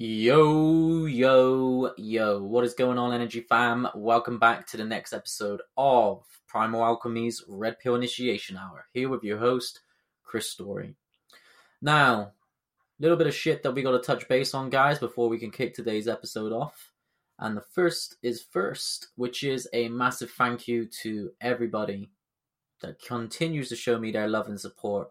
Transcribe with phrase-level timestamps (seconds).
[0.00, 2.40] Yo, yo, yo.
[2.40, 3.88] What is going on, Energy Fam?
[3.96, 8.86] Welcome back to the next episode of Primal Alchemy's Red Pill Initiation Hour.
[8.94, 9.80] Here with your host,
[10.22, 10.94] Chris Story.
[11.82, 12.32] Now, a
[13.00, 15.50] little bit of shit that we got to touch base on, guys, before we can
[15.50, 16.92] kick today's episode off.
[17.40, 22.08] And the first is first, which is a massive thank you to everybody
[22.82, 25.08] that continues to show me their love and support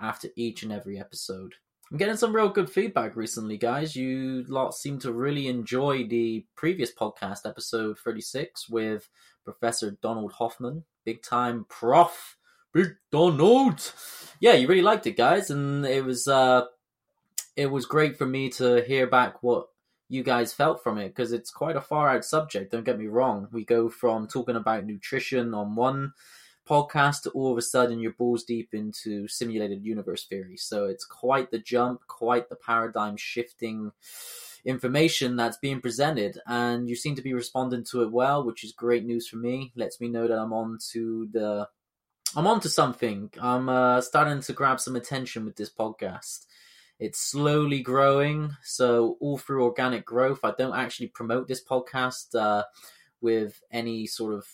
[0.00, 1.54] after each and every episode.
[1.90, 3.94] I'm getting some real good feedback recently, guys.
[3.94, 9.08] You lot seem to really enjoy the previous podcast, episode 36, with
[9.44, 12.36] Professor Donald Hoffman, big time prof.
[12.72, 13.92] Big Donald.
[14.40, 16.64] Yeah, you really liked it, guys, and it was uh
[17.56, 19.68] it was great for me to hear back what
[20.08, 23.06] you guys felt from it because it's quite a far out subject, don't get me
[23.06, 23.48] wrong.
[23.52, 26.12] We go from talking about nutrition on one
[26.68, 30.56] podcast, all of a sudden you're balls deep into simulated universe theory.
[30.56, 33.92] So it's quite the jump, quite the paradigm shifting
[34.64, 38.72] information that's being presented, and you seem to be responding to it well, which is
[38.72, 39.72] great news for me.
[39.76, 41.68] Lets me know that I'm on to the
[42.34, 43.30] I'm on to something.
[43.40, 46.46] I'm uh, starting to grab some attention with this podcast.
[46.98, 50.40] It's slowly growing, so all through organic growth.
[50.42, 52.64] I don't actually promote this podcast uh,
[53.20, 54.46] with any sort of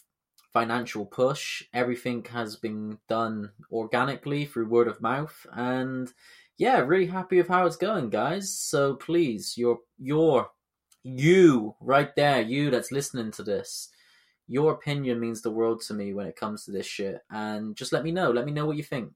[0.52, 1.62] financial push.
[1.72, 6.12] Everything has been done organically through word of mouth, and
[6.58, 8.52] yeah, really happy with how it's going, guys.
[8.52, 10.50] So please, your your
[11.02, 13.88] you right there, you that's listening to this,
[14.46, 17.20] your opinion means the world to me when it comes to this shit.
[17.30, 18.30] And just let me know.
[18.30, 19.12] Let me know what you think.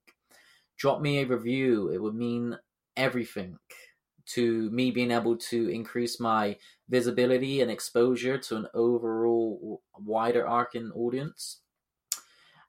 [0.76, 1.90] Drop me a review.
[1.90, 2.58] It would mean
[2.96, 3.58] everything
[4.26, 6.56] to me being able to increase my
[6.88, 11.60] visibility and exposure to an overall wider arcing audience.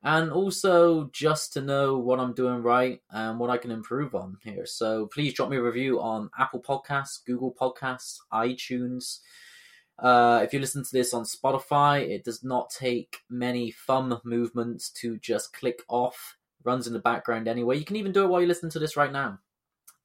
[0.04, 4.38] And also just to know what I'm doing right and what I can improve on
[4.44, 4.66] here.
[4.66, 9.20] So please drop me a review on Apple Podcasts, Google Podcasts, iTunes.
[10.00, 14.92] Uh, if you listen to this on Spotify, it does not take many thumb movements
[14.92, 16.38] to just click off.
[16.64, 17.78] Runs in the background anyway.
[17.78, 19.40] You can even do it while you listen to this right now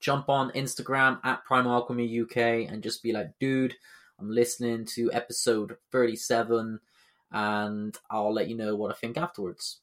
[0.03, 2.37] jump on Instagram at Primal Alchemy UK
[2.71, 3.75] and just be like, dude,
[4.19, 6.79] I'm listening to episode 37
[7.31, 9.81] and I'll let you know what I think afterwards.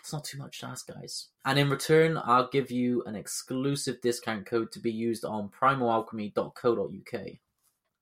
[0.00, 1.28] It's not too much to ask, guys.
[1.44, 7.26] And in return, I'll give you an exclusive discount code to be used on primalalchemy.co.uk.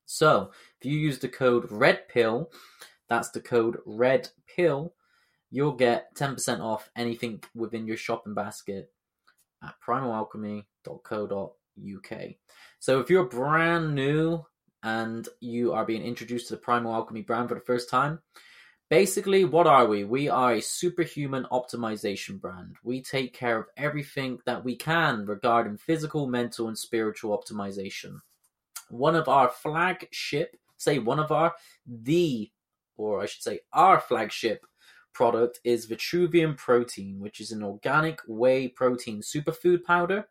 [0.07, 2.51] So, if you use the code REDPILL,
[3.09, 4.95] that's the code REDPILL,
[5.51, 8.93] you'll get 10% off anything within your shopping basket
[9.63, 9.75] at
[10.85, 12.35] primalalchemy.co.uk.
[12.79, 14.45] So if you're brand new
[14.83, 18.21] and you are being introduced to the Primal Alchemy brand for the first time,
[18.91, 20.05] basically, what are we?
[20.05, 22.77] We are a superhuman optimization brand.
[22.83, 28.19] We take care of everything that we can regarding physical, mental, and spiritual optimization.
[28.91, 31.55] One of our flagship, say one of our,
[31.87, 32.51] the,
[32.97, 34.67] or I should say, our flagship
[35.15, 40.27] product is Vitruvian Protein, which is an organic whey protein superfood powder.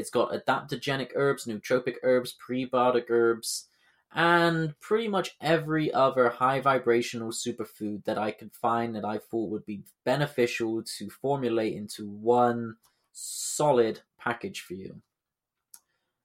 [0.00, 3.68] It's got adaptogenic herbs, nootropic herbs, prebiotic herbs,
[4.12, 9.50] and pretty much every other high vibrational superfood that I could find that I thought
[9.50, 12.76] would be beneficial to formulate into one
[13.12, 15.02] solid package for you.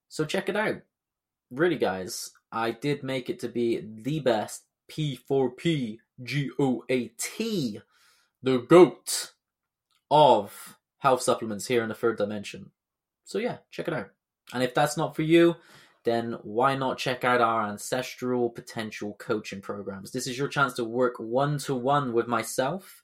[0.08, 0.78] So check it out.
[1.52, 7.82] Really, guys, I did make it to be the best P4P G O A T,
[8.42, 9.34] the GOAT
[10.10, 12.72] of health supplements here in the third dimension.
[13.26, 14.10] So, yeah, check it out.
[14.54, 15.56] And if that's not for you,
[16.04, 20.12] then why not check out our ancestral potential coaching programs?
[20.12, 23.04] This is your chance to work one to one with myself,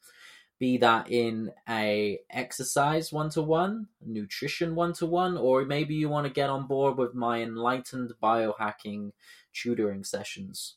[0.60, 6.08] be that in a exercise one to one, nutrition one to one, or maybe you
[6.08, 9.12] want to get on board with my enlightened biohacking
[9.54, 10.76] tutoring sessions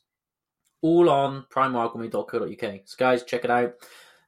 [0.85, 2.81] all on primalalchemy.co.uk.
[2.85, 3.73] So, guys, check it out.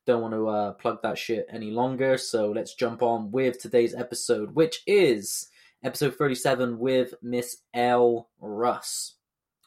[0.08, 2.18] Don't want to uh, plug that shit any longer.
[2.18, 5.50] So, let's jump on with today's episode, which is
[5.84, 9.16] episode 37 with Miss Elle Russ.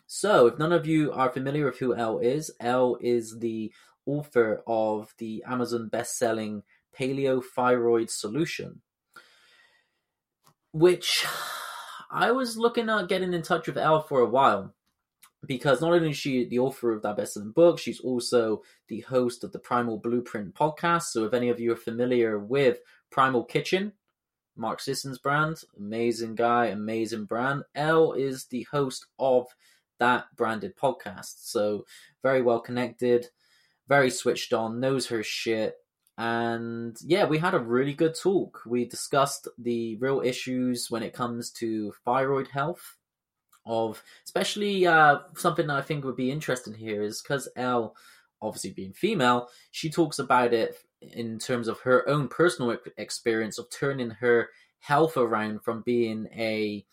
[0.07, 3.71] So, if none of you are familiar with who Elle is, Elle is the
[4.07, 6.63] author of the Amazon best selling
[6.99, 8.81] Paleo Thyroid Solution,
[10.73, 11.27] which
[12.11, 14.75] I was looking at getting in touch with Elle for a while
[15.47, 19.43] because not only is she the author of that best-selling book, she's also the host
[19.45, 21.05] of the Primal Blueprint podcast.
[21.05, 22.79] So if any of you are familiar with
[23.11, 23.93] Primal Kitchen,
[24.57, 27.63] Mark Sisson's brand, amazing guy, amazing brand.
[27.75, 29.47] Elle is the host of
[29.99, 31.47] that branded podcast.
[31.47, 31.87] So
[32.23, 33.29] very well connected,
[33.89, 35.77] very switched on, knows her shit.
[36.19, 38.61] And yeah, we had a really good talk.
[38.67, 42.97] We discussed the real issues when it comes to thyroid health
[43.67, 47.95] of especially uh, something that I think would be interesting here is because Elle,
[48.41, 53.71] obviously being female, she talks about it in terms of her own personal experience of
[53.71, 54.49] turning her
[54.81, 56.85] health around from being a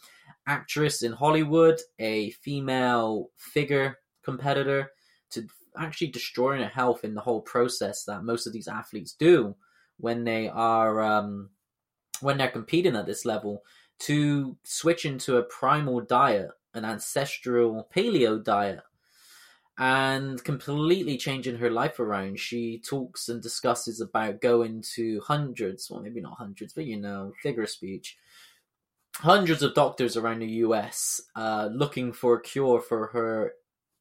[0.46, 4.92] actress in Hollywood, a female figure competitor,
[5.32, 5.48] to
[5.78, 9.56] actually destroying her health in the whole process that most of these athletes do
[9.98, 11.50] when they are um,
[12.22, 13.64] when they're competing at this level
[14.00, 18.82] to switch into a primal diet, an ancestral paleo diet,
[19.78, 22.40] and completely changing her life around.
[22.40, 27.34] She talks and discusses about going to hundreds, well, maybe not hundreds, but you know,
[27.44, 28.18] figure of speech,
[29.16, 33.54] hundreds of doctors around the US uh, looking for a cure for her,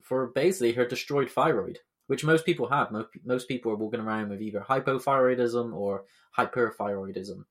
[0.02, 2.90] for basically her destroyed thyroid, which most people have.
[2.90, 6.05] Most, most people are walking around with either hypothyroidism or
[6.38, 7.44] hyperthyroidism.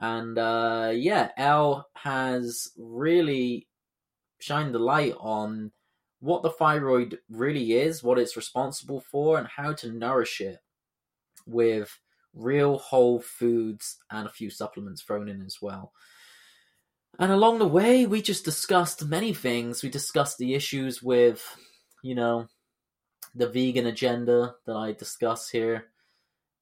[0.00, 3.66] And uh, yeah, Elle has really
[4.38, 5.72] shined the light on
[6.20, 10.58] what the thyroid really is, what it's responsible for, and how to nourish it
[11.46, 11.98] with
[12.34, 15.92] real whole foods and a few supplements thrown in as well.
[17.18, 19.82] And along the way, we just discussed many things.
[19.82, 21.42] We discussed the issues with,
[22.02, 22.48] you know,
[23.34, 25.86] the vegan agenda that I discuss here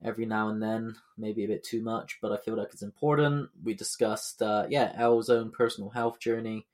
[0.04, 3.48] every now and then, maybe a bit too much, but I feel like it's important.
[3.62, 6.66] We discussed, uh, yeah, Elle's own personal health journey,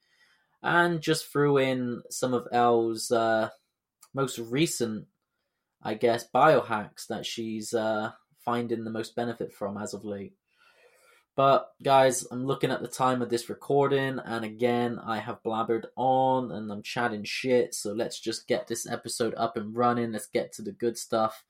[0.62, 3.49] and just threw in some of Elle's uh,
[4.15, 5.07] most recent,
[5.83, 8.11] I guess, biohacks that she's uh,
[8.45, 10.35] finding the most benefit from as of late.
[11.37, 15.85] But guys, I'm looking at the time of this recording, and again, I have blabbered
[15.97, 17.75] on and I'm chatting shit.
[17.75, 20.12] So let's just get this episode up and running.
[20.12, 21.45] Let's get to the good stuff.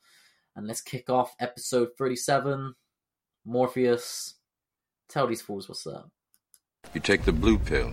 [0.54, 2.74] And let's kick off episode 37.
[3.44, 4.34] Morpheus,
[5.08, 6.10] tell these fools what's up.
[6.94, 7.92] You take the blue pill,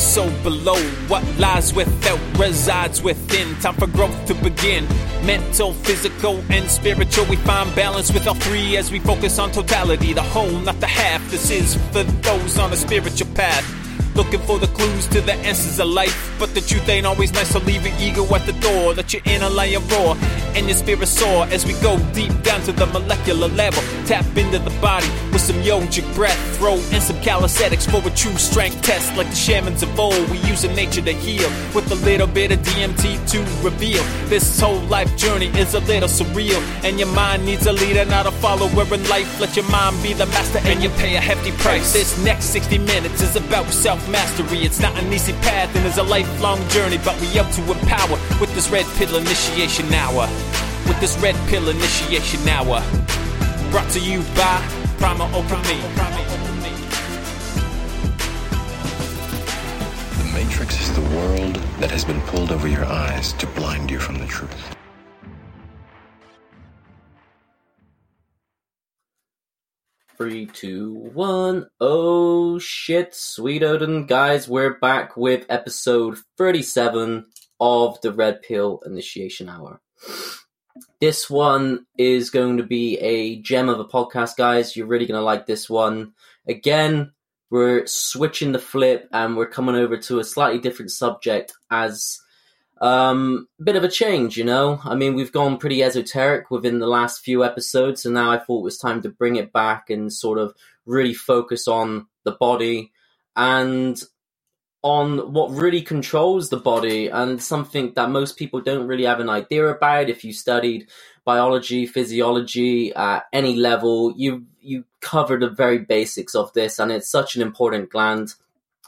[0.00, 0.80] so below.
[1.08, 3.54] What lies without resides within.
[3.56, 4.86] Time for growth to begin.
[5.24, 7.26] Mental, physical, and spiritual.
[7.26, 10.12] We find balance with all three as we focus on totality.
[10.12, 11.20] The whole, not the half.
[11.30, 13.79] This is for those on a spiritual path.
[14.20, 16.36] Looking for the clues to the answers of life.
[16.38, 18.92] But the truth ain't always nice, so leave your ego at the door.
[18.92, 20.14] Let your inner lion roar
[20.54, 23.82] and your spirit soar as we go deep down to the molecular level.
[24.04, 26.36] Tap into the body with some yogic breath.
[26.58, 29.16] Throw in some calisthenics for a true strength test.
[29.16, 32.52] Like the shamans of old, we use the nature to heal with a little bit
[32.52, 34.02] of DMT to reveal.
[34.28, 38.26] This whole life journey is a little surreal, and your mind needs a leader, not
[38.26, 39.40] a follower in life.
[39.40, 41.94] Let your mind be the master, and you pay a hefty price.
[41.94, 44.58] This next 60 minutes is about self mastery.
[44.58, 48.18] It's not an easy path and it's a lifelong journey, but we up to empower
[48.40, 50.28] with this red pill initiation hour.
[50.86, 52.82] With this red pill initiation hour.
[53.70, 54.60] Brought to you by
[54.98, 55.80] Primal Alchemy.
[60.18, 63.98] The Matrix is the world that has been pulled over your eyes to blind you
[63.98, 64.79] from the truth.
[70.20, 71.70] Three, two, one.
[71.80, 74.04] Oh shit, sweet Odin.
[74.04, 77.24] Guys, we're back with episode 37
[77.58, 79.80] of the Red Pill Initiation Hour.
[81.00, 84.76] This one is going to be a gem of a podcast, guys.
[84.76, 86.12] You're really going to like this one.
[86.46, 87.12] Again,
[87.48, 92.19] we're switching the flip and we're coming over to a slightly different subject as
[92.80, 94.80] um, bit of a change, you know.
[94.84, 98.60] I mean, we've gone pretty esoteric within the last few episodes, and now I thought
[98.60, 100.54] it was time to bring it back and sort of
[100.86, 102.92] really focus on the body
[103.36, 104.02] and
[104.82, 109.28] on what really controls the body and something that most people don't really have an
[109.28, 110.88] idea about if you studied
[111.24, 117.10] biology physiology at any level you you cover the very basics of this and it's
[117.10, 118.34] such an important gland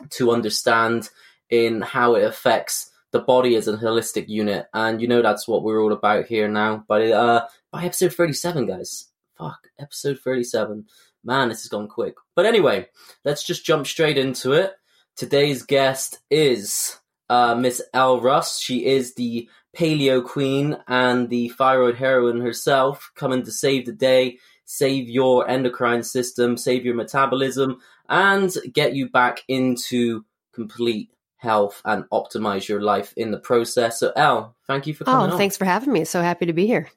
[0.08, 1.10] to understand
[1.50, 5.62] in how it affects the body as a holistic unit, and you know that's what
[5.62, 6.84] we're all about here now.
[6.88, 10.86] But uh, by episode thirty-seven, guys, fuck, episode thirty-seven,
[11.22, 12.14] man, this has gone quick.
[12.34, 12.88] But anyway,
[13.24, 14.72] let's just jump straight into it.
[15.14, 18.58] Today's guest is uh, Miss Elle Russ.
[18.58, 24.38] She is the paleo queen and the thyroid heroine herself, coming to save the day,
[24.64, 27.78] save your endocrine system, save your metabolism,
[28.08, 31.10] and get you back into complete
[31.42, 34.00] health and optimize your life in the process.
[34.00, 35.28] So, Elle, thank you for coming.
[35.28, 35.38] Oh, on.
[35.38, 36.04] thanks for having me.
[36.04, 36.88] So happy to be here.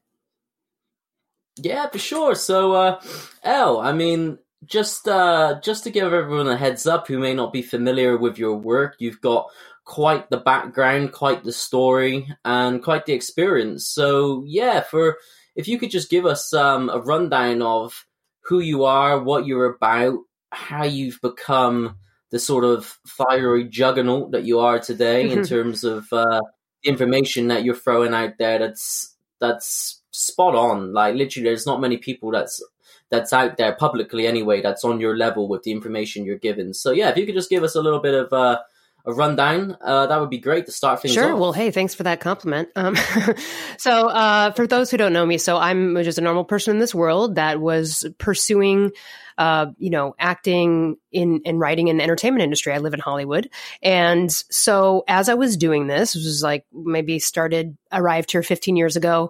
[1.57, 2.35] Yeah, for sure.
[2.35, 3.01] So, uh,
[3.43, 7.53] Elle, I mean, just uh, just to give everyone a heads up who may not
[7.53, 9.49] be familiar with your work, you've got
[9.83, 13.87] quite the background, quite the story, and quite the experience.
[13.87, 15.17] So yeah, for
[15.55, 18.05] if you could just give us um, a rundown of
[18.45, 20.19] who you are, what you're about,
[20.51, 21.97] how you've become
[22.35, 26.41] the sort of fiery juggernaut that you are today in terms of uh,
[26.83, 28.59] information that you're throwing out there.
[28.59, 30.91] That's that's spot on.
[30.91, 32.61] Like literally, there's not many people that's
[33.09, 36.73] that's out there publicly anyway that's on your level with the information you're given.
[36.73, 38.59] So yeah, if you could just give us a little bit of uh,
[39.05, 41.33] a rundown, uh, that would be great to start things Sure.
[41.33, 41.39] off.
[41.39, 42.69] Well, hey, thanks for that compliment.
[42.75, 42.95] Um,
[43.77, 46.79] so, uh, for those who don't know me, so I'm just a normal person in
[46.79, 48.91] this world that was pursuing,
[49.37, 52.73] uh, you know, acting in in writing in the entertainment industry.
[52.73, 53.49] I live in Hollywood,
[53.83, 58.75] and so as I was doing this, this was like maybe started arrived here 15
[58.75, 59.29] years ago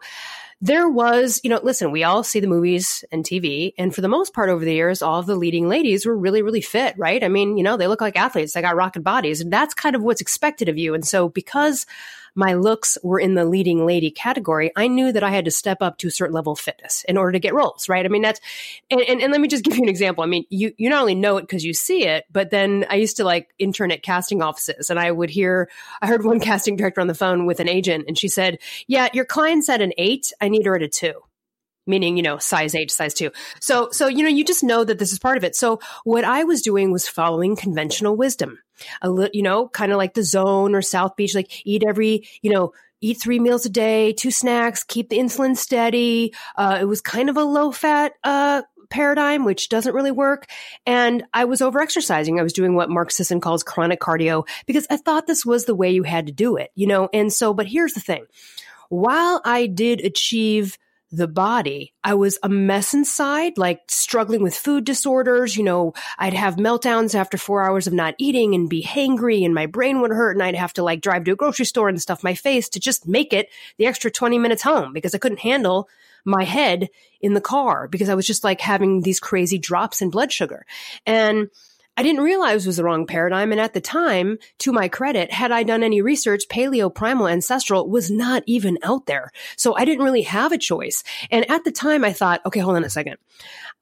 [0.62, 4.07] there was, you know, listen, we all see the movies and TV, and for the
[4.07, 7.24] most part over the years, all of the leading ladies were really, really fit, right?
[7.24, 9.95] I mean, you know, they look like athletes, they got rocket bodies, and that's kind
[9.95, 10.93] of what's expected of you.
[10.93, 11.85] And so, because
[12.35, 15.81] my looks were in the leading lady category, I knew that I had to step
[15.81, 18.05] up to a certain level of fitness in order to get roles, right?
[18.05, 18.39] I mean, that's,
[18.91, 20.23] and, and, and let me just give you an example.
[20.23, 22.95] I mean, you, you not only know it because you see it, but then I
[22.95, 25.69] used to like intern at casting offices and I would hear,
[26.01, 29.07] I heard one casting director on the phone with an agent and she said, yeah,
[29.13, 30.33] your client's at an eight.
[30.41, 31.25] I need her at a two
[31.85, 34.99] meaning you know size eight size two so so you know you just know that
[34.99, 38.59] this is part of it so what i was doing was following conventional wisdom
[39.01, 42.27] a little you know kind of like the zone or south beach like eat every
[42.41, 46.85] you know eat three meals a day two snacks keep the insulin steady uh, it
[46.85, 50.47] was kind of a low fat uh, paradigm, which doesn't really work.
[50.85, 52.39] And I was over exercising.
[52.39, 55.75] I was doing what Mark Sisson calls chronic cardio because I thought this was the
[55.75, 57.09] way you had to do it, you know?
[57.13, 58.25] And so, but here's the thing.
[58.89, 60.77] While I did achieve
[61.12, 61.93] the body.
[62.03, 65.55] I was a mess inside, like struggling with food disorders.
[65.55, 69.53] You know, I'd have meltdowns after four hours of not eating and be hangry and
[69.53, 72.01] my brain would hurt and I'd have to like drive to a grocery store and
[72.01, 75.39] stuff my face to just make it the extra 20 minutes home because I couldn't
[75.39, 75.88] handle
[76.25, 76.89] my head
[77.21, 80.65] in the car because I was just like having these crazy drops in blood sugar.
[81.05, 81.50] And
[81.97, 83.51] I didn't realize was the wrong paradigm.
[83.51, 87.89] And at the time, to my credit, had I done any research, paleo primal ancestral
[87.89, 89.31] was not even out there.
[89.55, 91.03] So I didn't really have a choice.
[91.31, 93.17] And at the time I thought, okay, hold on a second.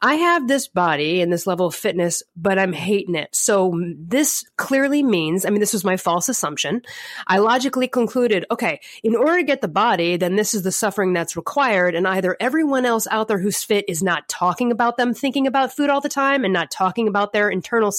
[0.06, 3.34] I have this body and this level of fitness, but I'm hating it.
[3.34, 6.82] So this clearly means, I mean, this was my false assumption.
[7.26, 11.14] I logically concluded, okay, in order to get the body, then this is the suffering
[11.14, 11.96] that's required.
[11.96, 15.74] And either everyone else out there who's fit is not talking about them thinking about
[15.74, 17.92] food all the time and not talking about their internal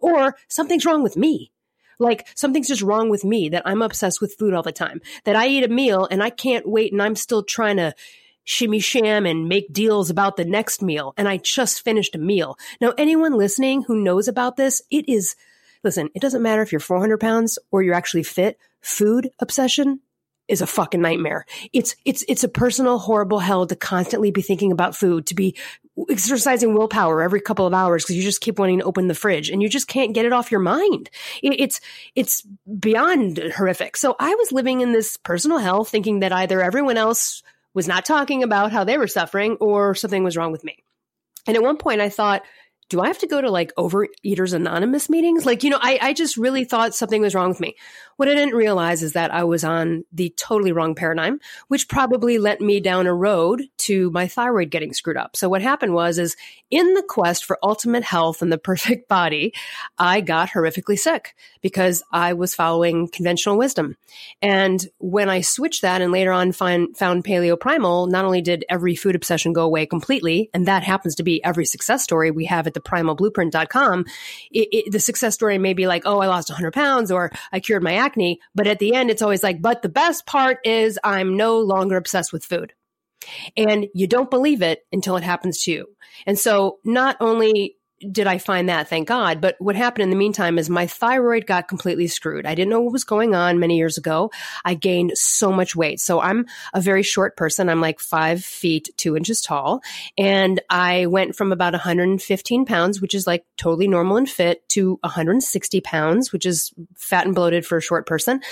[0.00, 1.52] or something's wrong with me.
[1.98, 5.36] Like something's just wrong with me that I'm obsessed with food all the time, that
[5.36, 7.94] I eat a meal and I can't wait and I'm still trying to
[8.44, 11.14] shimmy sham and make deals about the next meal.
[11.16, 12.58] And I just finished a meal.
[12.80, 15.34] Now, anyone listening who knows about this, it is,
[15.82, 18.58] listen, it doesn't matter if you're 400 pounds or you're actually fit.
[18.80, 20.00] Food obsession
[20.48, 21.44] is a fucking nightmare.
[21.72, 25.56] It's, it's, it's a personal horrible hell to constantly be thinking about food, to be
[26.10, 29.50] exercising willpower every couple of hours because you just keep wanting to open the fridge
[29.50, 31.10] and you just can't get it off your mind.
[31.42, 31.80] It, it's,
[32.14, 32.42] it's
[32.78, 33.96] beyond horrific.
[33.96, 37.42] So I was living in this personal hell thinking that either everyone else
[37.74, 40.82] was not talking about how they were suffering or something was wrong with me.
[41.46, 42.42] And at one point I thought,
[42.88, 45.44] do I have to go to like Overeaters Anonymous meetings?
[45.44, 47.74] Like, you know, I, I just really thought something was wrong with me.
[48.16, 52.38] What I didn't realize is that I was on the totally wrong paradigm, which probably
[52.38, 55.36] led me down a road to my thyroid getting screwed up.
[55.36, 56.36] So what happened was, is
[56.70, 59.52] in the quest for ultimate health and the perfect body,
[59.98, 63.96] I got horrifically sick because I was following conventional wisdom.
[64.40, 68.64] And when I switched that and later on find, found paleo primal, not only did
[68.68, 72.46] every food obsession go away completely, and that happens to be every success story we
[72.46, 74.06] have at the primalblueprint.com,
[74.50, 77.60] it, it, the success story may be like, oh, I lost 100 pounds or I
[77.60, 78.40] cured my acne.
[78.54, 81.96] But at the end, it's always like, but the best part is I'm no longer
[81.96, 82.72] obsessed with food.
[83.56, 85.86] And you don't believe it until it happens to you.
[86.26, 89.40] And so not only did I find that, thank God.
[89.40, 92.44] But what happened in the meantime is my thyroid got completely screwed.
[92.44, 94.30] I didn't know what was going on many years ago.
[94.66, 95.98] I gained so much weight.
[96.00, 97.70] So I'm a very short person.
[97.70, 99.80] I'm like five feet, two inches tall.
[100.18, 104.98] And I went from about 115 pounds, which is like totally normal and fit, to
[105.02, 108.42] 160 pounds, which is fat and bloated for a short person.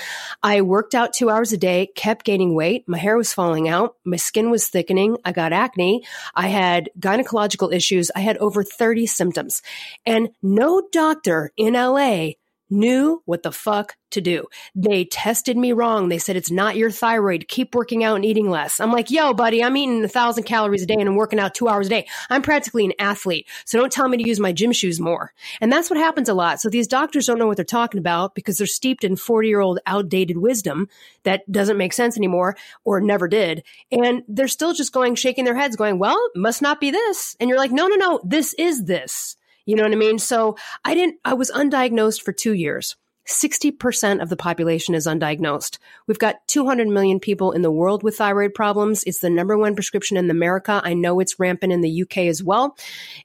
[0.41, 2.85] I worked out two hours a day, kept gaining weight.
[2.87, 3.95] My hair was falling out.
[4.03, 5.17] My skin was thickening.
[5.23, 6.03] I got acne.
[6.33, 8.09] I had gynecological issues.
[8.15, 9.61] I had over 30 symptoms symptoms.
[10.05, 12.31] And no doctor in LA
[12.69, 14.45] knew what the fuck to do.
[14.73, 16.09] They tested me wrong.
[16.09, 17.47] They said, it's not your thyroid.
[17.47, 18.79] Keep working out and eating less.
[18.79, 21.53] I'm like, yo, buddy, I'm eating a thousand calories a day and I'm working out
[21.53, 22.07] two hours a day.
[22.29, 23.47] I'm practically an athlete.
[23.65, 25.33] So don't tell me to use my gym shoes more.
[25.61, 26.59] And that's what happens a lot.
[26.59, 29.59] So these doctors don't know what they're talking about because they're steeped in 40 year
[29.59, 30.87] old outdated wisdom
[31.23, 33.63] that doesn't make sense anymore or never did.
[33.91, 37.35] And they're still just going, shaking their heads going, well, must not be this.
[37.39, 39.37] And you're like, no, no, no, this is this.
[39.65, 40.19] You know what I mean?
[40.19, 42.95] So I didn't, I was undiagnosed for two years.
[43.27, 45.79] 60% of the population is undiagnosed.
[46.07, 49.03] We've got 200 million people in the world with thyroid problems.
[49.03, 50.79] It's the number one prescription in America.
[50.83, 52.77] I know it's rampant in the UK as well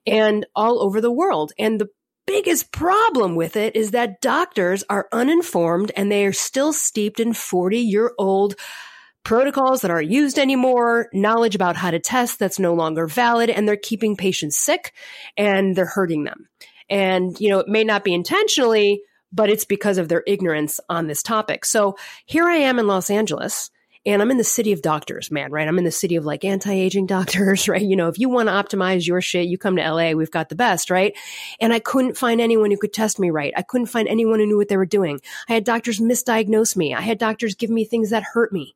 [0.06, 1.52] and all over the world.
[1.58, 1.90] And the
[2.26, 7.34] biggest problem with it is that doctors are uninformed and they are still steeped in
[7.34, 8.54] 40 year old
[9.24, 13.68] protocols that aren't used anymore, knowledge about how to test that's no longer valid, and
[13.68, 14.92] they're keeping patients sick
[15.36, 16.48] and they're hurting them.
[16.88, 21.06] And, you know, it may not be intentionally, but it's because of their ignorance on
[21.06, 21.64] this topic.
[21.64, 21.96] So
[22.26, 23.70] here I am in Los Angeles.
[24.06, 25.68] And I'm in the city of doctors, man, right?
[25.68, 27.82] I'm in the city of like anti-aging doctors, right?
[27.82, 30.48] You know, if you want to optimize your shit, you come to LA, we've got
[30.48, 31.14] the best, right?
[31.60, 33.52] And I couldn't find anyone who could test me right.
[33.54, 35.20] I couldn't find anyone who knew what they were doing.
[35.50, 36.94] I had doctors misdiagnose me.
[36.94, 38.74] I had doctors give me things that hurt me.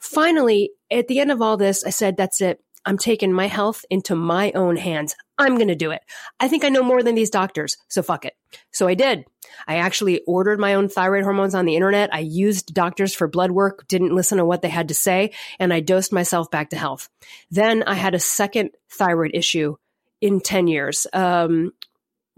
[0.00, 2.60] Finally, at the end of all this, I said, that's it.
[2.86, 5.14] I'm taking my health into my own hands.
[5.36, 6.00] I'm going to do it.
[6.38, 8.34] I think I know more than these doctors, so fuck it.
[8.72, 9.26] So I did.
[9.68, 12.14] I actually ordered my own thyroid hormones on the internet.
[12.14, 15.72] I used doctors for blood work, didn't listen to what they had to say, and
[15.72, 17.08] I dosed myself back to health.
[17.50, 19.76] Then I had a second thyroid issue
[20.20, 21.06] in 10 years.
[21.12, 21.72] Um,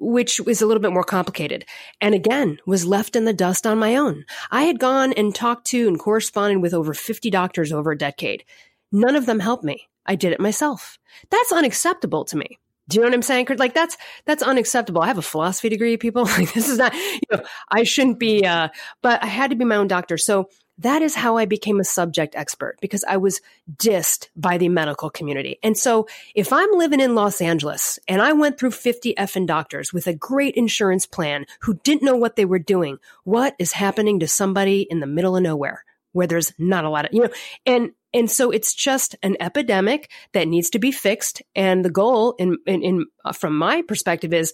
[0.02, 1.64] which was a little bit more complicated.
[2.00, 4.24] And again, was left in the dust on my own.
[4.50, 8.44] I had gone and talked to and corresponded with over 50 doctors over a decade.
[8.90, 9.88] None of them helped me.
[10.04, 10.98] I did it myself.
[11.30, 12.58] That's unacceptable to me.
[12.88, 13.46] Do you know what I'm saying?
[13.56, 15.02] Like that's that's unacceptable.
[15.02, 16.24] I have a philosophy degree, people.
[16.38, 18.68] Like this is not, you know, I shouldn't be uh
[19.02, 20.18] but I had to be my own doctor.
[20.18, 20.48] So
[20.82, 23.40] that is how I became a subject expert because I was
[23.76, 25.58] dissed by the medical community.
[25.62, 29.92] And so if I'm living in Los Angeles and I went through 50 effing doctors
[29.92, 34.20] with a great insurance plan who didn't know what they were doing, what is happening
[34.20, 37.30] to somebody in the middle of nowhere where there's not a lot of, you know,
[37.64, 41.40] and and so it's just an epidemic that needs to be fixed.
[41.54, 44.52] And the goal in, in, in uh, from my perspective is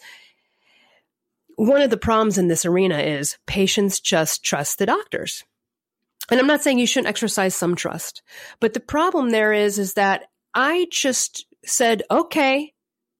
[1.56, 5.42] one of the problems in this arena is patients just trust the doctors
[6.31, 8.22] and I'm not saying you shouldn't exercise some trust,
[8.61, 12.74] but the problem there is, is that I just said, okay,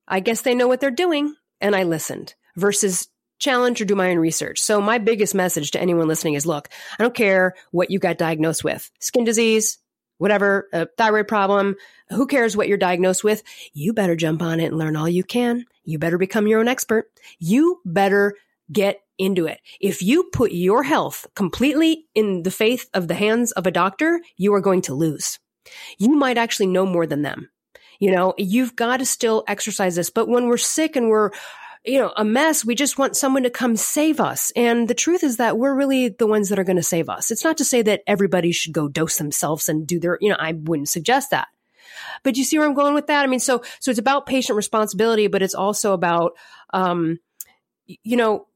[0.07, 1.35] I guess they know what they're doing.
[1.61, 3.09] And I listened versus
[3.39, 4.61] challenge or do my own research.
[4.61, 8.19] So my biggest message to anyone listening is look, I don't care what you got
[8.19, 9.79] diagnosed with skin disease,
[10.19, 11.77] whatever, a thyroid problem.
[12.11, 13.43] Who cares what you're diagnosed with?
[13.73, 15.65] You better jump on it and learn all you can.
[15.85, 17.11] You better become your own expert.
[17.39, 18.35] You better
[18.71, 19.61] get into it.
[19.81, 24.21] If you put your health completely in the faith of the hands of a doctor,
[24.37, 25.39] you are going to lose.
[25.99, 27.51] You might actually know more than them.
[27.99, 30.11] You know, you've got to still exercise this.
[30.11, 31.31] But when we're sick and we're,
[31.85, 34.53] you know, a mess, we just want someone to come save us.
[34.55, 37.31] And the truth is that we're really the ones that are going to save us.
[37.31, 40.37] It's not to say that everybody should go dose themselves and do their, you know,
[40.39, 41.49] I wouldn't suggest that.
[42.23, 43.25] But you see where I'm going with that?
[43.25, 46.33] I mean, so, so it's about patient responsibility, but it's also about,
[46.73, 47.19] um,
[47.87, 48.47] you know,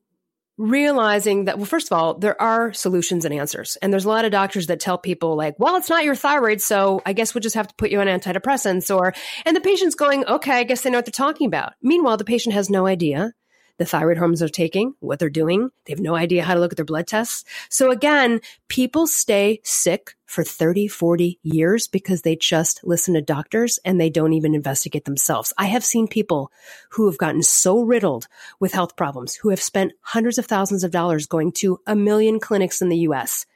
[0.58, 3.76] realizing that, well, first of all, there are solutions and answers.
[3.80, 6.60] And there's a lot of doctors that tell people like, well, it's not your thyroid.
[6.60, 9.94] So I guess we'll just have to put you on antidepressants or, and the patient's
[9.94, 11.72] going, okay, I guess they know what they're talking about.
[11.82, 13.32] Meanwhile, the patient has no idea
[13.78, 15.70] the thyroid hormones they're taking, what they're doing.
[15.84, 17.44] They have no idea how to look at their blood tests.
[17.68, 23.78] So again, people stay sick for 30, 40 years because they just listen to doctors
[23.84, 25.52] and they don't even investigate themselves.
[25.58, 26.50] I have seen people
[26.90, 28.28] who have gotten so riddled
[28.60, 32.40] with health problems, who have spent hundreds of thousands of dollars going to a million
[32.40, 33.46] clinics in the US.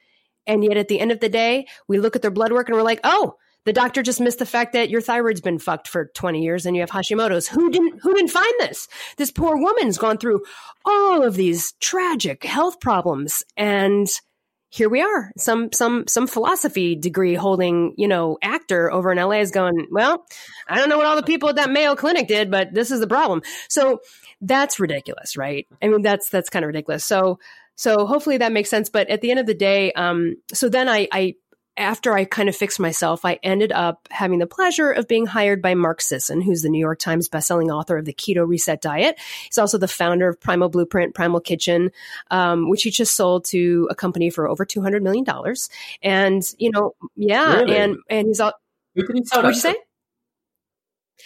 [0.47, 2.77] And yet at the end of the day, we look at their blood work and
[2.77, 6.07] we're like, oh, the doctor just missed the fact that your thyroid's been fucked for
[6.15, 7.49] 20 years and you have Hashimoto's.
[7.49, 8.89] Who didn't who didn't find this?
[9.19, 10.45] This poor woman's gone through
[10.85, 14.09] all of these tragic health problems and
[14.71, 15.33] here we are.
[15.37, 20.25] Some some some philosophy degree holding, you know, actor over in LA is going, well,
[20.69, 23.01] I don't know what all the people at that Mayo Clinic did, but this is
[23.01, 23.43] the problem.
[23.69, 24.01] So
[24.41, 25.67] that's ridiculous, right?
[25.83, 27.05] I mean, that's that's kind of ridiculous.
[27.05, 27.41] So
[27.75, 28.89] so hopefully that makes sense.
[28.89, 31.35] But at the end of the day, um, so then I, I
[31.77, 35.61] after I kind of fixed myself, I ended up having the pleasure of being hired
[35.61, 39.19] by Mark Sisson, who's the New York Times bestselling author of the Keto Reset Diet.
[39.45, 41.91] He's also the founder of Primal Blueprint, Primal Kitchen,
[42.31, 45.69] um, which he just sold to a company for over two hundred million dollars.
[46.03, 47.77] And you know, yeah, Really?
[47.77, 48.53] and and he's all.
[48.95, 49.77] Who did he sell What'd you say?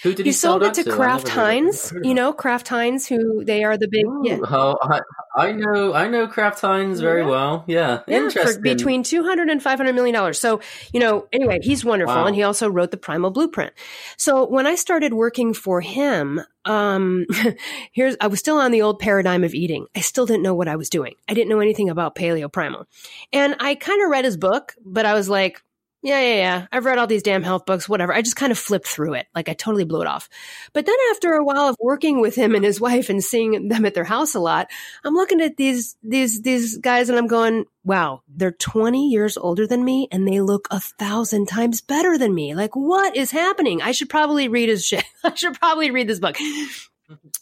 [0.03, 2.69] Who did he, He sold it to Kraft never heard of- Heinz, you know, Kraft
[2.69, 4.39] Heinz, who they are the big, yeah.
[4.49, 5.01] Oh, I,
[5.37, 7.29] I know, I know Kraft Heinz very Yeah.
[7.29, 7.65] well.
[7.67, 8.55] Yeah, Yeah, interesting.
[8.55, 10.39] for between 200 and 500 million dollars.
[10.41, 10.61] So,
[10.93, 12.27] you know, anyway, he's wonderful Wow.
[12.27, 13.73] and he also wrote the Primal Blueprint.
[14.17, 17.27] So, when I started working for him, um
[17.93, 19.87] here's I was still on the old paradigm of eating.
[19.97, 21.15] I still didn't know what I was doing.
[21.29, 22.87] I didn't know anything about paleo primal.
[23.33, 25.63] And I kind of read his book, but I was like,
[26.03, 26.67] yeah, yeah, yeah.
[26.73, 28.15] I've read all these damn health books, whatever.
[28.15, 29.27] I just kind of flipped through it.
[29.35, 30.31] Like I totally blew it off.
[30.73, 33.85] But then after a while of working with him and his wife and seeing them
[33.85, 34.69] at their house a lot,
[35.05, 39.67] I'm looking at these these these guys and I'm going, wow, they're 20 years older
[39.67, 42.55] than me and they look a thousand times better than me.
[42.55, 43.83] Like what is happening?
[43.83, 45.05] I should probably read his shit.
[45.25, 46.37] I should probably read this book.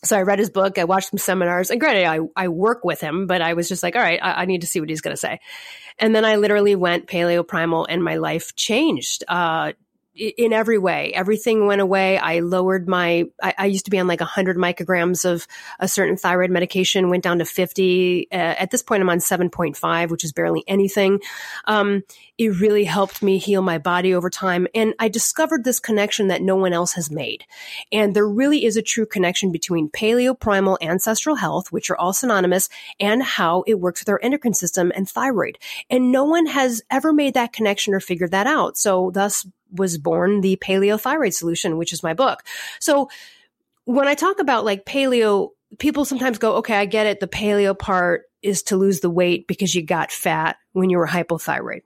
[0.04, 0.78] So I read his book.
[0.78, 3.82] I watched some seminars, and granted, I I work with him, but I was just
[3.82, 5.40] like, all right, I, I need to see what he's going to say.
[5.98, 9.24] And then I literally went paleo primal, and my life changed.
[9.28, 9.72] Uh,
[10.18, 12.18] in every way, everything went away.
[12.18, 13.24] I lowered my.
[13.42, 15.46] I, I used to be on like 100 micrograms of
[15.78, 18.28] a certain thyroid medication, went down to 50.
[18.30, 21.20] Uh, at this point, I'm on 7.5, which is barely anything.
[21.66, 22.02] Um,
[22.36, 26.42] it really helped me heal my body over time, and I discovered this connection that
[26.42, 27.44] no one else has made.
[27.92, 32.12] And there really is a true connection between paleo, primal, ancestral health, which are all
[32.12, 35.58] synonymous, and how it works with our endocrine system and thyroid.
[35.90, 38.76] And no one has ever made that connection or figured that out.
[38.76, 42.42] So thus was born the paleo thyroid solution, which is my book.
[42.80, 43.08] So
[43.84, 47.20] when I talk about like paleo, people sometimes go, okay, I get it.
[47.20, 51.06] The paleo part is to lose the weight because you got fat when you were
[51.06, 51.82] hypothyroid.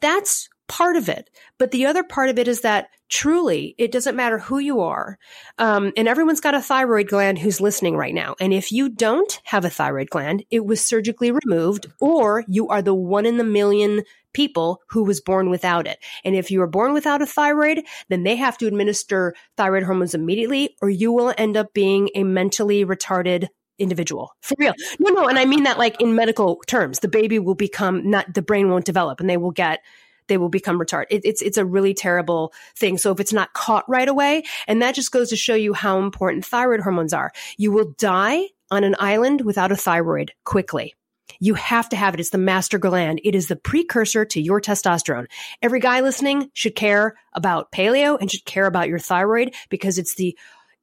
[0.00, 1.30] That's part of it.
[1.58, 5.18] But the other part of it is that truly it doesn't matter who you are.
[5.58, 8.34] Um, and everyone's got a thyroid gland who's listening right now.
[8.40, 12.82] And if you don't have a thyroid gland, it was surgically removed or you are
[12.82, 14.02] the one in the million
[14.36, 15.98] people who was born without it.
[16.22, 20.14] And if you are born without a thyroid, then they have to administer thyroid hormones
[20.14, 25.28] immediately or you will end up being a mentally retarded individual for real no no
[25.28, 28.70] and i mean that like in medical terms the baby will become not the brain
[28.70, 29.80] won't develop and they will get
[30.28, 31.06] they will become retarded.
[31.10, 32.98] It, it's it's a really terrible thing.
[32.98, 36.00] So if it's not caught right away, and that just goes to show you how
[36.00, 40.95] important thyroid hormones are, you will die on an island without a thyroid quickly.
[41.40, 42.20] You have to have it.
[42.20, 43.20] It's the master gland.
[43.24, 45.26] It is the precursor to your testosterone.
[45.62, 50.14] Every guy listening should care about paleo and should care about your thyroid because it's
[50.14, 50.36] the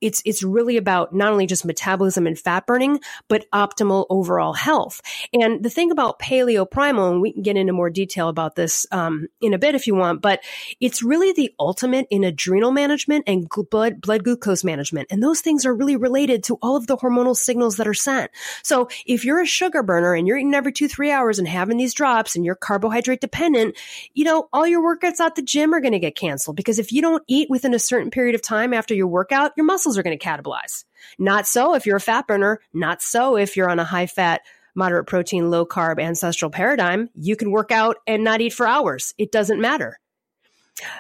[0.04, 5.02] it's it's really about not only just metabolism and fat burning, but optimal overall health.
[5.32, 8.86] And the thing about paleo primal, and we can get into more detail about this
[8.92, 10.42] um, in a bit if you want, but
[10.82, 15.08] it's really the ultimate in adrenal management and blood blood glucose management.
[15.10, 18.30] And those things are really related to all of the hormonal signals that are sent.
[18.62, 21.78] So if you're a sugar burner and you're eating every two three hours and having
[21.78, 23.78] these drops and you're carbohydrate dependent,
[24.14, 26.92] you know all your workouts at the gym are going to get canceled because if
[26.92, 30.04] you don't eat within a certain period of time after your workout, your muscles are
[30.04, 30.86] going to catabolize.
[31.18, 34.42] Not so if you're a fat burner, not so if you're on a high fat,
[34.76, 37.10] moderate protein, low carb ancestral paradigm.
[37.16, 39.14] You can work out and not eat for hours.
[39.18, 40.00] It doesn't matter.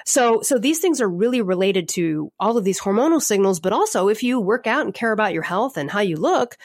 [0.05, 4.07] So, so these things are really related to all of these hormonal signals, but also
[4.07, 6.57] if you work out and care about your health and how you look,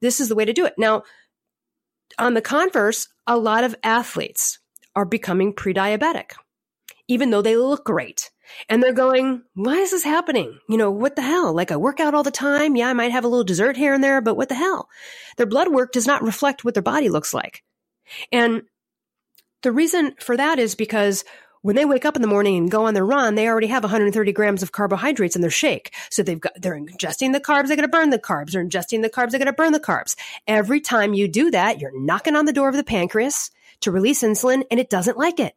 [0.00, 0.74] this is the way to do it.
[0.78, 1.02] Now,
[2.18, 4.58] on the converse, a lot of athletes
[4.96, 6.32] are becoming pre-diabetic,
[7.08, 8.30] even though they look great.
[8.68, 10.58] And they're going, why is this happening?
[10.68, 11.54] You know, what the hell?
[11.54, 12.76] Like I work out all the time.
[12.76, 14.88] Yeah, I might have a little dessert here and there, but what the hell?
[15.36, 17.62] Their blood work does not reflect what their body looks like.
[18.32, 18.62] And
[19.62, 21.24] the reason for that is because
[21.62, 23.82] when they wake up in the morning and go on their run, they already have
[23.82, 25.94] 130 grams of carbohydrates in their shake.
[26.10, 28.50] So they've got, they're ingesting the carbs, they're going to burn the carbs.
[28.50, 30.14] They're ingesting the carbs, they're going to burn the carbs.
[30.46, 34.22] Every time you do that, you're knocking on the door of the pancreas to release
[34.22, 35.54] insulin and it doesn't like it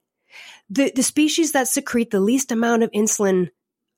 [0.69, 3.49] the, the species that secrete the least amount of insulin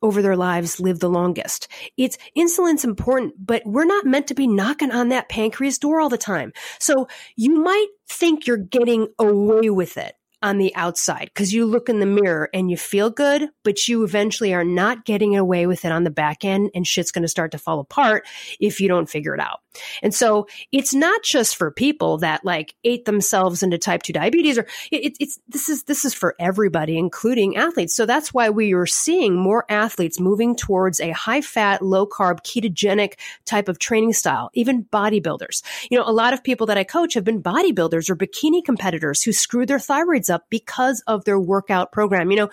[0.01, 1.67] over their lives live the longest.
[1.97, 6.09] It's insulin's important, but we're not meant to be knocking on that pancreas door all
[6.09, 6.53] the time.
[6.79, 11.89] So you might think you're getting away with it on the outside because you look
[11.89, 15.83] in the mirror and you feel good, but you eventually are not getting away with
[15.83, 18.25] it on the back end and shit's going to start to fall apart
[18.59, 19.59] if you don't figure it out.
[20.01, 24.57] And so it's not just for people that like ate themselves into type 2 diabetes
[24.57, 27.95] or it, it's this is this is for everybody including athletes.
[27.95, 32.41] So that's why we are seeing more athletes moving towards a high fat, low carb,
[32.41, 33.13] ketogenic
[33.45, 35.63] type of training style, even bodybuilders.
[35.89, 39.21] You know, a lot of people that I coach have been bodybuilders or bikini competitors
[39.21, 42.31] who screwed their thyroids up because of their workout program.
[42.31, 42.49] You know,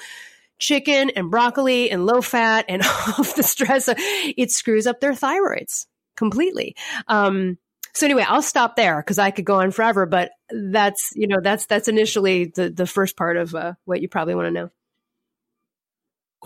[0.58, 2.82] chicken and broccoli and low fat and
[3.18, 6.74] all the stress, it screws up their thyroids completely.
[7.08, 7.58] Um,
[7.94, 11.38] so anyway, I'll stop there because I could go on forever, but that's, you know,
[11.42, 14.70] that's, that's initially the, the first part of uh, what you probably want to know.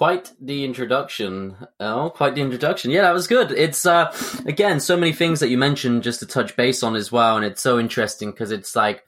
[0.01, 1.55] quite the introduction.
[1.79, 2.91] Oh, quite the introduction.
[2.91, 3.53] Yeah, that was good.
[3.53, 4.11] It's uh
[4.47, 7.45] again so many things that you mentioned just to touch base on as well, and
[7.45, 9.05] it's so interesting because it's like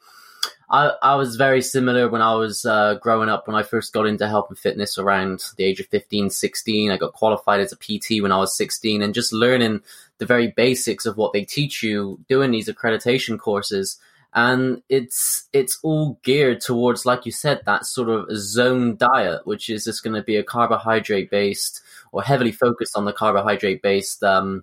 [0.69, 4.07] I I was very similar when I was uh, growing up when I first got
[4.07, 6.91] into health and fitness around the age of 15, 16.
[6.91, 9.81] I got qualified as a PT when I was 16, and just learning
[10.23, 13.99] the very basics of what they teach you doing these accreditation courses.
[14.33, 19.69] And it's it's all geared towards like you said that sort of zone diet which
[19.69, 21.83] is just going to be a carbohydrate based
[22.13, 24.63] or heavily focused on the carbohydrate based um,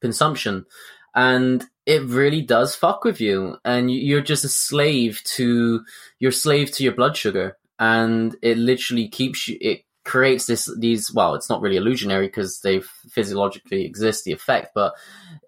[0.00, 0.66] consumption.
[1.14, 3.56] And it really does fuck with you.
[3.64, 5.84] And you're just a slave to
[6.18, 7.56] you're slave to your blood sugar.
[7.78, 12.60] And it literally keeps you it creates this these well it's not really illusionary because
[12.62, 14.94] they physiologically exist the effect but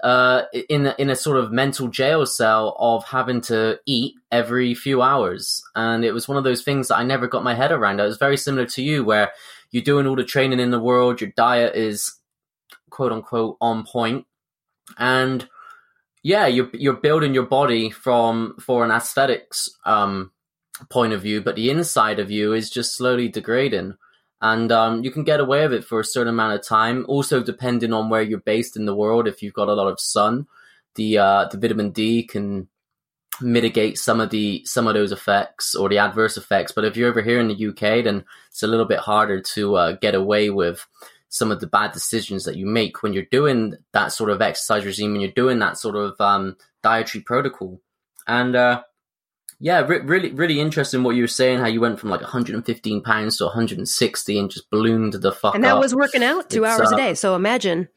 [0.02, 5.02] uh, in in a sort of mental jail cell of having to eat every few
[5.02, 5.62] hours.
[5.74, 8.00] And it was one of those things that I never got my head around.
[8.00, 9.32] It was very similar to you where
[9.70, 12.14] you're doing all the training in the world your diet is
[12.88, 14.26] quote unquote on point.
[14.98, 15.48] And
[16.22, 20.30] yeah you're you're building your body from for an aesthetics um
[20.90, 23.94] point of view but the inside of you is just slowly degrading
[24.42, 27.04] and um, you can get away with it for a certain amount of time.
[27.08, 30.00] Also, depending on where you're based in the world, if you've got a lot of
[30.00, 30.46] sun,
[30.94, 32.68] the uh, the vitamin D can
[33.42, 36.72] mitigate some of the some of those effects or the adverse effects.
[36.72, 39.76] But if you're over here in the UK, then it's a little bit harder to
[39.76, 40.86] uh, get away with
[41.28, 44.84] some of the bad decisions that you make when you're doing that sort of exercise
[44.84, 47.80] regime and you're doing that sort of um, dietary protocol.
[48.26, 48.82] And uh,
[49.60, 51.60] yeah, re- really, really interesting what you were saying.
[51.60, 55.54] How you went from like 115 pounds to 160 and just ballooned the fuck.
[55.54, 55.80] And that up.
[55.80, 57.14] was working out two It's, hours uh, a day.
[57.14, 57.88] So imagine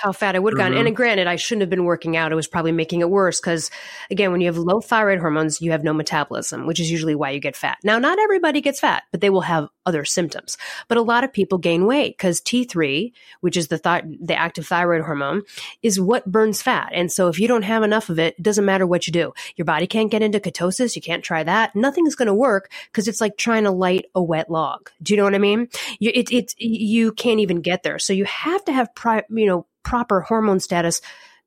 [0.00, 0.78] how fat I would have gotten.
[0.78, 0.86] Mhm.
[0.86, 2.32] And granted, I shouldn't have been working out.
[2.32, 3.70] It was probably making it worse because,
[4.10, 7.30] again, when you have low thyroid hormones, you have no metabolism, which is usually why
[7.30, 7.78] you get fat.
[7.84, 10.56] Now, not everybody gets fat, but they will have other symptoms.
[10.88, 14.66] But a lot of people gain weight because T3, which is the th- the active
[14.66, 15.42] thyroid hormone,
[15.82, 16.90] is what burns fat.
[16.92, 19.32] And so if you don't have enough of it, it doesn't matter what you do.
[19.56, 20.96] Your body can't get into ketosis.
[20.96, 21.74] You can't try that.
[21.74, 24.90] Nothing's going to work because it's like trying to light a wet log.
[25.02, 25.68] Do you know what I mean?
[25.98, 27.98] You, it, it, you can't even get there.
[27.98, 31.00] So you have to have, pri- you know, proper hormone status,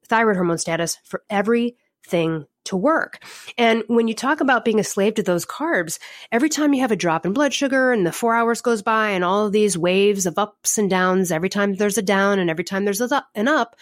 [0.06, 3.24] thyroid hormone status for everything to work.
[3.58, 5.98] And when you talk about being a slave to those carbs,
[6.30, 9.12] every time you have a drop in blood sugar and the four hours goes by
[9.12, 12.50] and all of these waves of ups and downs, every time there's a down and
[12.50, 13.78] every time there's an up,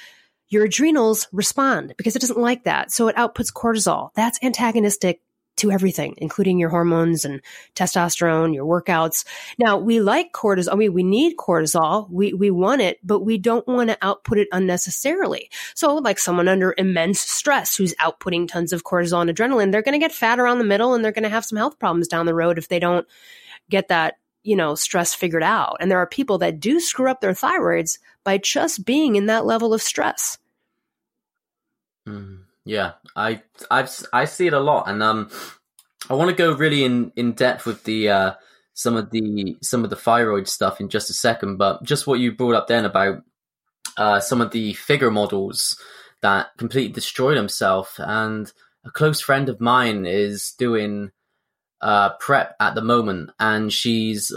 [0.50, 2.92] your adrenals respond because it doesn't like that.
[2.92, 4.12] So it outputs cortisol.
[4.14, 5.22] That's antagonistic
[5.58, 7.42] to everything, including your hormones and
[7.76, 9.26] testosterone, your workouts.
[9.60, 10.74] Now we like cortisol.
[10.74, 12.10] I mean, we need cortisol.
[12.10, 15.52] We, we want it, but we don't want to output it unnecessarily.
[15.76, 19.94] So like someone under immense stress who's outputting tons of cortisol and adrenaline, they're going
[19.94, 22.26] to get fat around the middle and they're going to have some health problems down
[22.26, 23.06] the road if they don't
[23.70, 25.78] get that, you know, stress figured out.
[25.80, 29.46] And there are people that do screw up their thyroids by just being in that
[29.46, 30.38] level of stress.
[32.08, 35.30] Mm, yeah, I I've I see it a lot, and um,
[36.10, 38.34] I want to go really in in depth with the uh
[38.74, 42.20] some of the some of the thyroid stuff in just a second, but just what
[42.20, 43.24] you brought up then about
[43.98, 45.80] uh some of the figure models
[46.22, 48.52] that completely destroy themselves, and
[48.86, 51.12] a close friend of mine is doing
[51.82, 54.32] uh prep at the moment, and she's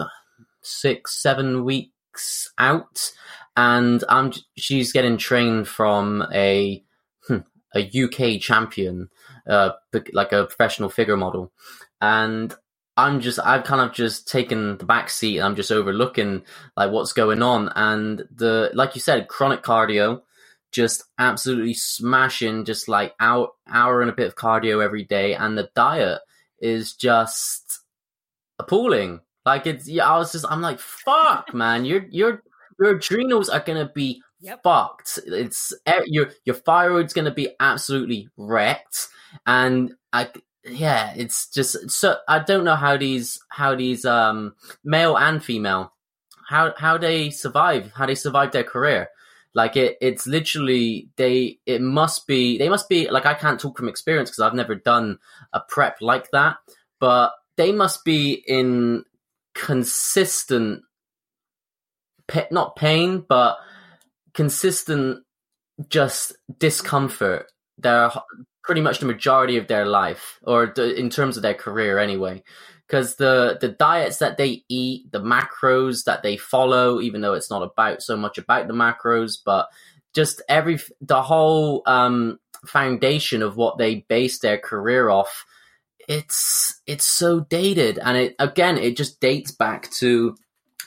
[0.62, 3.12] six seven weeks out,
[3.56, 6.83] and I'm she's getting trained from a
[7.74, 9.08] a UK champion,
[9.48, 9.70] uh,
[10.12, 11.52] like a professional figure model,
[12.00, 12.54] and
[12.96, 16.42] I'm just I've kind of just taken the back seat and I'm just overlooking
[16.76, 20.22] like what's going on, and the like you said, chronic cardio,
[20.70, 25.58] just absolutely smashing, just like hour hour and a bit of cardio every day, and
[25.58, 26.20] the diet
[26.60, 27.80] is just
[28.58, 29.20] appalling.
[29.44, 32.42] Like it's yeah, I was just I'm like fuck man, your your
[32.78, 34.62] your adrenals are gonna be Yep.
[34.62, 35.18] fucked.
[35.26, 39.08] It's eh, your your thyroid's going to be absolutely wrecked,
[39.46, 40.28] and I
[40.64, 44.54] yeah, it's just so I don't know how these how these um
[44.84, 45.94] male and female
[46.48, 49.08] how how they survive how they survive their career.
[49.54, 51.60] Like it, it's literally they.
[51.64, 54.74] It must be they must be like I can't talk from experience because I've never
[54.74, 55.18] done
[55.52, 56.56] a prep like that,
[57.00, 59.04] but they must be in
[59.54, 60.82] consistent,
[62.26, 63.56] pa- not pain, but
[64.34, 65.20] consistent
[65.88, 67.46] just discomfort
[67.78, 68.10] their
[68.62, 72.42] pretty much the majority of their life or the, in terms of their career anyway.
[72.86, 77.50] Because the the diets that they eat the macros that they follow even though it's
[77.50, 79.68] not about so much about the macros but
[80.14, 85.46] just every the whole um foundation of what they base their career off
[86.08, 87.98] it's it's so dated.
[87.98, 90.36] And it again it just dates back to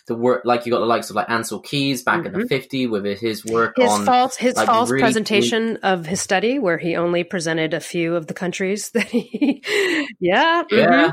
[0.07, 2.47] the work like you got the likes of like Ancel Keys back in the Mhm.
[2.49, 6.59] 50 with his work his on false his like, false really- presentation of his study
[6.59, 9.61] where he only presented a few of the countries that he
[10.19, 10.77] yeah mhm.
[10.77, 11.11] yeah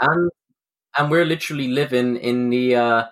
[0.00, 0.30] and
[0.96, 3.04] and we're literally living in the uh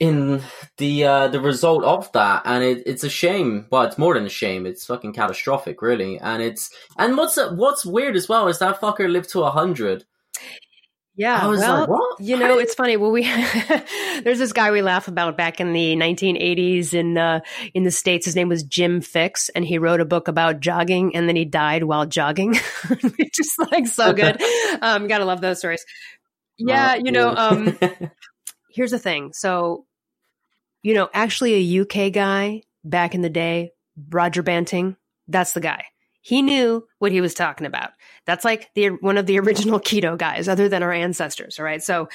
[0.00, 0.42] in
[0.78, 2.42] the uh the result of that.
[2.44, 3.66] And it, it's a shame.
[3.70, 4.66] Well it's more than a shame.
[4.66, 6.18] It's fucking catastrophic really.
[6.18, 10.04] And it's and what's what's weird as well is that fucker lived to a hundred
[11.16, 12.96] yeah well like, you know it's funny.
[12.96, 13.22] Well we
[14.24, 17.40] there's this guy we laugh about back in the 1980s in uh
[17.72, 18.26] in the states.
[18.26, 21.44] His name was Jim Fixx and he wrote a book about jogging and then he
[21.44, 22.54] died while jogging.
[22.88, 24.40] Which is like so good.
[24.82, 25.84] Um gotta love those stories.
[26.58, 27.78] Yeah you know um
[28.74, 29.32] here's the thing.
[29.32, 29.86] So,
[30.82, 33.70] you know, actually a UK guy back in the day,
[34.10, 34.96] Roger Banting,
[35.28, 35.84] that's the guy.
[36.20, 37.90] He knew what he was talking about.
[38.26, 41.82] That's like the one of the original keto guys other than our ancestors, all right?
[41.82, 42.08] So,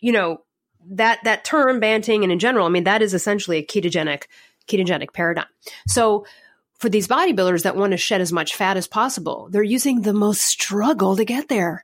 [0.00, 0.42] you know,
[0.90, 4.24] that that term Banting and in general, I mean that is essentially a ketogenic
[4.68, 5.46] ketogenic paradigm.
[5.86, 6.26] So,
[6.78, 10.12] for these bodybuilders that want to shed as much fat as possible, they're using the
[10.12, 11.82] most struggle to get there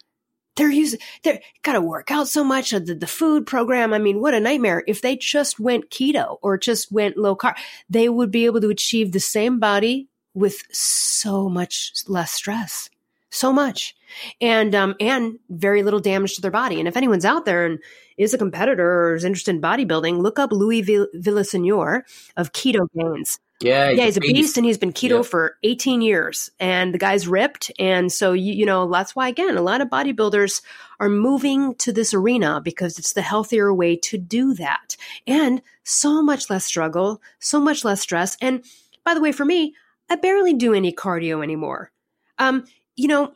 [0.56, 3.98] they're using they're got to work out so much of the, the food program i
[3.98, 7.56] mean what a nightmare if they just went keto or just went low carb
[7.88, 12.90] they would be able to achieve the same body with so much less stress
[13.30, 13.94] so much
[14.40, 17.78] and um and very little damage to their body and if anyone's out there and
[18.18, 22.02] is a competitor or is interested in bodybuilding look up Luis Vill- villasenor
[22.36, 26.50] of keto gains yeah yeah, he's a beast and he's been keto for 18 years
[26.58, 27.70] and the guy's ripped.
[27.78, 30.62] And so, you, you know, that's why, again, a lot of bodybuilders
[30.98, 34.96] are moving to this arena because it's the healthier way to do that.
[35.26, 38.36] And so much less struggle, so much less stress.
[38.40, 38.64] And
[39.04, 39.74] by the way, for me,
[40.08, 41.92] I barely do any cardio anymore.
[42.38, 42.64] Um,
[43.00, 43.32] you know,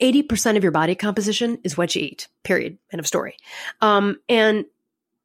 [0.00, 2.76] 80% of your body composition is what you eat, period.
[2.92, 3.36] End of story.
[3.80, 4.66] Um, and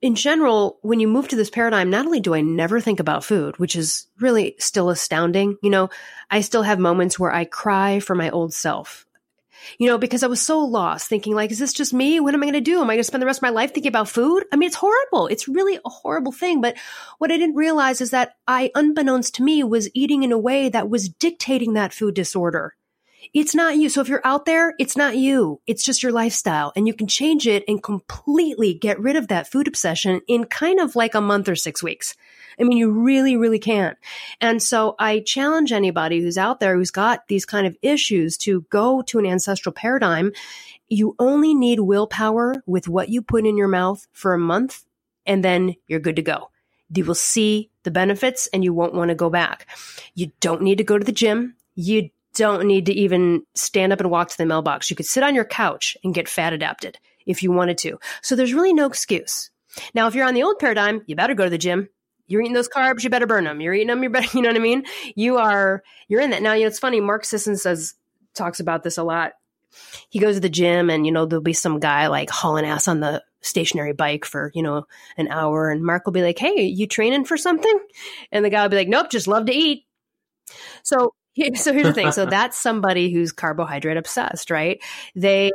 [0.02, 3.26] in general, when you move to this paradigm, not only do I never think about
[3.26, 5.90] food, which is really still astounding, you know,
[6.32, 9.06] I still have moments where I cry for my old self.
[9.78, 12.22] You know, because I was so lost thinking like, is this just me?
[12.22, 12.80] What am I going to do?
[12.80, 14.46] Am I going to spend the rest of my life thinking about food?
[14.54, 15.28] I mean, it's horrible.
[15.28, 16.62] It's really a horrible thing.
[16.62, 16.78] But
[17.18, 20.70] what I didn't realize is that I, unbeknownst to me, was eating in a way
[20.70, 22.76] that was dictating that food disorder.
[23.34, 23.90] It's not you.
[23.90, 25.62] So if you're out there, it's not you.
[25.68, 29.52] It's just your lifestyle and you can change it and completely get rid of that
[29.52, 32.16] food obsession in kind of like a month or six weeks.
[32.60, 33.96] I mean, you really, really can.
[34.42, 38.62] And so I challenge anybody who's out there who's got these kind of issues to
[38.70, 40.32] go to an ancestral paradigm.
[40.88, 44.84] You only need willpower with what you put in your mouth for a month
[45.26, 46.50] and then you're good to go.
[46.94, 49.68] You will see the benefits and you won't want to go back.
[50.16, 51.56] You don't need to go to the gym.
[51.76, 54.90] You don't need to even stand up and walk to the mailbox.
[54.90, 58.00] You could sit on your couch and get fat adapted if you wanted to.
[58.22, 59.52] So there's really no excuse.
[59.94, 61.90] Now, if you're on the old paradigm, you better go to the gym.
[62.28, 63.60] You're eating those carbs, you better burn them.
[63.60, 64.84] You're eating them, you better, you know what I mean?
[65.16, 66.42] You are, you're in that.
[66.42, 67.02] Now, you know, it's funny.
[67.02, 67.96] Mark Sisson says,
[68.36, 69.34] talks about this a lot.
[70.10, 72.88] He goes to the gym and, you know, there'll be some guy like hauling ass
[72.88, 74.86] on the stationary bike for, you know,
[75.18, 75.70] an hour.
[75.70, 77.80] And Mark will be like, Hey, you training for something?
[78.32, 79.86] And the guy will be like, Nope, just love to eat.
[80.84, 81.14] So,
[81.56, 82.12] so here's the thing.
[82.12, 84.82] So that's somebody who's carbohydrate obsessed, right?
[85.16, 85.52] They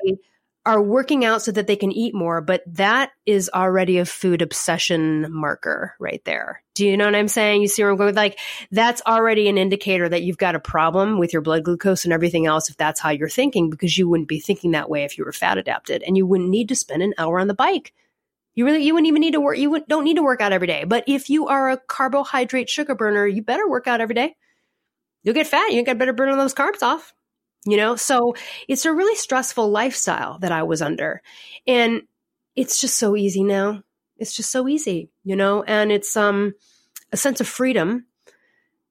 [0.66, 4.40] are working out so that they can eat more, but that is already a food
[4.40, 6.62] obsession marker right there.
[6.74, 7.60] Do you know what I'm saying?
[7.60, 8.14] You see where I'm going?
[8.14, 8.38] Like
[8.70, 12.46] that's already an indicator that you've got a problem with your blood glucose and everything
[12.46, 15.24] else if that's how you're thinking, because you wouldn't be thinking that way if you
[15.24, 17.92] were fat adapted and you wouldn't need to spend an hour on the bike.
[18.54, 19.58] You really, you wouldn't even need to work.
[19.58, 20.84] You don't need to work out every day.
[20.84, 24.36] But if you are a carbohydrate sugar burner, you better work out every day
[25.24, 25.72] you'll get fat.
[25.72, 27.12] You get better burning those carbs off.
[27.66, 28.34] You know, so
[28.68, 31.22] it's a really stressful lifestyle that I was under.
[31.66, 32.02] And
[32.54, 33.82] it's just so easy now.
[34.18, 36.52] It's just so easy, you know, and it's um
[37.10, 38.06] a sense of freedom.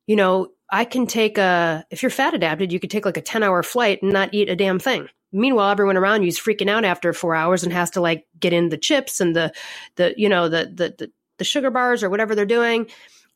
[0.08, 3.22] You know, I can take a if you're fat adapted, you could take like a
[3.22, 5.08] 10 hour flight and not eat a damn thing.
[5.32, 8.54] Meanwhile, everyone around you is freaking out after four hours and has to like get
[8.54, 9.54] in the chips and the
[9.96, 12.88] the you know the the the, the sugar bars or whatever they're doing.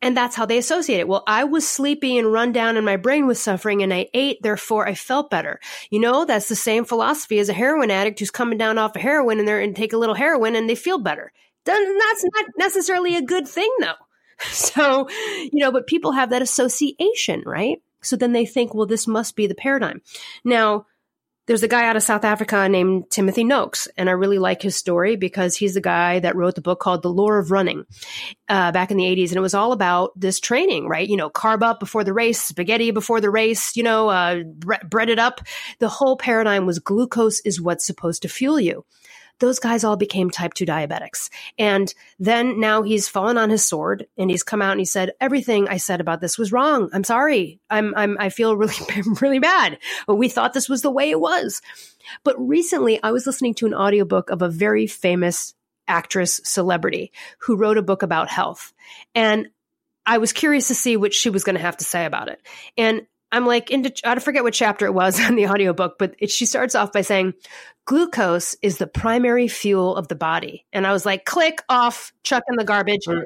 [0.01, 1.07] And that's how they associate it.
[1.07, 4.37] Well, I was sleepy and run down and my brain was suffering and I ate,
[4.43, 5.59] therefore I felt better.
[5.89, 9.01] You know, that's the same philosophy as a heroin addict who's coming down off of
[9.01, 11.31] heroin and they're and take a little heroin and they feel better.
[11.65, 13.93] That's not necessarily a good thing though.
[14.51, 17.81] So, you know, but people have that association, right?
[18.01, 20.03] So then they think, well, this must be the paradigm.
[20.45, 20.85] Now,
[21.47, 24.75] there's a guy out of South Africa named Timothy Noakes, and I really like his
[24.75, 27.85] story because he's the guy that wrote the book called The Lore of Running
[28.49, 29.29] uh, back in the 80s.
[29.29, 31.07] And it was all about this training, right?
[31.07, 34.85] You know, carb up before the race, spaghetti before the race, you know, uh, bre-
[34.87, 35.41] bread it up.
[35.79, 38.85] The whole paradigm was glucose is what's supposed to fuel you.
[39.39, 41.29] Those guys all became type 2 diabetics.
[41.57, 45.11] And then now he's fallen on his sword and he's come out and he said,
[45.21, 46.89] everything I said about this was wrong.
[46.93, 47.59] I'm sorry.
[47.69, 48.75] I'm, I'm, I feel really,
[49.21, 49.77] really bad.
[50.05, 51.61] But we thought this was the way it was.
[52.23, 55.53] But recently I was listening to an audiobook of a very famous
[55.87, 58.73] actress celebrity who wrote a book about health.
[59.15, 59.47] And
[60.05, 62.41] I was curious to see what she was going to have to say about it.
[62.77, 66.31] And I'm like into I forget what chapter it was on the audiobook, but it,
[66.31, 67.33] she starts off by saying
[67.87, 70.65] glucose is the primary fuel of the body.
[70.73, 73.07] And I was like, click off, chuck in the garbage.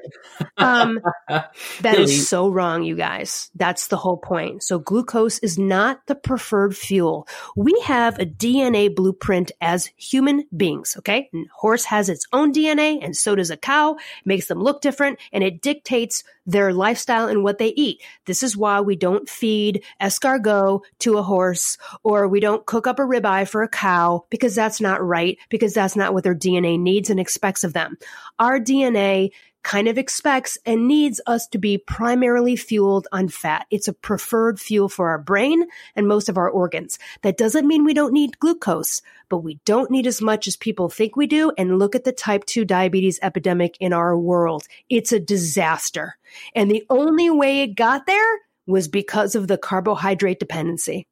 [0.57, 3.49] Um, that is so wrong, you guys.
[3.55, 4.62] That's the whole point.
[4.62, 7.28] So glucose is not the preferred fuel.
[7.55, 10.95] We have a DNA blueprint as human beings.
[10.99, 11.30] Okay.
[11.34, 15.20] And horse has its own DNA and so does a cow, makes them look different
[15.32, 18.01] and it dictates their lifestyle and what they eat.
[18.26, 22.99] This is why we don't feed escargot to a horse or we don't cook up
[22.99, 26.36] a ribeye for a cow because because that's not right, because that's not what their
[26.36, 27.97] DNA needs and expects of them.
[28.38, 29.30] Our DNA
[29.64, 33.66] kind of expects and needs us to be primarily fueled on fat.
[33.72, 36.99] It's a preferred fuel for our brain and most of our organs.
[37.22, 40.89] That doesn't mean we don't need glucose, but we don't need as much as people
[40.89, 41.54] think we do.
[41.58, 44.68] And look at the type 2 diabetes epidemic in our world.
[44.89, 46.18] It's a disaster.
[46.54, 51.08] And the only way it got there was because of the carbohydrate dependency.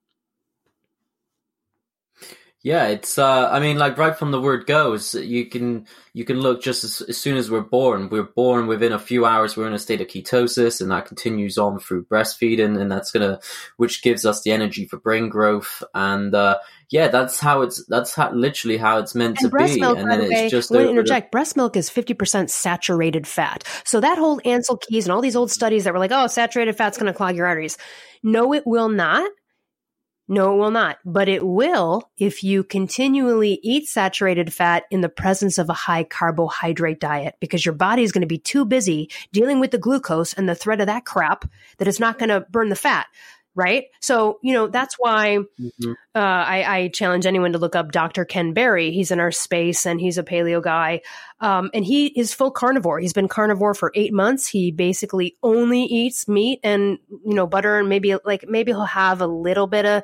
[2.62, 3.18] Yeah, it's.
[3.18, 6.84] Uh, I mean, like right from the word goes, you can you can look just
[6.84, 8.10] as, as, soon as we're born.
[8.10, 9.56] We're born within a few hours.
[9.56, 13.40] We're in a state of ketosis, and that continues on through breastfeeding, and that's gonna,
[13.78, 15.82] which gives us the energy for brain growth.
[15.94, 16.58] And uh,
[16.90, 17.86] yeah, that's how it's.
[17.86, 19.80] That's how literally how it's meant and to breast be.
[19.80, 20.76] Milk, and then it's just.
[20.76, 21.32] I interject.
[21.32, 23.64] breast milk is fifty percent saturated fat.
[23.86, 26.76] So that whole Ancel Keys and all these old studies that were like, oh, saturated
[26.76, 27.78] fat's going to clog your arteries.
[28.22, 29.32] No, it will not
[30.32, 35.10] no, it will not, but it will if you continually eat saturated fat in the
[35.10, 39.10] presence of a high carbohydrate diet because your body is going to be too busy
[39.34, 41.50] dealing with the glucose and the threat of that crap
[41.80, 43.08] that it's not going to burn the fat.
[43.60, 43.88] Right.
[44.00, 45.92] So, you know, that's why mm-hmm.
[46.16, 48.24] uh, I, I, challenge anyone to look up Dr.
[48.24, 48.92] Ken Berry.
[48.92, 51.02] He's in our space and he's a paleo guy.
[51.42, 53.02] Um, and he is full carnivore.
[53.02, 54.48] He's been carnivore for eight months.
[54.48, 59.20] He basically only eats meat and, you know, butter and maybe like, maybe he'll have
[59.20, 60.04] a little bit of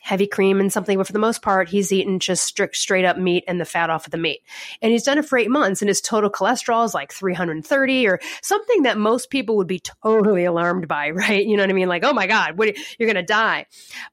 [0.00, 3.18] heavy cream and something, but for the most part, he's eaten just strict, straight up
[3.18, 4.40] meat and the fat off of the meat.
[4.82, 8.20] And he's done it for eight months, and his total cholesterol is like 330 or
[8.42, 11.44] something that most people would be totally alarmed by, right?
[11.44, 11.88] You know what I mean?
[11.88, 13.66] Like, oh my God, what, you're going to die.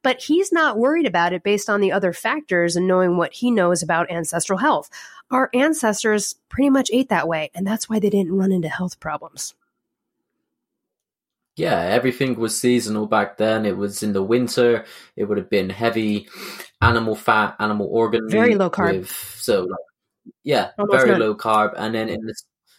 [0.04, 3.52] But he's not worried about it based on the other factors and knowing what he
[3.52, 4.90] knows about ancestral health.
[5.32, 9.00] Our ancestors pretty much ate that way, and that's why they didn't run into health
[9.00, 9.54] problems
[11.58, 13.66] yeah, everything was seasonal back then.
[13.66, 14.86] It was in the winter.
[15.16, 16.30] It would have been heavy
[16.82, 19.00] animal fat, animal organ, very low carb.
[19.00, 19.80] With, so, like,
[20.44, 21.22] yeah, Almost very none.
[21.22, 21.74] low carb.
[21.76, 22.36] And then in the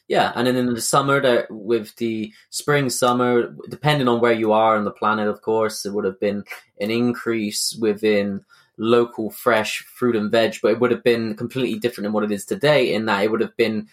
[0.07, 4.53] yeah, and then in the summer, there with the spring, summer, depending on where you
[4.53, 6.45] are on the planet, of course, it would have been
[6.81, 8.45] an increase within
[8.79, 12.31] local fresh fruit and veg, but it would have been completely different than what it
[12.31, 12.95] is today.
[12.95, 13.89] In that it would have been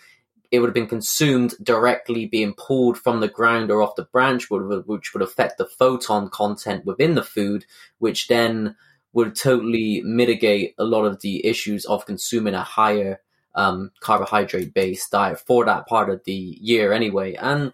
[0.52, 4.50] it would have been consumed directly being pulled from the ground or off the branch,
[4.50, 7.66] which would affect the photon content within the food,
[8.00, 8.76] which then
[9.14, 13.22] would totally mitigate a lot of the issues of consuming a higher
[13.56, 17.34] um, carbohydrate based diet for that part of the year anyway.
[17.36, 17.72] And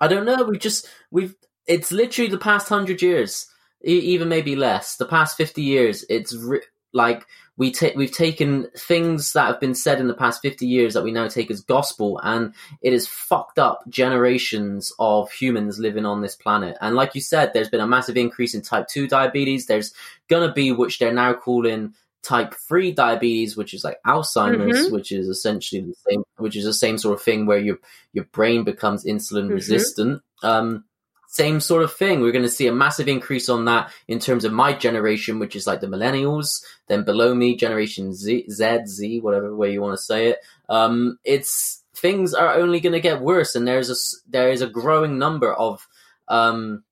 [0.00, 1.34] I don't know, we just, we've,
[1.66, 3.46] it's literally the past hundred years,
[3.82, 6.62] even maybe less, the past 50 years, it's re-
[6.92, 7.26] like
[7.56, 11.04] we ta- we've taken things that have been said in the past 50 years that
[11.04, 16.20] we now take as gospel and it has fucked up generations of humans living on
[16.20, 19.66] this planet and like you said there's been a massive increase in type 2 diabetes
[19.66, 19.92] there's
[20.28, 24.94] gonna be which they're now calling type 3 diabetes which is like alzheimer's mm-hmm.
[24.94, 27.78] which is essentially the same which is the same sort of thing where your
[28.12, 29.54] your brain becomes insulin mm-hmm.
[29.54, 30.84] resistant um
[31.32, 32.20] same sort of thing.
[32.20, 35.54] We're going to see a massive increase on that in terms of my generation, which
[35.54, 36.64] is like the millennials.
[36.88, 40.38] Then below me, generation Z, Z, Z, whatever way you want to say it.
[40.68, 43.94] Um, it's things are only going to get worse, and there's a
[44.28, 45.86] there is a growing number of
[46.26, 46.82] um,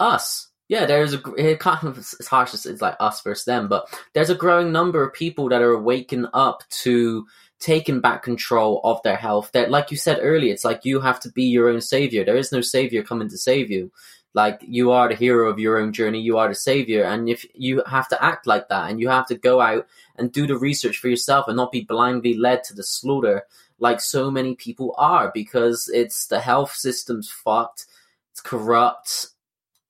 [0.00, 0.48] us.
[0.68, 2.54] Yeah, there's a it kind of it's harsh.
[2.54, 6.26] It's like us versus them, but there's a growing number of people that are waking
[6.32, 7.26] up to
[7.60, 9.50] taken back control of their health.
[9.52, 12.24] That, like you said earlier, it's like you have to be your own savior.
[12.24, 13.90] There is no savior coming to save you.
[14.34, 17.46] Like you are the hero of your own journey, you are the savior, and if
[17.54, 19.86] you have to act like that, and you have to go out
[20.16, 23.46] and do the research for yourself, and not be blindly led to the slaughter,
[23.78, 27.86] like so many people are, because it's the health system's fucked,
[28.30, 29.28] it's corrupt,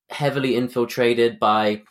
[0.08, 1.82] heavily infiltrated by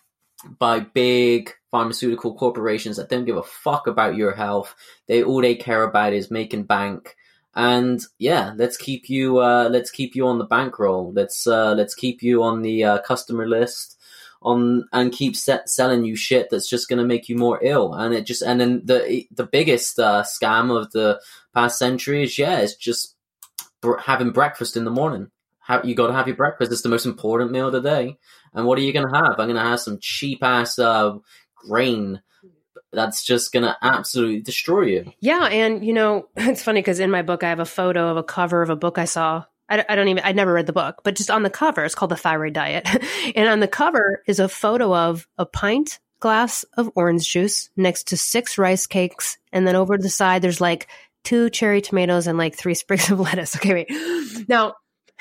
[0.57, 4.75] by big pharmaceutical corporations that don't give a fuck about your health.
[5.07, 7.15] They all they care about is making bank.
[7.55, 11.11] And yeah, let's keep you uh, let's keep you on the bankroll.
[11.13, 13.97] Let's uh, let's keep you on the uh, customer list
[14.41, 17.93] on and keep set, selling you shit that's just going to make you more ill.
[17.93, 21.19] And it just and then the the biggest uh, scam of the
[21.53, 23.15] past century is yeah, it's just
[24.05, 25.31] having breakfast in the morning.
[25.59, 26.71] How, you got to have your breakfast.
[26.71, 28.17] It's the most important meal of the day.
[28.53, 29.31] And what are you going to have?
[29.31, 31.17] I'm going to have some cheap ass uh,
[31.65, 32.21] grain
[32.93, 35.13] that's just going to absolutely destroy you.
[35.19, 35.45] Yeah.
[35.45, 38.23] And, you know, it's funny because in my book, I have a photo of a
[38.23, 39.45] cover of a book I saw.
[39.69, 41.95] I, I don't even, I never read the book, but just on the cover, it's
[41.95, 42.87] called The Thyroid Diet.
[43.35, 48.07] and on the cover is a photo of a pint glass of orange juice next
[48.07, 49.37] to six rice cakes.
[49.51, 50.87] And then over to the side, there's like
[51.23, 53.55] two cherry tomatoes and like three sprigs of lettuce.
[53.57, 54.47] Okay, wait.
[54.47, 54.75] Now,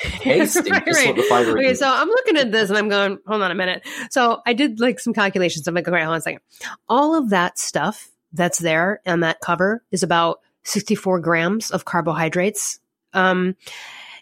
[0.26, 1.16] right, right.
[1.64, 3.86] Okay, so I'm looking at this and I'm going, hold on a minute.
[4.10, 5.66] So I did like some calculations.
[5.66, 6.40] I'm like, okay, hold on a second.
[6.88, 12.80] All of that stuff that's there on that cover is about 64 grams of carbohydrates.
[13.12, 13.56] Um,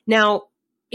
[0.06, 0.44] now,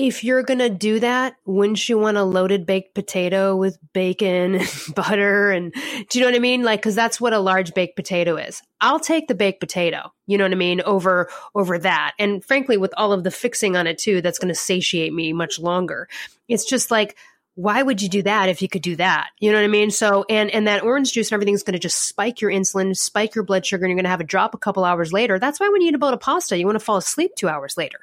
[0.08, 4.56] if you're going to do that, wouldn't you want a loaded baked potato with bacon
[4.60, 5.52] and butter?
[5.52, 5.74] And
[6.10, 6.64] do you know what I mean?
[6.64, 8.62] Like, cause that's what a large baked potato is.
[8.80, 10.82] I'll take the baked potato, you know what I mean?
[10.82, 12.14] Over, over that.
[12.18, 15.34] And frankly, with all of the fixing on it too, that's going to satiate me
[15.34, 16.08] much longer.
[16.48, 17.18] It's just like,
[17.56, 19.32] why would you do that if you could do that?
[19.40, 19.92] You know what I mean?
[19.92, 23.36] So, and, and that orange juice and everything's going to just spike your insulin, spike
[23.36, 25.40] your blood sugar, and you're going to have a drop a couple hours later.
[25.40, 27.50] That's why when you eat a bowl of pasta, you want to fall asleep two
[27.50, 28.00] hours later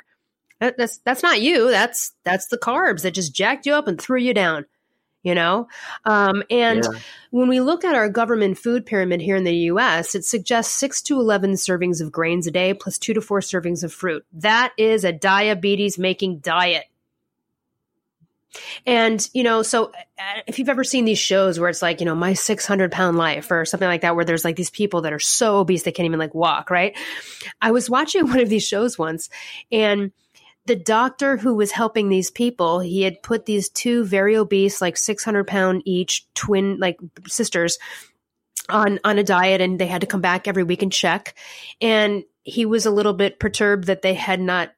[0.59, 1.71] that's that's not you.
[1.71, 4.67] That's that's the carbs that just jacked you up and threw you down.
[5.23, 5.67] You know,
[6.05, 7.01] um, and yeah.
[7.31, 11.03] when we look at our government food pyramid here in the U.S., it suggests six
[11.03, 14.25] to eleven servings of grains a day, plus two to four servings of fruit.
[14.35, 16.85] That is a diabetes making diet.
[18.85, 19.87] And, you know, so
[20.19, 23.17] uh, if you've ever seen these shows where it's like, you know, my 600 pound
[23.19, 25.93] life or something like that, where there's like these people that are so obese they
[25.93, 26.97] can't even like walk, right?
[27.61, 29.29] I was watching one of these shows once
[29.71, 30.13] and
[30.67, 34.97] the doctor who was helping these people, he had put these two very obese, like
[34.97, 37.79] 600 pound each twin, like sisters
[38.69, 41.35] on, on a diet and they had to come back every week and check.
[41.81, 44.73] And he was a little bit perturbed that they had not,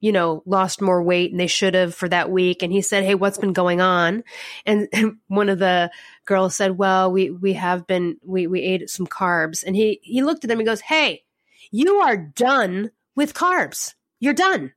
[0.00, 2.62] you know, lost more weight and they should have for that week.
[2.62, 4.24] And he said, Hey, what's been going on?
[4.66, 4.88] And,
[5.28, 5.90] one of the
[6.26, 9.64] girls said, well, we, we have been, we, we ate some carbs.
[9.64, 11.24] And he, he looked at them and goes, Hey,
[11.70, 13.94] you are done with carbs.
[14.20, 14.72] You're done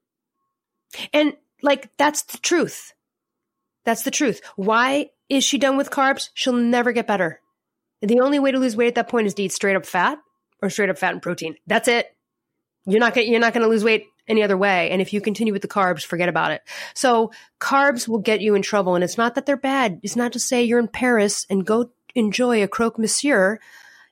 [1.14, 2.94] and like, that's the truth.
[3.86, 4.42] That's the truth.
[4.56, 6.30] Why is she done with carbs?
[6.34, 7.42] She'll never get better.
[8.02, 10.20] The only way to lose weight at that point is to eat straight up fat
[10.62, 11.56] or straight up fat and protein.
[11.66, 12.08] That's it.
[12.86, 14.92] You're not gonna, you're not going to lose weight any other way.
[14.92, 16.62] And if you continue with the carbs, forget about it.
[16.94, 18.96] So carbs will get you in trouble.
[18.96, 20.00] And it's not that they're bad.
[20.04, 23.60] It's not to say you're in Paris and go enjoy a croque monsieur,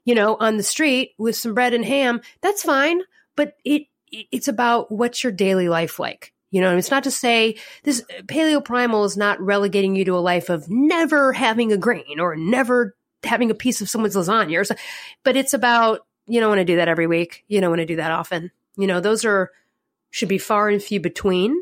[0.03, 2.21] you know, on the street with some bread and ham.
[2.41, 3.01] That's fine.
[3.35, 6.33] But it, it's about what's your daily life like.
[6.55, 10.23] You know, it's not to say this paleo primal is not relegating you to a
[10.23, 12.95] life of never having a grain or never
[13.25, 14.73] having a piece of someone's lasagna, or so,
[15.25, 17.43] but it's about you don't want to do that every week.
[17.49, 18.51] You don't want to do that often.
[18.77, 19.51] You know, those are
[20.11, 21.61] should be far and few between.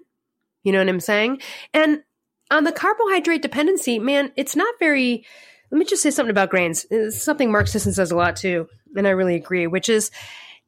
[0.61, 1.41] You know what I'm saying?
[1.73, 2.03] And
[2.51, 5.25] on the carbohydrate dependency, man, it's not very.
[5.71, 6.85] Let me just say something about grains.
[6.91, 10.11] It's something Mark Sisson says a lot too, and I really agree, which is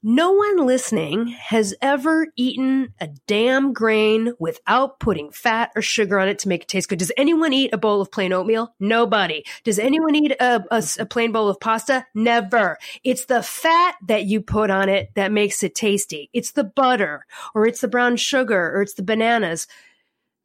[0.08, 6.28] no one listening has ever eaten a damn grain without putting fat or sugar on
[6.28, 7.00] it to make it taste good.
[7.00, 8.72] Does anyone eat a bowl of plain oatmeal?
[8.80, 9.44] Nobody.
[9.64, 12.06] Does anyone eat a, a, a, plain bowl of pasta?
[12.14, 12.78] Never.
[13.04, 16.30] It's the fat that you put on it that makes it tasty.
[16.34, 17.26] It's the butter
[17.56, 19.66] or it's the brown sugar or it's the bananas.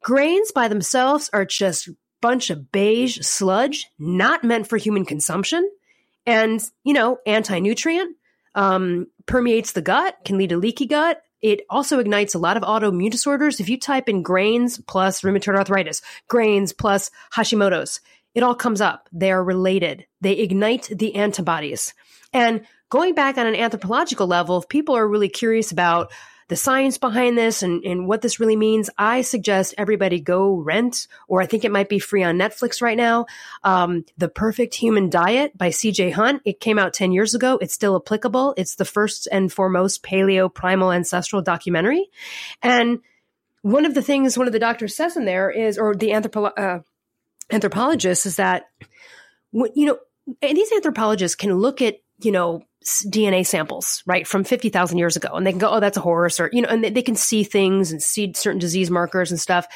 [0.01, 5.69] Grains by themselves are just a bunch of beige sludge, not meant for human consumption.
[6.25, 8.15] And, you know, anti-nutrient,
[8.55, 11.23] um, permeates the gut, can lead to leaky gut.
[11.41, 13.61] It also ignites a lot of autoimmune disorders.
[13.61, 18.01] If you type in grains plus rheumatoid arthritis, grains plus Hashimoto's,
[18.35, 19.07] it all comes up.
[19.13, 20.05] They are related.
[20.19, 21.93] They ignite the antibodies.
[22.33, 26.11] And going back on an anthropological level, if people are really curious about
[26.51, 31.07] the science behind this and, and what this really means, I suggest everybody go rent,
[31.29, 33.27] or I think it might be free on Netflix right now.
[33.63, 36.41] Um, the Perfect Human Diet by CJ Hunt.
[36.43, 37.57] It came out 10 years ago.
[37.61, 38.53] It's still applicable.
[38.57, 42.09] It's the first and foremost paleo primal ancestral documentary.
[42.61, 42.99] And
[43.61, 46.59] one of the things one of the doctors says in there is, or the anthropo-
[46.59, 46.79] uh,
[47.49, 48.65] anthropologist is that,
[49.53, 49.99] you know,
[50.41, 55.29] and these anthropologists can look at, you know, DNA samples, right, from 50,000 years ago.
[55.33, 57.15] And they can go, oh, that's a horse, or, you know, and they, they can
[57.15, 59.67] see things and see certain disease markers and stuff.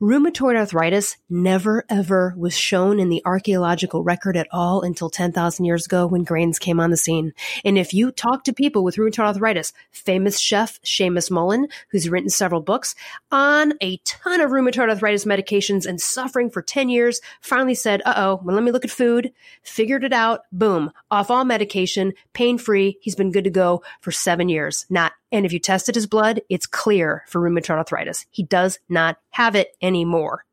[0.00, 5.86] Rheumatoid arthritis never ever was shown in the archaeological record at all until 10,000 years
[5.86, 7.32] ago when grains came on the scene.
[7.64, 12.30] And if you talk to people with rheumatoid arthritis, famous chef Seamus Mullen, who's written
[12.30, 12.94] several books
[13.32, 18.14] on a ton of rheumatoid arthritis medications and suffering for 10 years, finally said, uh
[18.16, 19.32] oh, well, let me look at food,
[19.64, 22.98] figured it out, boom, off all medication, pain free.
[23.00, 24.86] He's been good to go for seven years.
[24.88, 28.26] Not and if you tested his blood, it's clear for rheumatoid arthritis.
[28.30, 30.44] He does not have it anymore.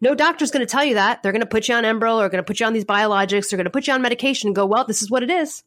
[0.00, 1.22] No doctor's going to tell you that.
[1.22, 3.50] They're going to put you on Enbrel or going to put you on these biologics.
[3.50, 5.62] They're going to put you on medication and go, well, this is what it is.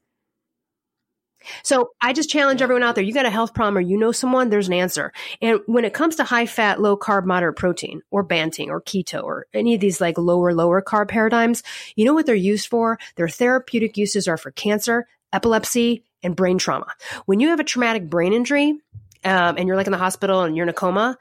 [1.63, 3.03] So I just challenge everyone out there.
[3.03, 5.13] You got a health problem or you know someone, there's an answer.
[5.41, 9.23] And when it comes to high fat, low carb, moderate protein or Banting or keto
[9.23, 11.61] or any of these like lower, lower carb paradigms,
[11.95, 12.97] you know what they're used for?
[13.15, 16.87] Their therapeutic uses are for cancer, epilepsy, and brain trauma.
[17.25, 18.77] When you have a traumatic brain injury
[19.23, 21.17] um, and you're like in the hospital and you're in a coma,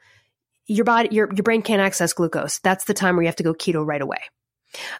[0.67, 2.59] your body, your, your brain can't access glucose.
[2.59, 4.19] That's the time where you have to go keto right away.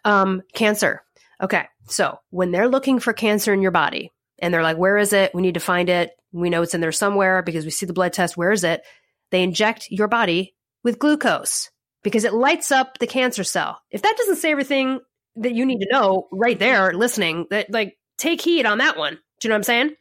[0.05, 1.01] Um, cancer.
[1.41, 1.65] Okay.
[1.87, 5.33] So when they're looking for cancer in your body and they're like, where is it?
[5.33, 6.11] We need to find it.
[6.31, 8.37] We know it's in there somewhere because we see the blood test.
[8.37, 8.83] Where is it?
[9.31, 11.71] They inject your body with glucose
[12.03, 13.81] because it lights up the cancer cell.
[13.89, 14.99] If that doesn't say everything
[15.37, 19.19] that you need to know right there listening, that like take heed on that one.
[19.39, 19.95] Do you know what I'm saying?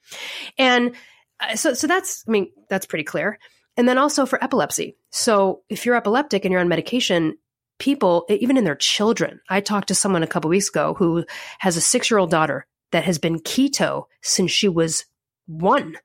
[0.59, 0.95] And
[1.41, 3.39] uh, so, so that's, I mean, that's pretty clear.
[3.77, 4.97] And then also for epilepsy.
[5.11, 7.37] So if you're epileptic and you're on medication,
[7.79, 11.25] people, even in their children, I talked to someone a couple weeks ago who
[11.59, 15.05] has a six year old daughter that has been keto since she was
[15.47, 15.97] one.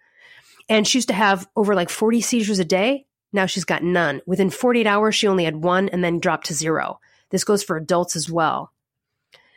[0.68, 3.06] And she used to have over like 40 seizures a day.
[3.32, 4.22] Now she's got none.
[4.26, 7.00] Within 48 hours, she only had one and then dropped to zero.
[7.30, 8.74] This goes for adults as well.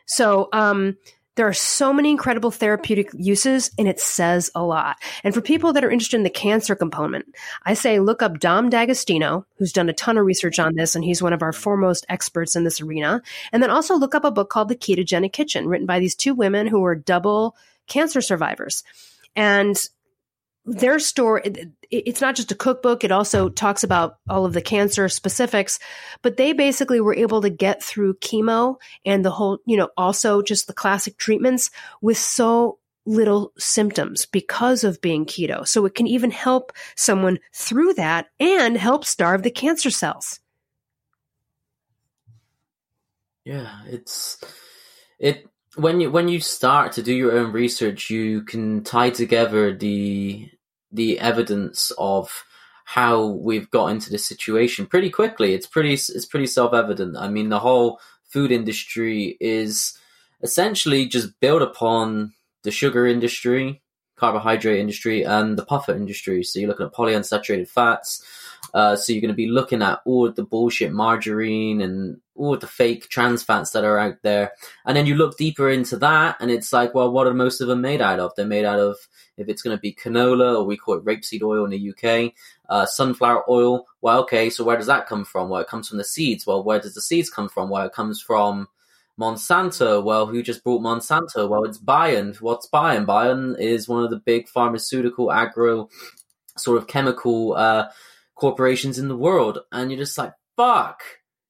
[0.07, 0.99] So, um,
[1.35, 4.97] there are so many incredible therapeutic uses, and it says a lot.
[5.25, 7.27] And for people that are interested in the cancer component,
[7.65, 11.05] I say look up Dom D'Agostino, who's done a ton of research on this, and
[11.05, 13.23] he's one of our foremost experts in this arena.
[13.51, 16.35] And then also look up a book called The Ketogenic Kitchen, written by these two
[16.35, 17.57] women who are double
[17.87, 18.85] cancer survivors.
[19.35, 19.77] And
[20.65, 21.43] their story
[21.91, 25.81] it's not just a cookbook it also talks about all of the cancer specifics
[26.23, 30.41] but they basically were able to get through chemo and the whole you know also
[30.41, 35.67] just the classic treatments with so little symptoms because of being keto.
[35.67, 40.41] So it can even help someone through that and help starve the cancer cells.
[43.45, 44.41] Yeah it's
[45.19, 49.75] it when you when you start to do your own research, you can tie together
[49.75, 50.51] the
[50.91, 52.45] the evidence of
[52.85, 55.55] how we've got into this situation pretty quickly.
[55.55, 57.17] It's pretty it's pretty self evident.
[57.17, 59.99] I mean, the whole food industry is
[60.43, 62.33] essentially just built upon
[62.65, 63.83] the sugar industry,
[64.17, 66.43] carbohydrate industry, and the PUFA industry.
[66.43, 68.23] So you're looking at polyunsaturated fats.
[68.75, 72.67] Uh, so you're going to be looking at all the bullshit margarine and all the
[72.67, 74.53] fake trans fats that are out there.
[74.87, 77.69] And then you look deeper into that, and it's like, well, what are most of
[77.69, 78.33] them made out of?
[78.35, 78.97] They're made out of,
[79.37, 82.33] if it's going to be canola, or we call it rapeseed oil in the UK,
[82.69, 83.87] uh, sunflower oil.
[84.01, 85.49] Well, okay, so where does that come from?
[85.49, 86.47] Well, it comes from the seeds.
[86.47, 87.69] Well, where does the seeds come from?
[87.69, 88.69] Well, it comes from
[89.21, 90.03] Monsanto.
[90.03, 91.49] Well, who just brought Monsanto?
[91.49, 92.33] Well, it's Bayer.
[92.41, 93.03] What's Bayer?
[93.03, 95.91] Bayer is one of the big pharmaceutical, agro,
[96.57, 97.89] sort of chemical uh,
[98.43, 99.61] corporations in the world.
[99.71, 101.03] And you're just like, fuck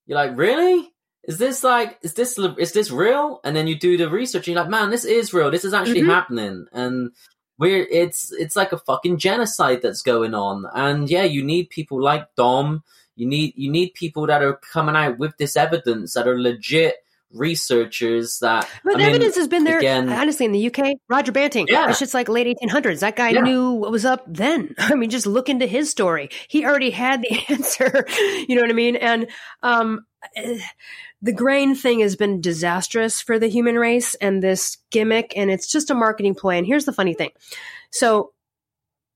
[0.07, 0.89] you're like, really?
[1.25, 3.41] Is this like, is this, is this real?
[3.45, 5.51] And then you do the research and you're like, man, this is real.
[5.51, 6.11] This is actually mm-hmm.
[6.11, 6.67] happening.
[6.73, 7.13] And
[7.59, 10.67] we're, it's, it's like a fucking genocide that's going on.
[10.75, 12.83] And yeah, you need people like Dom.
[13.15, 16.97] You need, you need people that are coming out with this evidence that are legit
[17.35, 18.69] researchers that.
[18.85, 20.97] But I the mean, evidence has been there, again, honestly, in the UK.
[21.09, 21.91] Roger Banting, yeah.
[21.91, 23.01] it's just like late 1800s.
[23.01, 23.41] That guy yeah.
[23.41, 24.75] knew what was up then.
[24.79, 26.31] I mean, just look into his story.
[26.49, 28.07] He already had the answer.
[28.49, 28.97] you know what I mean?
[28.97, 29.29] And
[29.63, 30.07] um,
[31.23, 35.71] the grain thing has been disastrous for the human race and this gimmick, and it's
[35.71, 36.57] just a marketing ploy.
[36.57, 37.31] And here's the funny thing.
[37.91, 38.33] So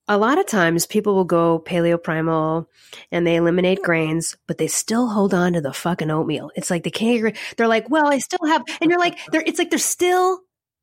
[0.08, 2.68] a lot of times people will go paleo primal
[3.10, 6.50] and they eliminate grains, but they still hold on to the fucking oatmeal.
[6.54, 9.58] It's like they can't, they're like, well, I still have, and you're like, they're, it's
[9.58, 10.40] like they're still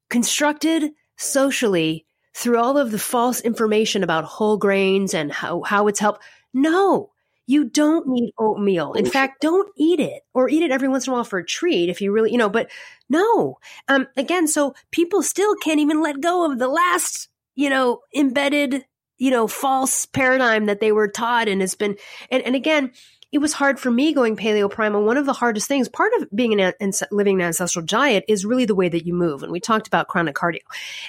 [0.10, 2.06] constructed socially
[2.36, 6.24] through all of the false information about whole grains and how, how it's helped.
[6.54, 7.12] No,
[7.46, 8.94] you don't need oatmeal.
[8.94, 11.46] In fact, don't eat it or eat it every once in a while for a
[11.46, 12.70] treat if you really, you know, but
[13.10, 13.60] no.
[13.88, 18.86] Um, again, so people still can't even let go of the last, you know, embedded
[19.24, 21.96] you know, false paradigm that they were taught and has been,
[22.30, 22.92] and, and again,
[23.32, 25.06] it was hard for me going paleo primal.
[25.06, 26.74] One of the hardest things, part of being an,
[27.10, 29.42] living an ancestral diet is really the way that you move.
[29.42, 30.60] And we talked about chronic cardio.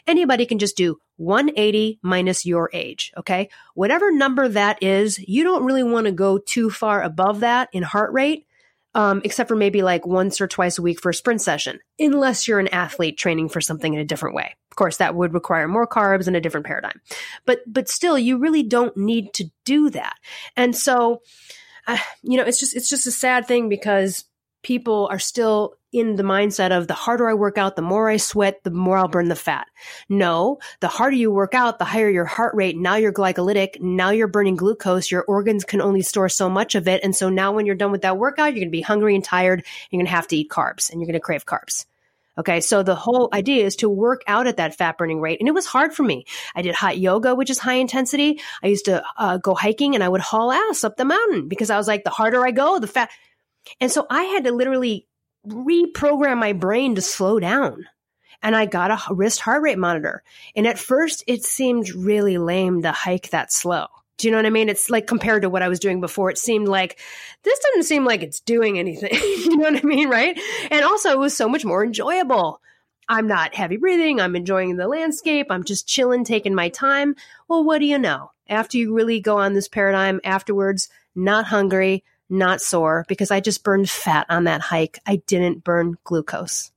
[0.07, 3.13] Anybody can just do 180 minus your age.
[3.17, 3.49] Okay.
[3.75, 7.83] Whatever number that is, you don't really want to go too far above that in
[7.83, 8.47] heart rate
[8.95, 12.47] um, except for maybe like once or twice a week for a sprint session, unless
[12.47, 14.55] you're an athlete training for something in a different way.
[14.71, 17.01] Of course, that would require more carbs and a different paradigm.
[17.47, 20.15] But but still, you really don't need to do that.
[20.57, 21.23] And so,
[21.87, 24.25] uh, you know, it's just it's just a sad thing because
[24.65, 28.17] people are still in the mindset of the harder I work out, the more I
[28.17, 29.69] sweat, the more I'll burn the fat.
[30.09, 32.77] No, the harder you work out, the higher your heart rate.
[32.77, 33.81] Now you're glycolytic.
[33.81, 35.09] Now you're burning glucose.
[35.11, 37.05] Your organs can only store so much of it.
[37.05, 39.23] And so now when you're done with that workout, you're going to be hungry and
[39.23, 39.65] tired.
[39.89, 41.87] You're going to have to eat carbs and you're going to crave carbs.
[42.37, 42.61] Okay.
[42.61, 45.39] So the whole idea is to work out at that fat burning rate.
[45.39, 46.27] And it was hard for me.
[46.57, 48.41] I did hot yoga, which is high intensity.
[48.63, 51.71] I used to uh, go hiking and I would haul ass up the mountain because
[51.71, 53.11] I was like, the harder I go, the fat.
[53.81, 55.07] And so I had to literally
[55.47, 57.87] reprogram my brain to slow down.
[58.43, 60.23] And I got a wrist heart rate monitor.
[60.55, 63.87] And at first, it seemed really lame to hike that slow.
[64.17, 64.69] Do you know what I mean?
[64.69, 67.01] It's like compared to what I was doing before, it seemed like
[67.43, 69.11] this doesn't seem like it's doing anything.
[69.13, 70.09] you know what I mean?
[70.09, 70.39] Right.
[70.71, 72.61] And also, it was so much more enjoyable.
[73.09, 74.21] I'm not heavy breathing.
[74.21, 75.49] I'm enjoying the landscape.
[75.51, 77.17] I'm just chilling, taking my time.
[77.49, 78.31] Well, what do you know?
[78.49, 83.65] After you really go on this paradigm afterwards, not hungry, not sore because I just
[83.65, 84.99] burned fat on that hike.
[85.07, 86.71] I didn't burn glucose.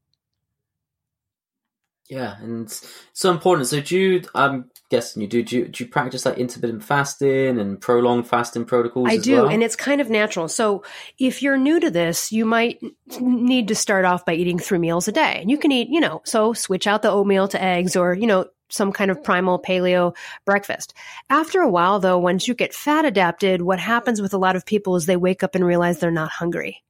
[2.09, 3.67] Yeah, and it's so important.
[3.67, 7.59] So, do you, I'm guessing you do, do you, do you practice like intermittent fasting
[7.59, 9.09] and prolonged fasting protocols?
[9.09, 9.49] I do, well?
[9.49, 10.47] and it's kind of natural.
[10.47, 10.83] So,
[11.19, 12.79] if you're new to this, you might
[13.19, 15.39] need to start off by eating three meals a day.
[15.41, 18.27] And you can eat, you know, so switch out the oatmeal to eggs or, you
[18.27, 20.15] know, some kind of primal paleo
[20.45, 20.93] breakfast.
[21.29, 24.65] After a while, though, once you get fat adapted, what happens with a lot of
[24.65, 26.83] people is they wake up and realize they're not hungry.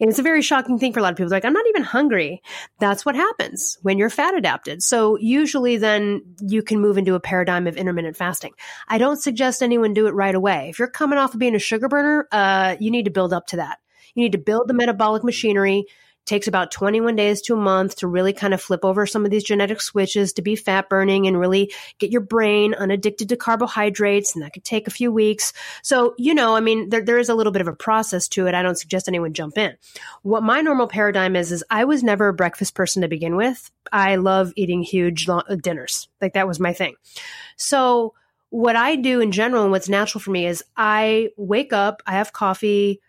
[0.00, 1.30] And it's a very shocking thing for a lot of people.
[1.30, 2.42] They're like, I'm not even hungry.
[2.78, 4.82] That's what happens when you're fat adapted.
[4.82, 8.52] So usually then you can move into a paradigm of intermittent fasting.
[8.86, 10.68] I don't suggest anyone do it right away.
[10.70, 13.46] If you're coming off of being a sugar burner, uh, you need to build up
[13.48, 13.78] to that.
[14.14, 15.86] You need to build the metabolic machinery,
[16.28, 19.30] takes about 21 days to a month to really kind of flip over some of
[19.30, 24.34] these genetic switches to be fat burning and really get your brain unaddicted to carbohydrates.
[24.34, 25.52] And that could take a few weeks.
[25.82, 28.46] So, you know, I mean, there, there is a little bit of a process to
[28.46, 28.54] it.
[28.54, 29.76] I don't suggest anyone jump in.
[30.22, 33.70] What my normal paradigm is, is I was never a breakfast person to begin with.
[33.90, 36.08] I love eating huge long, dinners.
[36.20, 36.94] Like that was my thing.
[37.56, 38.14] So,
[38.50, 42.12] what I do in general and what's natural for me is I wake up, I
[42.12, 43.02] have coffee,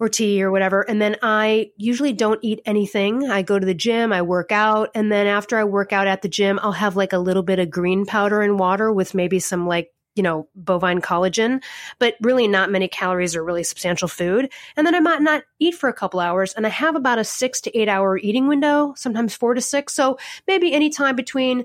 [0.00, 0.80] or tea or whatever.
[0.80, 3.30] And then I usually don't eat anything.
[3.30, 6.22] I go to the gym, I work out, and then after I work out at
[6.22, 9.38] the gym, I'll have like a little bit of green powder and water with maybe
[9.38, 11.62] some like you know, bovine collagen,
[12.00, 14.52] but really not many calories or really substantial food.
[14.76, 17.24] And then I might not eat for a couple hours and I have about a
[17.24, 19.94] six to eight hour eating window, sometimes four to six.
[19.94, 21.64] So maybe anytime between,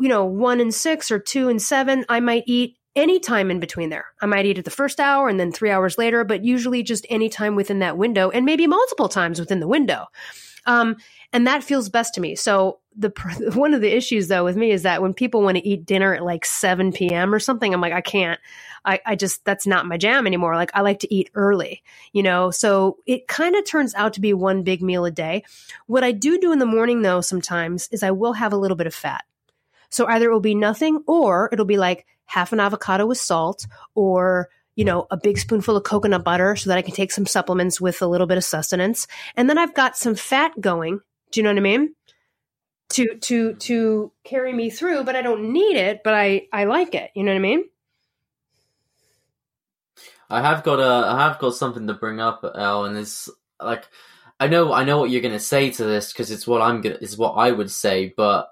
[0.00, 3.60] you know, one and six or two and seven, I might eat any time in
[3.60, 4.06] between there.
[4.20, 7.06] I might eat at the first hour and then three hours later, but usually just
[7.08, 10.06] any time within that window and maybe multiple times within the window.
[10.66, 10.96] Um,
[11.32, 12.34] and that feels best to me.
[12.34, 13.10] So the
[13.54, 16.14] one of the issues though with me is that when people want to eat dinner
[16.14, 17.32] at like 7 p.m.
[17.34, 18.40] or something, I'm like, I can't.
[18.84, 20.54] I, I just that's not my jam anymore.
[20.56, 21.82] Like I like to eat early,
[22.12, 22.50] you know.
[22.50, 25.44] So it kind of turns out to be one big meal a day.
[25.86, 28.76] What I do do in the morning though sometimes is I will have a little
[28.76, 29.24] bit of fat.
[29.90, 33.66] So either it will be nothing or it'll be like half an avocado with salt
[33.94, 37.26] or you know, a big spoonful of coconut butter so that I can take some
[37.26, 39.06] supplements with a little bit of sustenance.
[39.36, 41.00] And then I've got some fat going.
[41.30, 41.94] Do you know what I mean?
[42.90, 46.94] To to to carry me through, but I don't need it, but I I like
[46.94, 47.10] it.
[47.14, 47.64] You know what I mean?
[50.30, 53.28] I have got a I have got something to bring up, Elle, and it's
[53.62, 53.86] like
[54.40, 56.96] I know I know what you're gonna say to this because it's what I'm gonna
[57.00, 58.48] is what I would say, but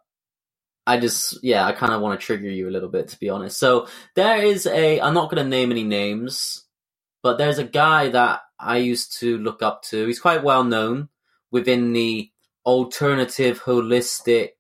[0.89, 3.29] I just, yeah, I kind of want to trigger you a little bit, to be
[3.29, 3.59] honest.
[3.59, 6.65] So there is a, I'm not going to name any names,
[7.23, 10.07] but there's a guy that I used to look up to.
[10.07, 11.11] He's quite well known
[11.51, 12.31] within the
[12.65, 14.53] alternative, holistic,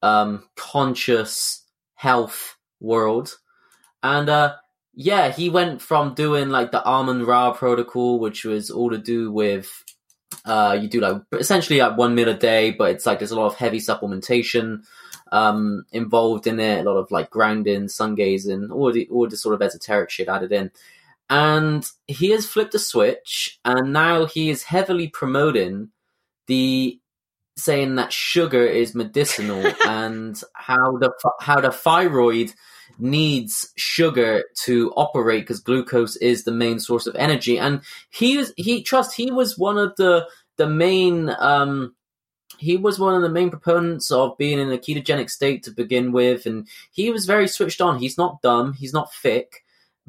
[0.00, 3.36] um, conscious health world.
[4.02, 4.54] And, uh,
[4.94, 9.30] yeah, he went from doing like the Amun Ra protocol, which was all to do
[9.30, 9.84] with
[10.46, 13.36] uh, you do like essentially like one meal a day, but it's like there's a
[13.36, 14.84] lot of heavy supplementation
[15.32, 19.36] um, involved in it, a lot of like grounding, sun gazing, all the all the
[19.36, 20.70] sort of esoteric shit added in.
[21.28, 25.90] And he has flipped a switch, and now he is heavily promoting
[26.46, 26.98] the
[27.56, 32.52] saying that sugar is medicinal and how the how the thyroid
[32.98, 37.58] needs sugar to operate because glucose is the main source of energy.
[37.58, 40.26] And he was he trust he was one of the
[40.56, 41.94] the main um,
[42.60, 46.12] he was one of the main proponents of being in a ketogenic state to begin
[46.12, 47.98] with, and he was very switched on.
[47.98, 49.64] He's not dumb, he's not thick,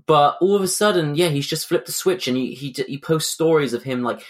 [0.05, 2.97] but all of a sudden, yeah, he's just flipped the switch and he he he
[2.97, 4.21] posts stories of him like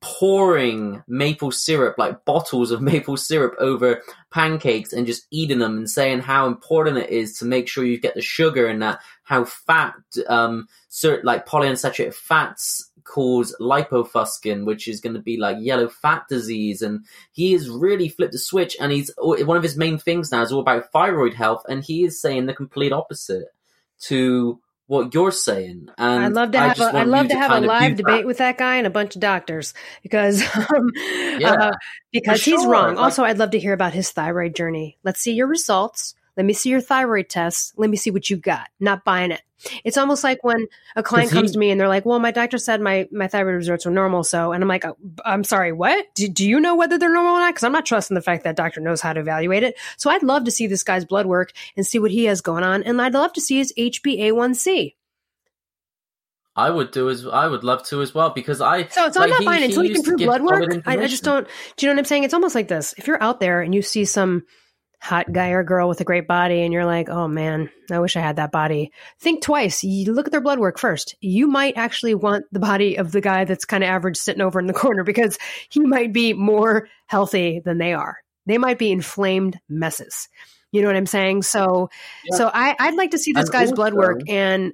[0.00, 5.90] pouring maple syrup, like bottles of maple syrup over pancakes and just eating them and
[5.90, 9.44] saying how important it is to make sure you get the sugar and that how
[9.44, 9.94] fat,
[10.28, 16.24] um, certain, like polyunsaturated fats cause lipofuscin, which is going to be like yellow fat
[16.28, 16.82] disease.
[16.82, 20.42] And he has really flipped the switch and he's one of his main things now
[20.42, 21.64] is all about thyroid health.
[21.68, 23.48] And he is saying the complete opposite
[24.02, 25.88] to what you're saying.
[25.96, 28.58] And I'd love to have a, I'd love to have a live debate with that
[28.58, 30.90] guy and a bunch of doctors because um,
[31.38, 31.72] yeah, uh,
[32.12, 32.96] because he's wrong.
[32.96, 34.98] Like, also, I'd love to hear about his thyroid journey.
[35.02, 36.14] Let's see your results.
[36.36, 37.72] Let me see your thyroid tests.
[37.76, 38.68] Let me see what you got.
[38.80, 39.42] Not buying it.
[39.84, 40.66] It's almost like when
[40.96, 43.28] a client he, comes to me and they're like, "Well, my doctor said my my
[43.28, 46.06] thyroid results were normal." So, and I'm like, oh, "I'm sorry, what?
[46.14, 48.44] Do, do you know whether they're normal or not?" Because I'm not trusting the fact
[48.44, 49.78] that doctor knows how to evaluate it.
[49.96, 52.64] So, I'd love to see this guy's blood work and see what he has going
[52.64, 54.94] on, and I'd love to see his HbA1c.
[56.54, 58.86] I would do as I would love to as well because I.
[58.88, 60.82] So it's like, not he, fine until you can prove blood work.
[60.86, 61.46] I, I, just don't.
[61.76, 62.24] Do you know what I'm saying?
[62.24, 64.44] It's almost like this: if you're out there and you see some
[65.02, 68.16] hot guy or girl with a great body, and you're like, "Oh man, I wish
[68.16, 69.82] I had that body," think twice.
[69.82, 71.16] You look at their blood work first.
[71.20, 74.60] You might actually want the body of the guy that's kind of average sitting over
[74.60, 75.38] in the corner because
[75.68, 78.18] he might be more healthy than they are.
[78.46, 80.28] They might be inflamed messes.
[80.70, 81.42] You know what I'm saying?
[81.42, 81.90] So,
[82.24, 82.38] yeah.
[82.38, 84.72] so I, would like to see this guy's blood work, and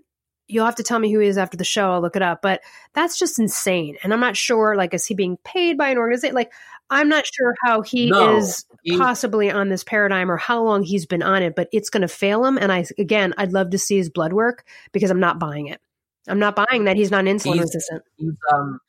[0.49, 1.93] you'll have to tell me who he is after the show.
[1.93, 2.43] I'll look it up.
[2.43, 2.63] But
[2.95, 3.97] that's just insane.
[4.03, 6.35] And I'm not sure, like, is he being paid by an organization?
[6.35, 6.53] Like,
[6.91, 10.83] I'm not sure how he no, is he, possibly on this paradigm or how long
[10.83, 12.57] he's been on it, but it's going to fail him.
[12.57, 15.81] And I, again, I'd love to see his blood work because I'm not buying it.
[16.27, 18.03] I'm not buying that he's not insulin he's, resistant.
[18.17, 18.81] He's, um,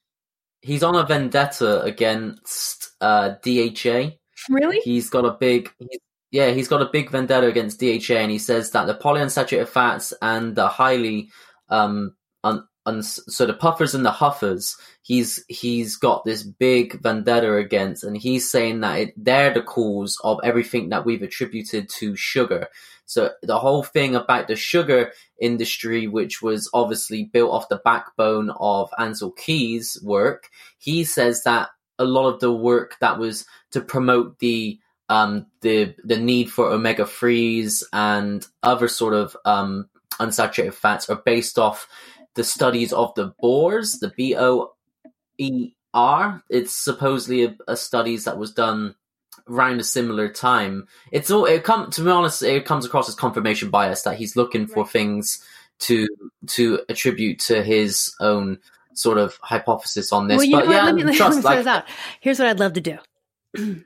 [0.62, 4.12] he's on a vendetta against uh, DHA.
[4.50, 4.80] Really?
[4.80, 6.00] He's got a big, he's
[6.32, 10.14] yeah, he's got a big vendetta against DHA, and he says that the polyunsaturated fats
[10.22, 11.32] and the highly
[11.70, 17.56] um, un, un, so the PUFAs and the HUFAs, he's he's got this big vendetta
[17.56, 22.16] against, and he's saying that it, they're the cause of everything that we've attributed to
[22.16, 22.68] sugar.
[23.06, 28.52] So the whole thing about the sugar industry, which was obviously built off the backbone
[28.60, 33.82] of Ancel Keys' work, he says that a lot of the work that was to
[33.82, 39.90] promote the um, the the need for omega threes and other sort of um,
[40.20, 41.88] unsaturated fats are based off
[42.36, 44.74] the studies of the Boers, the B O
[45.38, 46.44] E R.
[46.50, 48.96] It's supposedly a, a, studies that was done
[49.50, 50.88] around a similar time.
[51.12, 54.36] It's all it come to be honest, it comes across as confirmation bias that he's
[54.36, 54.92] looking for right.
[54.92, 55.44] things
[55.80, 56.08] to
[56.48, 58.60] to attribute to his own
[58.94, 60.38] sort of hypothesis on this.
[60.38, 61.86] Well, but yeah, let me, trust, let me like, out.
[62.20, 62.98] Here's what I'd love to do.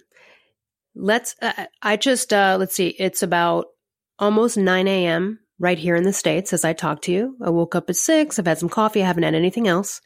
[0.96, 1.36] let's.
[1.42, 2.96] Uh, I just uh, let's see.
[3.00, 3.68] It's about
[4.20, 7.38] almost nine a.m right here in the States as I talk to you.
[7.42, 8.38] I woke up at six.
[8.38, 9.04] I've had some coffee.
[9.04, 10.02] I haven't had anything else.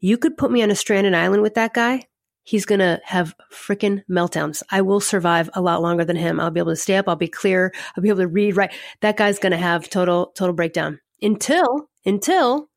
[0.00, 2.06] You could put me on a stranded island with that guy.
[2.42, 4.62] He's going to have freaking meltdowns.
[4.70, 6.40] I will survive a lot longer than him.
[6.40, 7.08] I'll be able to stay up.
[7.08, 7.72] I'll be clear.
[7.96, 8.72] I'll be able to read, right.
[9.02, 12.70] That guy's going to have total, total breakdown until, until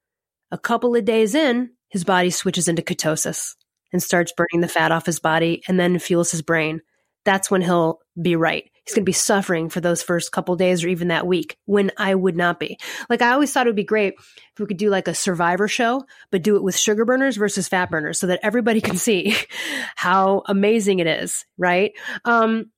[0.51, 3.55] a couple of days in, his body switches into ketosis
[3.93, 6.81] and starts burning the fat off his body and then fuels his brain.
[7.25, 10.83] That's when he'll be right he's going to be suffering for those first couple days
[10.83, 12.77] or even that week when I would not be.
[13.09, 15.67] Like I always thought it would be great if we could do like a survivor
[15.67, 19.35] show, but do it with sugar burners versus fat burners so that everybody can see
[19.95, 21.45] how amazing it is.
[21.57, 21.93] Right.
[22.25, 22.71] Um,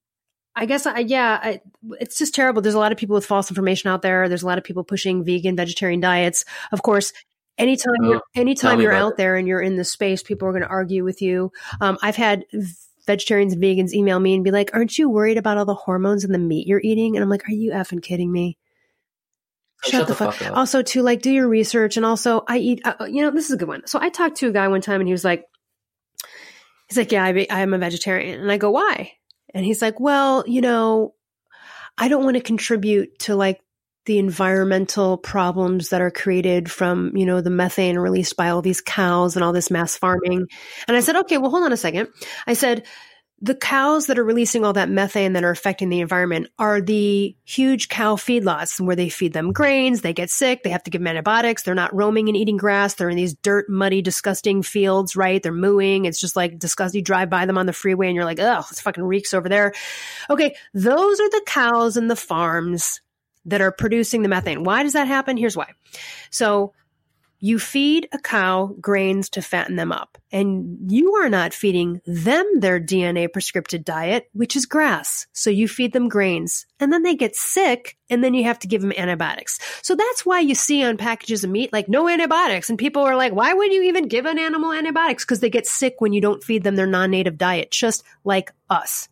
[0.55, 1.61] I guess, I, yeah, I,
[1.99, 2.61] it's just terrible.
[2.61, 4.29] There's a lot of people with false information out there.
[4.29, 6.45] There's a lot of people pushing vegan, vegetarian diets.
[6.71, 7.11] Of course,
[7.57, 9.17] anytime oh, you're, anytime you're out it.
[9.17, 11.51] there and you're in the space, people are going to argue with you.
[11.81, 12.45] Um, I've had
[13.05, 16.23] vegetarians and vegans email me and be like, "Aren't you worried about all the hormones
[16.23, 18.57] in the meat you're eating?" And I'm like, "Are you effing kidding me?"
[19.83, 20.57] Shut, Shut, the, the fuck, up.
[20.57, 22.81] Also, to like do your research, and also I eat.
[22.85, 23.85] Uh, you know, this is a good one.
[23.87, 25.45] So I talked to a guy one time, and he was like,
[26.87, 29.11] "He's like, yeah, I, I'm a vegetarian," and I go, "Why?"
[29.53, 31.13] And he's like, "Well, you know,
[31.97, 33.59] I don't want to contribute to like
[34.05, 38.81] the environmental problems that are created from, you know, the methane released by all these
[38.81, 40.47] cows and all this mass farming.
[40.87, 42.09] And I said, okay, well, hold on a second.
[42.45, 42.85] I said,
[43.43, 47.35] the cows that are releasing all that methane that are affecting the environment are the
[47.43, 51.01] huge cow feedlots where they feed them grains, they get sick, they have to give
[51.01, 55.17] them antibiotics, they're not roaming and eating grass, they're in these dirt, muddy, disgusting fields,
[55.17, 55.43] right?
[55.43, 56.05] They're mooing.
[56.05, 56.99] It's just like disgusting.
[56.99, 59.49] You drive by them on the freeway and you're like, oh, it's fucking reeks over
[59.49, 59.73] there.
[60.29, 63.01] Okay, those are the cows and the farms
[63.45, 64.63] that are producing the methane.
[64.63, 65.37] Why does that happen?
[65.37, 65.71] Here's why.
[66.29, 66.73] So
[67.43, 72.45] you feed a cow grains to fatten them up, and you are not feeding them
[72.61, 75.27] their DNA prescripted diet, which is grass.
[75.33, 78.69] So you feed them grains, and then they get sick, and then you have to
[78.69, 79.59] give them antibiotics.
[79.81, 82.69] So that's why you see on packages of meat, like no antibiotics.
[82.69, 85.25] And people are like, why would you even give an animal antibiotics?
[85.25, 88.53] Because they get sick when you don't feed them their non native diet, just like
[88.69, 89.09] us.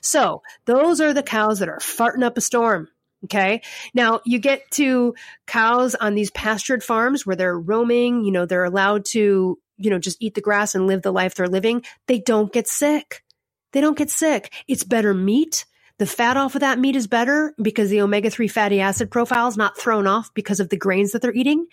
[0.00, 2.88] So those are the cows that are farting up a storm.
[3.24, 3.62] Okay.
[3.94, 5.14] Now you get to
[5.46, 9.98] cows on these pastured farms where they're roaming, you know, they're allowed to, you know,
[9.98, 11.82] just eat the grass and live the life they're living.
[12.06, 13.24] They don't get sick.
[13.72, 14.52] They don't get sick.
[14.68, 15.64] It's better meat.
[15.98, 19.48] The fat off of that meat is better because the omega 3 fatty acid profile
[19.48, 21.66] is not thrown off because of the grains that they're eating.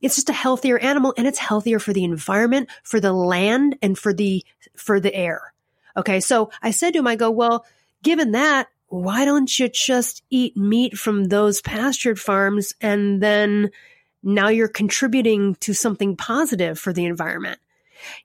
[0.00, 3.98] It's just a healthier animal and it's healthier for the environment, for the land and
[3.98, 4.44] for the,
[4.76, 5.52] for the air.
[5.96, 6.20] Okay.
[6.20, 7.64] So I said to him, I go, well,
[8.02, 13.70] given that, why don't you just eat meat from those pastured farms and then
[14.22, 17.58] now you're contributing to something positive for the environment?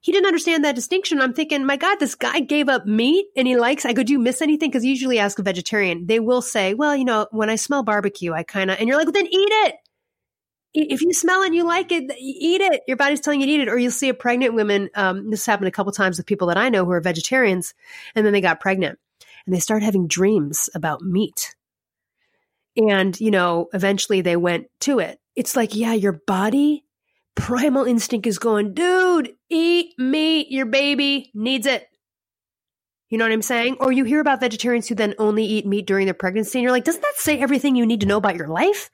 [0.01, 1.21] He didn't understand that distinction.
[1.21, 4.13] I'm thinking, my God, this guy gave up meat and he likes, I go, do
[4.13, 4.69] you miss anything?
[4.69, 8.33] Because usually ask a vegetarian, they will say, well, you know, when I smell barbecue,
[8.33, 9.75] I kind of, and you're like, well, then eat it.
[10.73, 12.81] If you smell it and you like it, eat it.
[12.87, 13.67] Your body's telling you to eat it.
[13.67, 14.89] Or you'll see a pregnant woman.
[14.95, 17.73] Um, this happened a couple times with people that I know who are vegetarians
[18.15, 18.99] and then they got pregnant
[19.45, 21.55] and they started having dreams about meat.
[22.77, 25.19] And, you know, eventually they went to it.
[25.35, 26.85] It's like, yeah, your body,
[27.35, 30.51] primal instinct is going, dude, eat meat.
[30.51, 31.85] Your baby needs it.
[33.09, 33.77] You know what I'm saying?
[33.81, 36.71] Or you hear about vegetarians who then only eat meat during their pregnancy, and you're
[36.71, 38.89] like, doesn't that say everything you need to know about your life?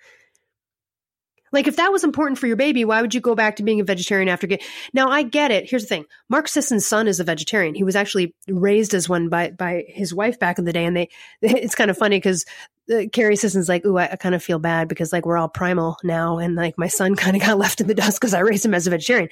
[1.51, 3.79] Like, if that was important for your baby, why would you go back to being
[3.79, 4.63] a vegetarian after get?
[4.93, 5.69] Now, I get it.
[5.69, 7.75] Here's the thing: Mark Sisson's son is a vegetarian.
[7.75, 10.95] He was actually raised as one by by his wife back in the day, and
[10.95, 11.09] they.
[11.57, 12.45] It's kind of funny because
[12.93, 15.49] uh, Carrie Sisson's like, ooh, I, I kind of feel bad because like we're all
[15.49, 18.39] primal now, and like my son kind of got left in the dust because I
[18.39, 19.29] raised him as a vegetarian.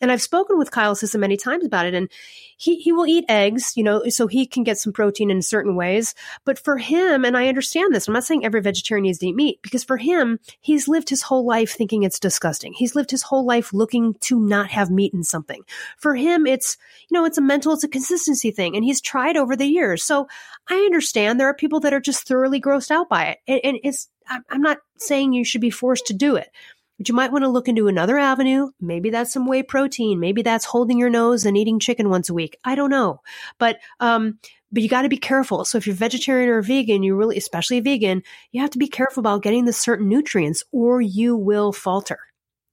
[0.00, 2.10] And I've spoken with Kyle Sisson many times about it, and
[2.58, 5.76] he he will eat eggs, you know, so he can get some protein in certain
[5.76, 6.14] ways.
[6.44, 9.36] But for him, and I understand this, I'm not saying every vegetarian needs to eat
[9.36, 12.74] meat because for him, he's lived his whole life thinking it's disgusting.
[12.74, 15.62] He's lived his whole life looking to not have meat in something.
[15.96, 16.76] For him, it's
[17.08, 20.02] you know, it's a mental, it's a consistency thing, and he's tried over the years.
[20.02, 20.28] So
[20.68, 23.38] I understand there are people that are just thoroughly grossed out by it.
[23.46, 24.08] And, and it's,
[24.50, 26.50] I'm not saying you should be forced to do it,
[26.98, 28.70] but you might want to look into another avenue.
[28.80, 30.20] Maybe that's some whey protein.
[30.20, 32.58] Maybe that's holding your nose and eating chicken once a week.
[32.64, 33.20] I don't know.
[33.58, 34.38] But, um,
[34.72, 35.64] but you got to be careful.
[35.64, 38.22] So if you're vegetarian or vegan, you really, especially vegan,
[38.52, 42.18] you have to be careful about getting the certain nutrients or you will falter.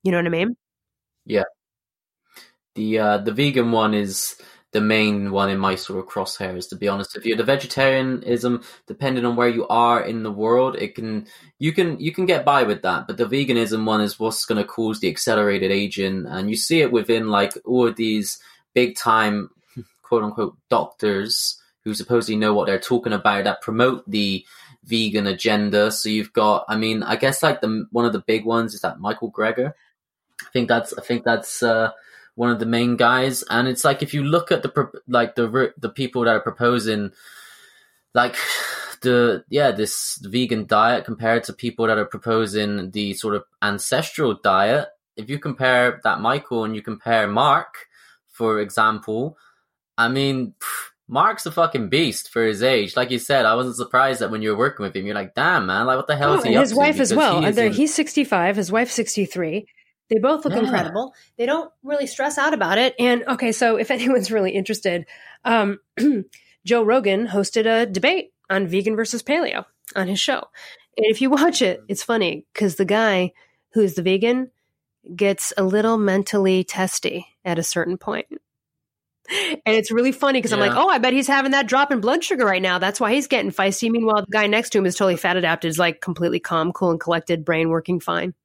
[0.03, 0.57] You know what I mean?
[1.25, 1.43] Yeah.
[2.73, 4.35] The, uh, the vegan one is,
[4.75, 8.61] the main one in my sort of crosshairs, to be honest if you're The vegetarianism,
[8.87, 11.27] depending on where you are in the world, it can
[11.59, 13.07] you can you can get by with that.
[13.07, 16.81] But the veganism one is what's going to cause the accelerated aging, and you see
[16.81, 18.37] it within like all of these
[18.73, 19.49] big time
[20.03, 24.45] quote unquote doctors who supposedly know what they're talking about that promote the
[24.83, 25.89] vegan agenda.
[25.89, 28.81] So you've got, I mean, I guess like the one of the big ones is
[28.81, 29.71] that Michael Greger.
[30.41, 31.63] I think that's I think that's.
[31.63, 31.91] uh
[32.35, 35.73] one of the main guys, and it's like if you look at the like the
[35.77, 37.11] the people that are proposing,
[38.13, 38.35] like
[39.01, 44.35] the yeah this vegan diet compared to people that are proposing the sort of ancestral
[44.43, 44.89] diet.
[45.15, 47.87] If you compare that Michael and you compare Mark,
[48.27, 49.37] for example,
[49.97, 50.53] I mean.
[51.07, 52.95] Mark's a fucking beast for his age.
[52.95, 55.35] Like you said, I wasn't surprised that when you were working with him, you're like,
[55.35, 57.03] damn, man, like what the hell oh, is he His wife to?
[57.03, 57.43] as well.
[57.43, 59.67] He he's 65, his wife's 63.
[60.09, 60.61] They both look yeah.
[60.61, 61.13] incredible.
[61.37, 62.95] They don't really stress out about it.
[62.99, 65.05] And okay, so if anyone's really interested,
[65.43, 65.79] um,
[66.65, 70.43] Joe Rogan hosted a debate on vegan versus paleo on his show.
[70.97, 73.33] And if you watch it, it's funny because the guy
[73.73, 74.51] who's the vegan
[75.15, 78.27] gets a little mentally testy at a certain point.
[79.27, 80.57] And it's really funny because yeah.
[80.57, 82.77] I'm like, oh, I bet he's having that drop in blood sugar right now.
[82.77, 83.89] That's why he's getting feisty.
[83.89, 86.91] Meanwhile, the guy next to him is totally fat adapted, is like completely calm, cool,
[86.91, 88.35] and collected, brain working fine.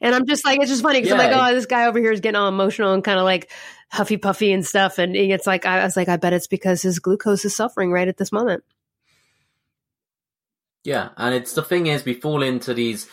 [0.00, 1.22] And I'm just like, it's just funny because yeah.
[1.22, 3.50] I'm like, oh, this guy over here is getting all emotional and kind of like
[3.90, 4.98] huffy puffy and stuff.
[4.98, 8.08] And it's like, I was like, I bet it's because his glucose is suffering right
[8.08, 8.64] at this moment.
[10.84, 11.10] Yeah.
[11.16, 13.08] And it's the thing is, we fall into these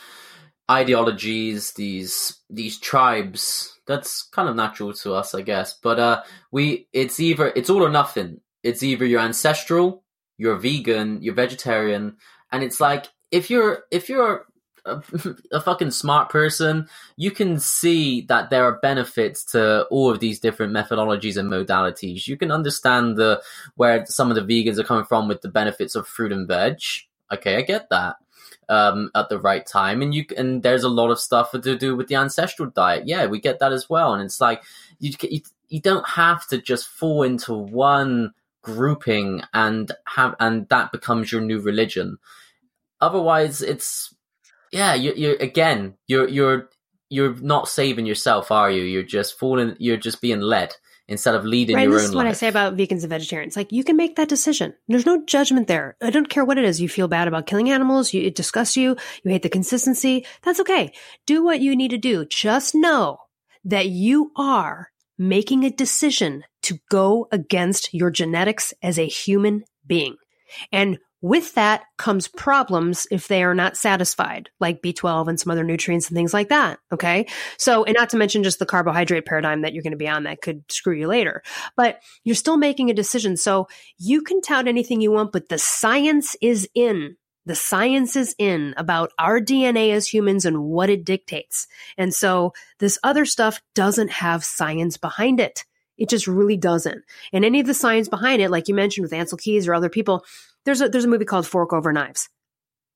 [0.69, 3.77] ideologies, these, these tribes.
[3.85, 5.73] That's kind of natural to us, I guess.
[5.73, 8.41] But, uh, we, it's either, it's all or nothing.
[8.63, 10.03] It's either you're ancestral,
[10.37, 12.17] you're vegan, you're vegetarian.
[12.51, 14.45] And it's like, if you're, if you're
[15.51, 20.39] a, fucking smart person, you can see that there are benefits to all of these
[20.39, 22.27] different methodologies and modalities.
[22.27, 23.41] You can understand the
[23.75, 26.79] where some of the vegans are coming from with the benefits of fruit and veg.
[27.31, 28.15] Okay, I get that.
[28.69, 31.95] um, at the right time, and you and there's a lot of stuff to do
[31.95, 33.07] with the ancestral diet.
[33.07, 34.61] Yeah, we get that as well, and it's like
[34.99, 40.91] you you, you don't have to just fall into one grouping and have and that
[40.91, 42.17] becomes your new religion.
[42.99, 44.13] Otherwise, it's
[44.71, 46.69] yeah, you you again, you're you're
[47.09, 48.83] you're not saving yourself, are you?
[48.83, 49.75] You're just falling.
[49.79, 50.73] You're just being led
[51.07, 52.31] instead of leading right, your this own is what life.
[52.31, 53.55] I say about vegans and vegetarians.
[53.55, 54.73] Like you can make that decision.
[54.87, 55.95] There's no judgment there.
[56.01, 56.81] I don't care what it is.
[56.81, 58.13] You feel bad about killing animals.
[58.13, 58.97] You, it disgusts you.
[59.23, 60.25] You hate the consistency.
[60.43, 60.93] That's okay.
[61.25, 62.25] Do what you need to do.
[62.25, 63.19] Just know
[63.63, 70.17] that you are making a decision to go against your genetics as a human being.
[70.71, 75.63] And with that comes problems if they are not satisfied, like B12 and some other
[75.63, 76.79] nutrients and things like that.
[76.91, 77.27] Okay.
[77.57, 80.23] So, and not to mention just the carbohydrate paradigm that you're going to be on
[80.23, 81.41] that could screw you later,
[81.75, 83.35] but you're still making a decision.
[83.35, 87.17] So you can tout anything you want, but the science is in.
[87.45, 91.65] The science is in about our DNA as humans and what it dictates.
[91.97, 95.63] And so this other stuff doesn't have science behind it.
[95.97, 97.03] It just really doesn't.
[97.33, 99.89] And any of the science behind it, like you mentioned with Ancel Keys or other
[99.89, 100.25] people,
[100.67, 102.29] there's a there's a movie called Fork Over Knives.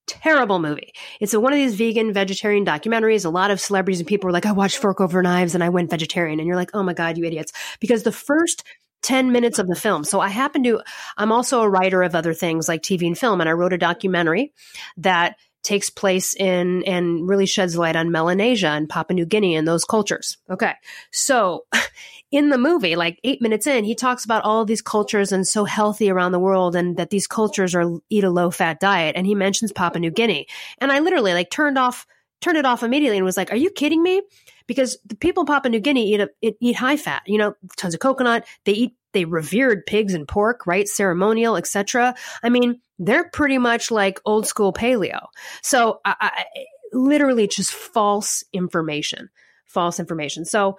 [0.06, 0.92] Terrible movie.
[1.22, 3.24] It's a, one of these vegan vegetarian documentaries.
[3.24, 5.70] A lot of celebrities and people were like, I watched Fork Over Knives and I
[5.70, 6.40] went vegetarian.
[6.40, 7.54] And you're like, oh my God, you idiots.
[7.80, 8.64] Because the first
[9.04, 10.04] 10 minutes of the film.
[10.04, 10.82] So I happen to,
[11.18, 13.78] I'm also a writer of other things like TV and film, and I wrote a
[13.78, 14.54] documentary
[14.98, 19.68] that takes place in and really sheds light on Melanesia and Papua New Guinea and
[19.68, 20.38] those cultures.
[20.50, 20.74] Okay.
[21.12, 21.66] So
[22.32, 25.66] in the movie, like eight minutes in, he talks about all these cultures and so
[25.66, 29.16] healthy around the world and that these cultures are eat a low fat diet.
[29.16, 30.48] And he mentions Papua New Guinea.
[30.80, 32.08] And I literally like turned off,
[32.40, 34.22] turned it off immediately and was like, are you kidding me?
[34.66, 37.94] Because the people in Papua New Guinea eat, a, eat high fat, you know, tons
[37.94, 38.46] of coconut.
[38.66, 40.88] They eat, they revered pigs and pork, right?
[40.88, 42.16] Ceremonial, etc.
[42.42, 45.26] I mean, they're pretty much like old school paleo.
[45.64, 46.46] So I, I
[46.94, 49.30] literally just false information,
[49.66, 50.46] false information.
[50.46, 50.78] So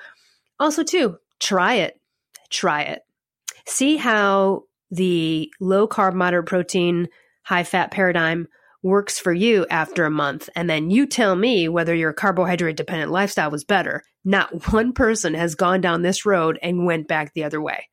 [0.60, 2.00] also too, try it,
[2.48, 3.02] try it.
[3.66, 7.08] See how the low carb, moderate protein,
[7.42, 8.46] high fat paradigm
[8.84, 10.48] works for you after a month.
[10.54, 14.02] And then you tell me whether your carbohydrate dependent lifestyle was better.
[14.24, 17.88] Not one person has gone down this road and went back the other way.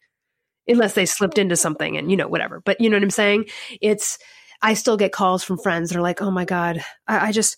[0.69, 2.61] Unless they slipped into something and, you know, whatever.
[2.61, 3.45] But you know what I'm saying?
[3.81, 4.19] It's,
[4.61, 7.57] I still get calls from friends that are like, oh my God, I, I just,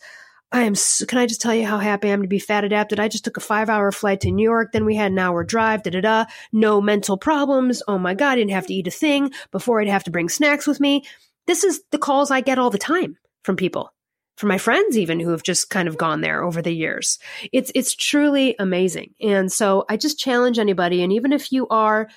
[0.51, 2.63] I am, so, can I just tell you how happy I am to be fat
[2.63, 2.99] adapted?
[2.99, 4.71] I just took a five hour flight to New York.
[4.71, 6.25] Then we had an hour drive, da da da.
[6.51, 7.81] No mental problems.
[7.87, 10.29] Oh my God, I didn't have to eat a thing before I'd have to bring
[10.29, 11.03] snacks with me.
[11.47, 13.93] This is the calls I get all the time from people,
[14.37, 17.17] from my friends even who have just kind of gone there over the years.
[17.51, 19.15] It's, it's truly amazing.
[19.21, 21.01] And so I just challenge anybody.
[21.01, 22.09] And even if you are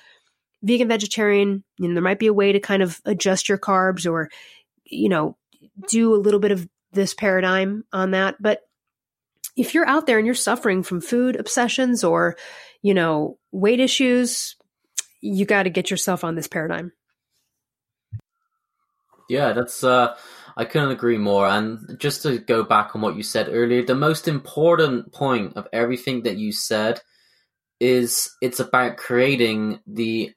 [0.65, 4.09] vegan, vegetarian, you know, there might be a way to kind of adjust your carbs
[4.09, 4.29] or,
[4.83, 5.37] you know,
[5.87, 8.35] do a little bit of this paradigm on that.
[8.39, 8.61] But
[9.55, 12.35] if you're out there and you're suffering from food obsessions or,
[12.81, 14.55] you know, weight issues,
[15.21, 16.91] you got to get yourself on this paradigm.
[19.29, 20.15] Yeah, that's uh
[20.57, 21.47] I couldn't agree more.
[21.47, 25.67] And just to go back on what you said earlier, the most important point of
[25.73, 27.01] everything that you said
[27.79, 30.31] is it's about creating the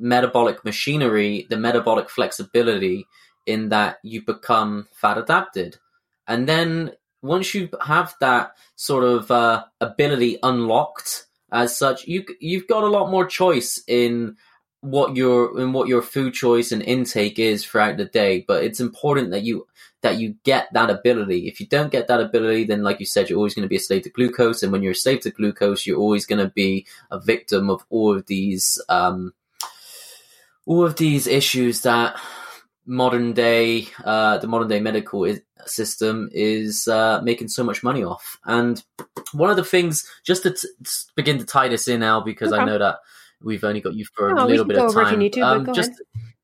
[0.00, 3.06] metabolic machinery, the metabolic flexibility
[3.46, 5.78] in that you become fat adapted.
[6.26, 6.92] And then
[7.22, 12.88] once you have that sort of uh, ability unlocked as such, you you've got a
[12.88, 14.36] lot more choice in
[14.82, 18.44] what your in what your food choice and intake is throughout the day.
[18.46, 19.66] But it's important that you
[20.02, 21.48] that you get that ability.
[21.48, 23.76] If you don't get that ability, then like you said, you're always going to be
[23.76, 26.50] a slave to glucose, and when you're a slave to glucose, you're always going to
[26.50, 29.34] be a victim of all of these um,
[30.70, 32.16] all of these issues that
[32.86, 38.04] modern day uh, the modern day medical is, system is uh, making so much money
[38.04, 38.38] off.
[38.44, 38.80] And
[39.32, 40.68] one of the things, just to t-
[41.16, 42.62] begin to tie this in now, because Okay.
[42.62, 42.98] I know that
[43.42, 45.12] we've only got you for No, a little bit of time.
[45.12, 46.34] you need to, but um, just ahead.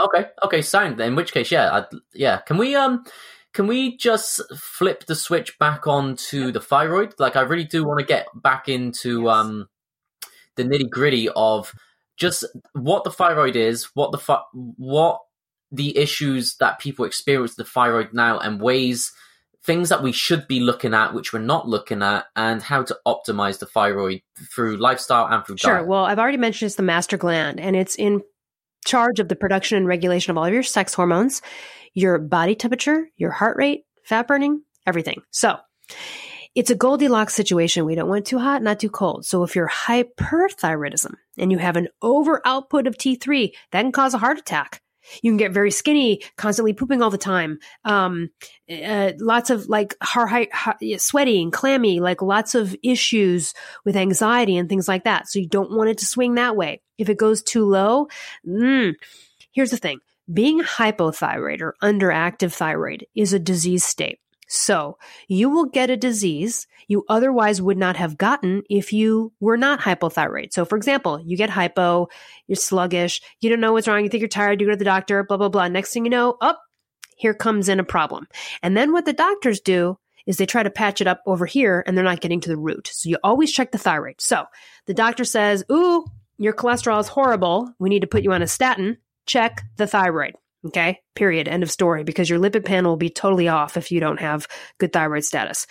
[0.00, 1.00] okay, okay, sound.
[1.00, 2.38] In which case, yeah, I'd, yeah.
[2.38, 3.04] Can we um,
[3.54, 7.14] can we just flip the switch back on to the thyroid?
[7.18, 9.36] Like, I really do want to get back into Yes.
[9.36, 9.68] um,
[10.56, 11.72] the nitty gritty of
[12.16, 15.20] just what the thyroid is, what the th- what
[15.72, 19.12] the issues that people experience with the thyroid now, and ways
[19.64, 22.96] things that we should be looking at, which we're not looking at, and how to
[23.04, 24.22] optimize the thyroid
[24.54, 25.74] through lifestyle and through Sure.
[25.74, 25.88] diet.
[25.88, 28.22] Well, I've already mentioned it's the master gland, and it's in
[28.86, 31.42] charge of the production and regulation of all of your sex hormones,
[31.94, 35.22] your body temperature, your heart rate, fat burning, everything.
[35.32, 35.58] So
[36.56, 37.84] it's a Goldilocks situation.
[37.84, 39.26] We don't want too hot, not too cold.
[39.26, 44.14] So if you're hyperthyroidism and you have an over output of T3, that can cause
[44.14, 44.80] a heart attack.
[45.22, 47.58] You can get very skinny, constantly pooping all the time.
[47.84, 48.30] Um,
[48.70, 53.52] uh, lots of like heart, heart, heart, sweaty and clammy, like lots of issues
[53.84, 55.28] with anxiety and things like that.
[55.28, 56.80] So you don't want it to swing that way.
[56.96, 58.08] If it goes too low,
[58.48, 58.94] mm,
[59.52, 60.00] here's the thing.
[60.32, 64.18] Being hypothyroid or underactive thyroid is a disease state.
[64.46, 64.98] So
[65.28, 69.80] you will get a disease you otherwise would not have gotten if you were not
[69.80, 70.52] hypothyroid.
[70.52, 72.08] So for example, you get hypo,
[72.46, 74.84] you're sluggish, you don't know what's wrong, you think you're tired, you go to the
[74.84, 75.68] doctor, blah, blah, blah.
[75.68, 76.62] Next thing you know, up, oh,
[77.16, 78.28] here comes in a problem.
[78.62, 81.82] And then what the doctors do is they try to patch it up over here
[81.86, 82.90] and they're not getting to the root.
[82.92, 84.20] So you always check the thyroid.
[84.20, 84.44] So
[84.86, 86.04] the doctor says, ooh,
[86.36, 87.72] your cholesterol is horrible.
[87.78, 88.98] We need to put you on a statin.
[89.24, 90.34] Check the thyroid.
[90.66, 91.00] Okay.
[91.14, 91.48] Period.
[91.48, 92.04] End of story.
[92.04, 94.46] Because your lipid panel will be totally off if you don't have
[94.78, 95.66] good thyroid status.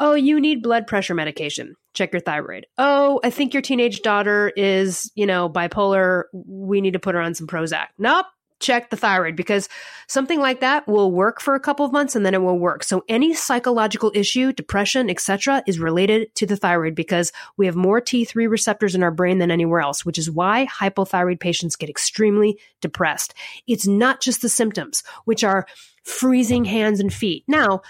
[0.00, 1.74] Oh, you need blood pressure medication.
[1.92, 2.66] Check your thyroid.
[2.78, 6.24] Oh, I think your teenage daughter is, you know, bipolar.
[6.32, 7.86] We need to put her on some Prozac.
[7.98, 8.26] Nope.
[8.60, 9.68] Check the thyroid because
[10.08, 12.82] something like that will work for a couple of months and then it will work.
[12.82, 18.00] So any psychological issue, depression, etc., is related to the thyroid because we have more
[18.00, 22.58] T3 receptors in our brain than anywhere else, which is why hypothyroid patients get extremely
[22.80, 23.34] depressed.
[23.66, 25.66] It's not just the symptoms, which are
[26.02, 27.44] freezing hands and feet.
[27.46, 27.82] Now,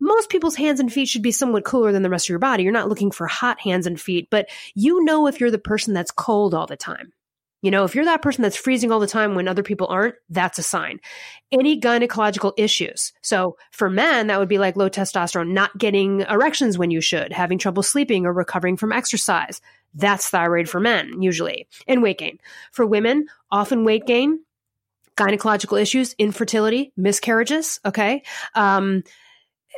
[0.00, 2.62] most people's hands and feet should be somewhat cooler than the rest of your body.
[2.62, 5.94] You're not looking for hot hands and feet, but you know if you're the person
[5.94, 7.12] that's cold all the time.
[7.64, 10.16] You know, if you're that person that's freezing all the time when other people aren't,
[10.28, 11.00] that's a sign.
[11.50, 13.14] Any gynecological issues.
[13.22, 17.32] So for men, that would be like low testosterone, not getting erections when you should,
[17.32, 19.62] having trouble sleeping or recovering from exercise.
[19.94, 22.38] That's thyroid for men, usually, and weight gain.
[22.70, 24.40] For women, often weight gain,
[25.16, 28.24] gynecological issues, infertility, miscarriages, okay?
[28.54, 29.04] Um,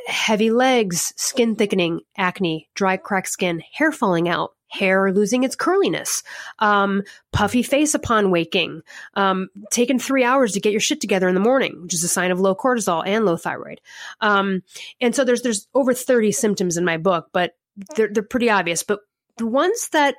[0.07, 6.23] heavy legs, skin thickening, acne, dry cracked skin, hair falling out, hair losing its curliness,
[6.59, 8.81] um, puffy face upon waking,
[9.15, 12.07] um, taking three hours to get your shit together in the morning, which is a
[12.07, 13.81] sign of low cortisol and low thyroid.
[14.21, 14.63] Um,
[15.01, 17.53] and so there's there's over 30 symptoms in my book, but
[17.95, 18.83] they're they're pretty obvious.
[18.83, 18.99] But
[19.37, 20.15] the ones that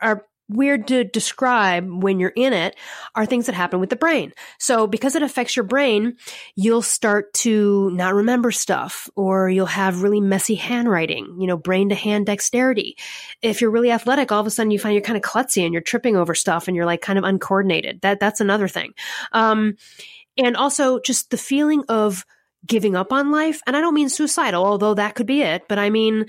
[0.00, 2.76] are weird to describe when you're in it
[3.14, 4.32] are things that happen with the brain.
[4.58, 6.16] So because it affects your brain,
[6.54, 11.88] you'll start to not remember stuff or you'll have really messy handwriting, you know, brain
[11.90, 12.96] to hand dexterity.
[13.42, 15.72] If you're really athletic, all of a sudden you find you're kind of klutzy and
[15.72, 18.00] you're tripping over stuff and you're like kind of uncoordinated.
[18.02, 18.92] That, that's another thing.
[19.32, 19.76] Um,
[20.36, 22.24] and also just the feeling of
[22.66, 23.62] giving up on life.
[23.66, 25.66] And I don't mean suicidal, although that could be it.
[25.68, 26.26] But I mean,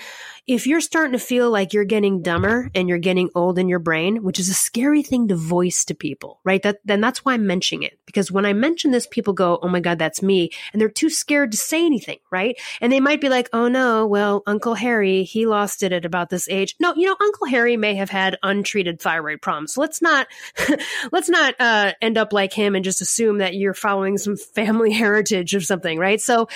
[0.51, 3.79] if you're starting to feel like you're getting dumber and you're getting old in your
[3.79, 6.61] brain, which is a scary thing to voice to people, right?
[6.61, 7.97] That, then that's why I'm mentioning it.
[8.05, 10.51] Because when I mention this, people go, Oh my God, that's me.
[10.73, 12.59] And they're too scared to say anything, right?
[12.81, 16.29] And they might be like, Oh no, well, Uncle Harry, he lost it at about
[16.29, 16.75] this age.
[16.81, 19.77] No, you know, Uncle Harry may have had untreated thyroid problems.
[19.77, 20.27] let's not,
[21.13, 24.91] let's not, uh, end up like him and just assume that you're following some family
[25.01, 26.19] heritage of something, right?
[26.19, 26.49] So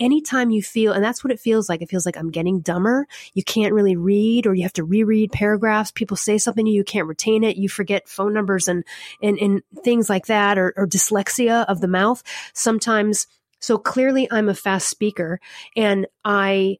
[0.00, 1.82] anytime you feel, and that's what it feels like.
[1.82, 3.06] It feels like I'm getting dumber.
[3.34, 5.90] You can't really read or you have to reread paragraphs.
[5.90, 7.56] People say something to you, you can't retain it.
[7.56, 8.84] You forget phone numbers and,
[9.22, 12.22] and, and things like that or, or dyslexia of the mouth.
[12.52, 13.26] Sometimes,
[13.60, 15.40] so clearly I'm a fast speaker
[15.76, 16.78] and I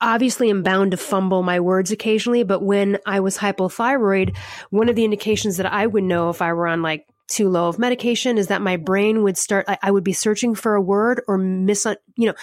[0.00, 4.36] obviously am bound to fumble my words occasionally, but when I was hypothyroid,
[4.70, 7.68] one of the indications that I would know if I were on like too low
[7.68, 10.82] of medication is that my brain would start I, I, would be searching for a
[10.82, 11.86] word or mis
[12.16, 12.34] you know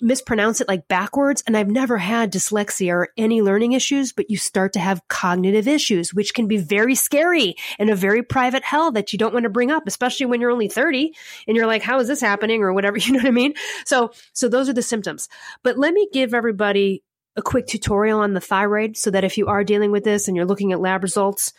[0.00, 1.42] mispronounce it like backwards.
[1.44, 5.66] And I've never had dyslexia or any learning issues but you start to have cognitive
[5.66, 9.42] issues which can be very scary and a very private hell that you don't want
[9.42, 11.14] to bring up especially when you're only 30
[11.46, 12.62] and you're like how is this happening?
[12.62, 13.54] Or whatever you know what I mean?
[13.84, 15.28] So so those are the symptoms.
[15.62, 17.02] But let me give everybody
[17.38, 20.36] a quick tutorial on the thyroid so that if you are dealing with this and
[20.36, 21.54] you're looking at lab results,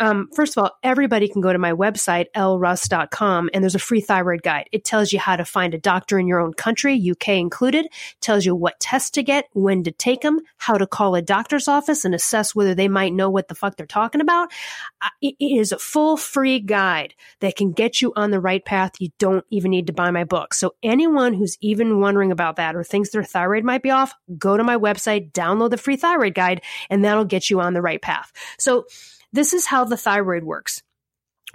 [0.00, 4.00] um, first of all, everybody can go to my website, elleruss.com, and there's a free
[4.00, 4.68] thyroid guide.
[4.72, 7.86] It tells you how to find a doctor in your own country, UK included,
[8.20, 11.68] tells you what tests to get, when to take them, how to call a doctor's
[11.68, 14.50] office and assess whether they might know what the fuck they're talking about.
[15.22, 18.92] It is a full free guide that can get you on the right path.
[18.98, 20.54] You don't even need to buy my book.
[20.54, 24.56] So anyone who's even wondering about that or thinks their thyroid might be off, go
[24.56, 28.00] to my website download the free thyroid guide, and that'll get you on the right
[28.00, 28.32] path.
[28.58, 28.86] So
[29.32, 30.82] this is how the thyroid works.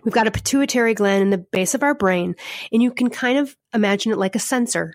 [0.04, 2.36] We've got a pituitary gland in the base of our brain,
[2.72, 4.94] and you can kind of imagine it like a sensor.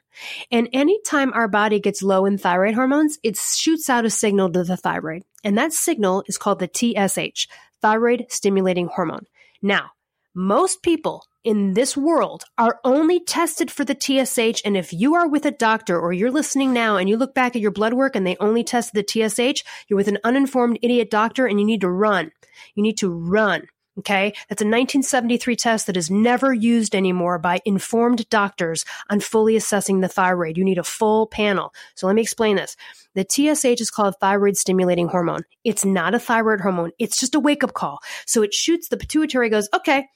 [0.50, 4.62] And anytime our body gets low in thyroid hormones, it shoots out a signal to
[4.62, 5.22] the thyroid.
[5.42, 7.48] And that signal is called the TSH,
[7.80, 9.26] thyroid stimulating hormone.
[9.62, 9.90] Now,
[10.34, 14.62] most people in this world are only tested for the TSH.
[14.64, 17.56] And if you are with a doctor or you're listening now and you look back
[17.56, 21.10] at your blood work and they only tested the TSH, you're with an uninformed idiot
[21.10, 22.30] doctor and you need to run.
[22.74, 23.66] You need to run.
[23.98, 24.32] Okay.
[24.48, 30.00] That's a 1973 test that is never used anymore by informed doctors on fully assessing
[30.00, 30.56] the thyroid.
[30.56, 31.74] You need a full panel.
[31.96, 32.76] So let me explain this.
[33.14, 35.42] The TSH is called thyroid stimulating hormone.
[35.64, 36.92] It's not a thyroid hormone.
[36.98, 37.98] It's just a wake up call.
[38.26, 40.06] So it shoots the pituitary goes, okay,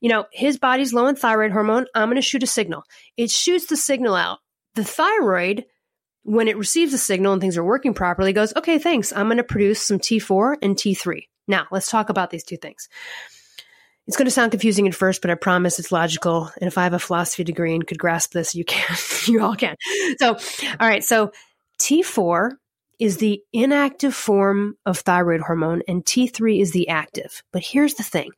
[0.00, 1.86] you know, his body's low in thyroid hormone.
[1.94, 2.84] I'm going to shoot a signal.
[3.16, 4.38] It shoots the signal out.
[4.74, 5.64] The thyroid
[6.24, 9.12] when it receives a signal and things are working properly, goes, okay, thanks.
[9.12, 11.24] I'm going to produce some T4 and T3.
[11.46, 12.88] Now, let's talk about these two things.
[14.06, 16.50] It's going to sound confusing at first, but I promise it's logical.
[16.60, 18.96] And if I have a philosophy degree and could grasp this, you can.
[19.26, 19.76] you all can.
[20.18, 20.36] So,
[20.78, 21.02] all right.
[21.02, 21.32] So
[21.80, 22.52] T4
[23.00, 27.42] is the inactive form of thyroid hormone and T3 is the active.
[27.52, 28.30] But here's the thing.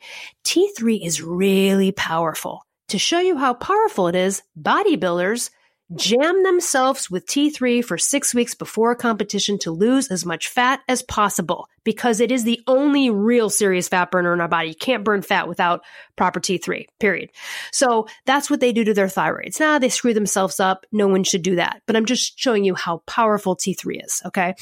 [0.45, 2.62] T3 is really powerful.
[2.89, 5.51] To show you how powerful it is, bodybuilders
[5.94, 10.80] jam themselves with T3 for six weeks before a competition to lose as much fat
[10.88, 14.70] as possible because it is the only real serious fat burner in our body.
[14.70, 15.82] You can't burn fat without
[16.16, 17.30] proper T3, period.
[17.72, 19.60] So that's what they do to their thyroids.
[19.60, 20.86] Now they screw themselves up.
[20.90, 21.82] No one should do that.
[21.86, 24.22] But I'm just showing you how powerful T3 is.
[24.26, 24.54] Okay.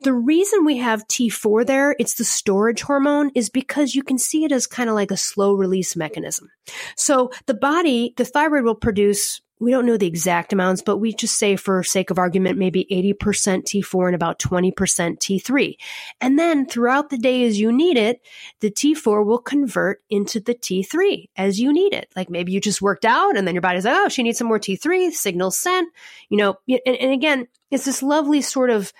[0.00, 4.44] The reason we have T4 there, it's the storage hormone, is because you can see
[4.44, 6.50] it as kind of like a slow release mechanism.
[6.96, 11.14] So the body, the thyroid will produce we don't know the exact amounts, but we
[11.14, 13.14] just say for sake of argument, maybe 80%
[13.62, 15.76] T4 and about 20% T3.
[16.20, 18.20] And then throughout the day as you need it,
[18.58, 22.10] the T4 will convert into the T3 as you need it.
[22.16, 24.48] Like maybe you just worked out and then your body's like, oh, she needs some
[24.48, 25.88] more T3, signal sent,
[26.28, 28.92] you know, and, and again, it's this lovely sort of,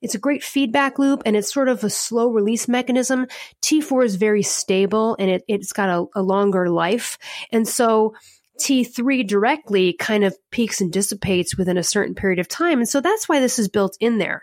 [0.00, 3.26] it's a great feedback loop and it's sort of a slow release mechanism.
[3.60, 7.18] T4 is very stable and it, it's got a, a longer life.
[7.52, 8.14] And so,
[8.58, 12.78] T3 directly kind of peaks and dissipates within a certain period of time.
[12.78, 14.42] And so that's why this is built in there.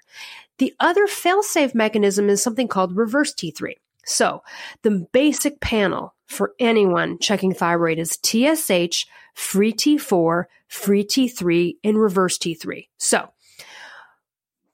[0.59, 3.73] The other failsafe mechanism is something called reverse T3.
[4.05, 4.43] So
[4.81, 12.37] the basic panel for anyone checking thyroid is TSH, free T4, free T3, and reverse
[12.37, 12.87] T3.
[12.97, 13.29] So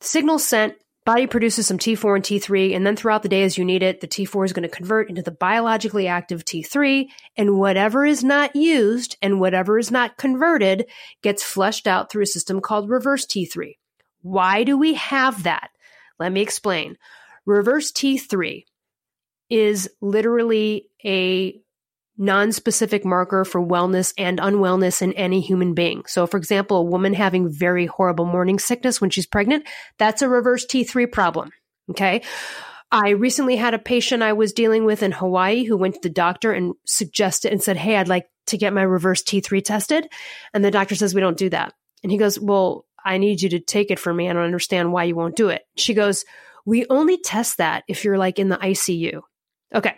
[0.02, 0.76] signal sent,
[1.06, 4.02] Body produces some T4 and T3, and then throughout the day as you need it,
[4.02, 8.56] the T4 is going to convert into the biologically active T3, and whatever is not
[8.56, 10.86] used and whatever is not converted
[11.24, 13.78] gets flushed out through a system called reverse T3.
[14.22, 15.72] Why do we have that?
[16.20, 16.98] Let me explain.
[17.46, 18.66] Reverse T3
[19.50, 21.60] is literally a
[22.20, 26.04] non-specific marker for wellness and unwellness in any human being.
[26.06, 29.66] So for example, a woman having very horrible morning sickness when she's pregnant,
[29.98, 31.50] that's a reverse T3 problem.
[31.90, 32.22] Okay.
[32.91, 36.10] I recently had a patient I was dealing with in Hawaii who went to the
[36.10, 40.08] doctor and suggested and said, Hey, I'd like to get my reverse T3 tested.
[40.54, 41.74] And the doctor says, we don't do that.
[42.04, 44.30] And he goes, well, I need you to take it for me.
[44.30, 45.64] I don't understand why you won't do it.
[45.78, 46.26] She goes,
[46.66, 49.22] we only test that if you're like in the ICU.
[49.74, 49.96] Okay.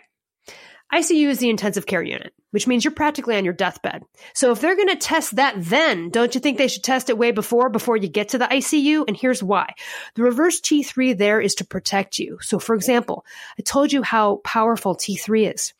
[0.92, 4.02] ICU is the intensive care unit, which means you're practically on your deathbed.
[4.34, 7.16] So if they're going to test that then, don't you think they should test it
[7.16, 9.04] way before, before you get to the ICU?
[9.08, 9.72] And here's why.
[10.16, 12.38] The reverse T3 there is to protect you.
[12.42, 13.24] So for example,
[13.58, 15.72] I told you how powerful T3 is.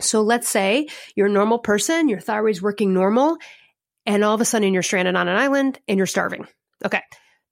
[0.00, 3.36] So let's say you're a normal person, your thyroid's working normal,
[4.06, 6.46] and all of a sudden you're stranded on an island and you're starving.
[6.84, 7.02] Okay.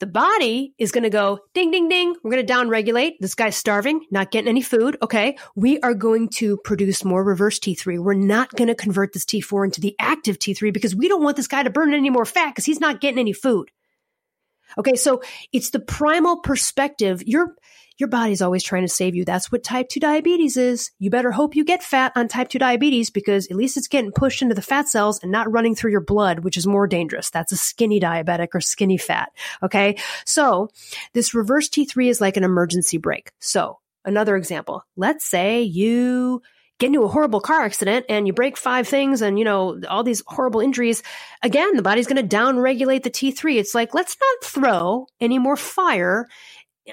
[0.01, 2.15] The body is going to go ding, ding, ding.
[2.23, 3.15] We're going to downregulate.
[3.19, 4.97] This guy's starving, not getting any food.
[5.03, 5.37] Okay.
[5.57, 7.99] We are going to produce more reverse T3.
[7.99, 11.37] We're not going to convert this T4 into the active T3 because we don't want
[11.37, 13.71] this guy to burn any more fat because he's not getting any food.
[14.79, 14.95] Okay.
[14.95, 15.23] So
[15.53, 17.23] it's the primal perspective.
[17.27, 17.57] You're,
[17.99, 19.25] your body's always trying to save you.
[19.25, 20.93] That's what type 2 diabetes is.
[21.01, 24.13] You better hope you get fat on type 2 diabetes because at least it's getting
[24.13, 27.29] pushed into the fat cells and not running through your blood, which is more dangerous.
[27.31, 29.33] That's a skinny diabetic or skinny fat.
[29.63, 29.97] Okay.
[30.25, 30.71] So
[31.13, 33.33] this reverse T3 is like an emergency brake.
[33.41, 36.41] So another example, let's say you
[36.79, 40.05] get into a horrible car accident and you break five things and you know all
[40.05, 41.03] these horrible injuries
[41.43, 45.39] again the body's going to down regulate the t3 it's like let's not throw any
[45.39, 46.29] more fire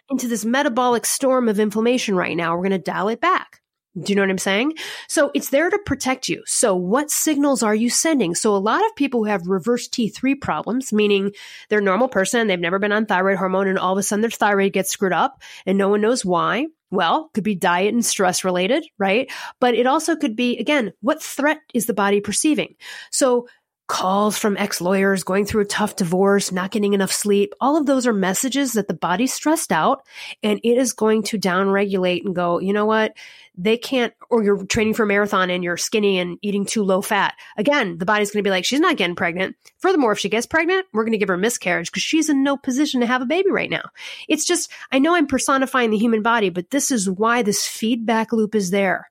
[0.09, 2.55] into this metabolic storm of inflammation right now.
[2.55, 3.61] We're going to dial it back.
[3.97, 4.73] Do you know what I'm saying?
[5.07, 6.43] So it's there to protect you.
[6.45, 8.35] So what signals are you sending?
[8.35, 11.31] So a lot of people who have reverse T3 problems, meaning
[11.69, 14.19] they're a normal person, they've never been on thyroid hormone and all of a sudden
[14.19, 16.67] their thyroid gets screwed up and no one knows why.
[16.91, 19.31] Well, could be diet and stress related, right?
[19.61, 22.75] But it also could be, again, what threat is the body perceiving?
[23.11, 23.47] So
[23.87, 27.53] calls from ex lawyers, going through a tough divorce, not getting enough sleep.
[27.61, 30.05] All of those are messages that the body's stressed out
[30.41, 33.13] and it is going to down regulate and go, you know what?
[33.57, 37.01] They can't, or you're training for a marathon and you're skinny and eating too low
[37.01, 37.35] fat.
[37.57, 39.55] Again, the body's going to be like, she's not getting pregnant.
[39.77, 42.43] Furthermore, if she gets pregnant, we're going to give her a miscarriage because she's in
[42.43, 43.83] no position to have a baby right now.
[44.27, 48.33] It's just, I know I'm personifying the human body, but this is why this feedback
[48.33, 49.09] loop is there.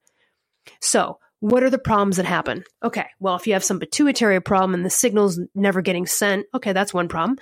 [0.80, 2.64] So, what are the problems that happen?
[2.82, 6.72] Okay, well, if you have some pituitary problem and the signal's never getting sent, okay,
[6.72, 7.36] that's one problem.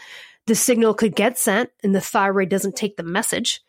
[0.49, 3.61] The signal could get sent and the thyroid doesn't take the message.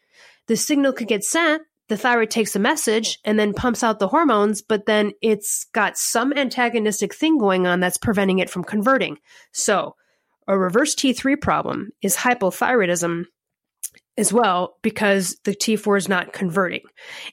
[0.47, 4.07] The signal could get sent, the thyroid takes the message and then pumps out the
[4.07, 9.19] hormones, but then it's got some antagonistic thing going on that's preventing it from converting.
[9.51, 9.95] So,
[10.47, 13.25] a reverse T3 problem is hypothyroidism
[14.17, 16.81] as well because the T4 is not converting.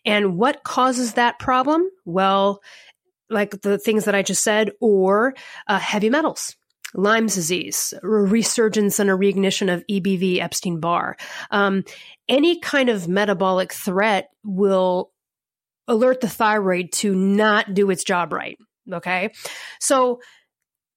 [0.05, 1.89] And what causes that problem?
[2.05, 2.61] Well,
[3.31, 5.35] like the things that I just said, or
[5.67, 6.57] uh, heavy metals.
[6.95, 11.17] Lyme's disease, resurgence and a reignition of EBV Epstein Barr.
[11.51, 11.85] Um,
[12.29, 15.13] any kind of metabolic threat will
[15.87, 18.59] alert the thyroid to not do its job right.
[18.93, 19.31] Okay.
[19.79, 20.21] So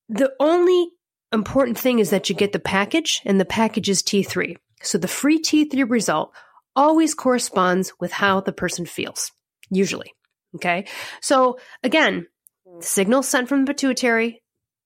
[0.10, 0.88] the only
[1.32, 4.56] important thing is that you get the package, and the package is T3.
[4.82, 6.34] So the free T3 result
[6.76, 9.32] always corresponds with how the person feels,
[9.70, 10.14] usually.
[10.56, 10.86] Okay.
[11.22, 12.28] So again,
[12.80, 14.44] signal sent from the pituitary,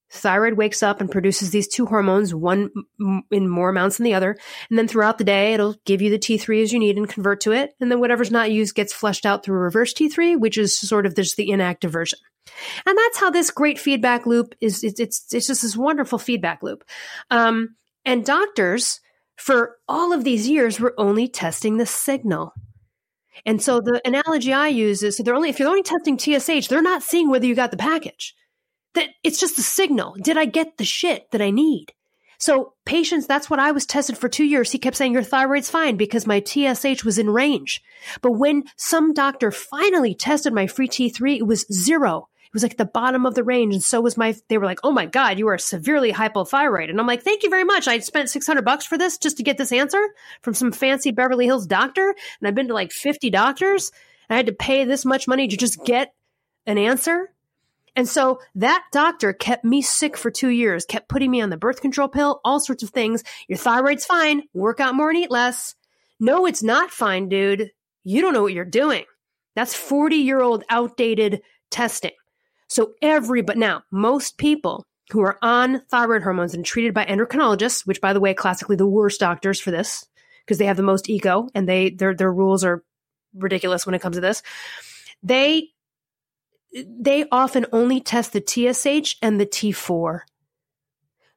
[0.09, 2.69] thyroid wakes up and produces these two hormones, one
[3.31, 4.37] in more amounts than the other.
[4.69, 7.41] And then throughout the day, it'll give you the T3 as you need and convert
[7.41, 7.73] to it.
[7.79, 11.15] And then whatever's not used gets flushed out through reverse T3, which is sort of
[11.15, 12.19] just the inactive version.
[12.85, 14.83] And that's how this great feedback loop is.
[14.83, 16.83] It's, it's, it's just this wonderful feedback loop.
[17.29, 17.75] Um,
[18.05, 19.01] and doctors,
[19.35, 22.53] for all of these years, were only testing the signal.
[23.45, 26.67] And so the analogy I use is so they're only if you're only testing TSH,
[26.67, 28.35] they're not seeing whether you got the package.
[28.93, 30.15] That it's just a signal.
[30.21, 31.93] Did I get the shit that I need?
[32.39, 34.71] So patients, that's what I was tested for two years.
[34.71, 37.81] He kept saying your thyroid's fine because my TSH was in range.
[38.21, 42.29] But when some doctor finally tested my free T3, it was zero.
[42.57, 43.75] Was like the bottom of the range.
[43.75, 46.89] And so was my, they were like, Oh my God, you are severely hypothyroid.
[46.89, 47.87] And I'm like, thank you very much.
[47.87, 50.01] I spent 600 bucks for this just to get this answer
[50.41, 52.15] from some fancy Beverly Hills doctor.
[52.39, 53.91] And I've been to like 50 doctors.
[54.27, 56.13] and I had to pay this much money to just get
[56.65, 57.31] an answer.
[57.95, 61.57] And so that doctor kept me sick for two years, kept putting me on the
[61.57, 63.23] birth control pill, all sorts of things.
[63.47, 64.43] Your thyroid's fine.
[64.53, 65.75] Work out more and eat less.
[66.19, 67.71] No, it's not fine, dude.
[68.03, 69.05] You don't know what you're doing.
[69.55, 72.11] That's 40 year old outdated testing.
[72.67, 77.87] So every, but now most people who are on thyroid hormones and treated by endocrinologists,
[77.87, 80.05] which by the way, classically the worst doctors for this
[80.45, 82.83] because they have the most ego and they, their, their rules are
[83.33, 84.43] ridiculous when it comes to this.
[85.23, 85.69] They,
[86.73, 90.21] they often only test the TSH and the T4.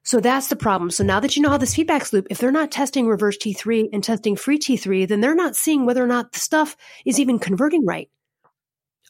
[0.03, 0.89] So that's the problem.
[0.89, 3.89] So now that you know how this feedback loop, if they're not testing reverse T3
[3.93, 6.75] and testing free T3, then they're not seeing whether or not the stuff
[7.05, 8.09] is even converting right.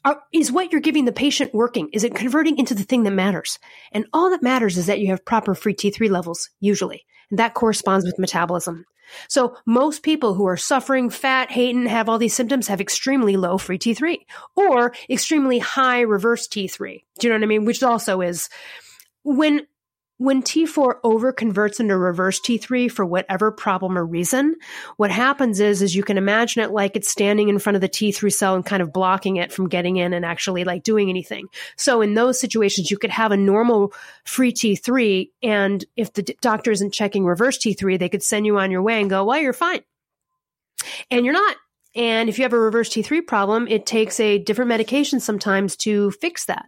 [0.03, 1.89] Are, is what you're giving the patient working?
[1.93, 3.59] Is it converting into the thing that matters?
[3.91, 7.05] And all that matters is that you have proper free T3 levels, usually.
[7.29, 8.85] And that corresponds with metabolism.
[9.27, 13.57] So most people who are suffering fat, hating, have all these symptoms have extremely low
[13.57, 14.17] free T3
[14.55, 17.03] or extremely high reverse T3.
[17.19, 17.65] Do you know what I mean?
[17.65, 18.49] Which also is
[19.23, 19.67] when
[20.21, 24.55] when T4 overconverts into reverse T3 for whatever problem or reason,
[24.97, 27.89] what happens is, is you can imagine it like it's standing in front of the
[27.89, 31.47] T3 cell and kind of blocking it from getting in and actually like doing anything.
[31.75, 33.93] So in those situations, you could have a normal
[34.23, 35.31] free T3.
[35.41, 39.01] And if the doctor isn't checking reverse T3, they could send you on your way
[39.01, 39.81] and go, well, you're fine.
[41.09, 41.55] And you're not.
[41.95, 46.11] And if you have a reverse T3 problem, it takes a different medication sometimes to
[46.11, 46.65] fix that.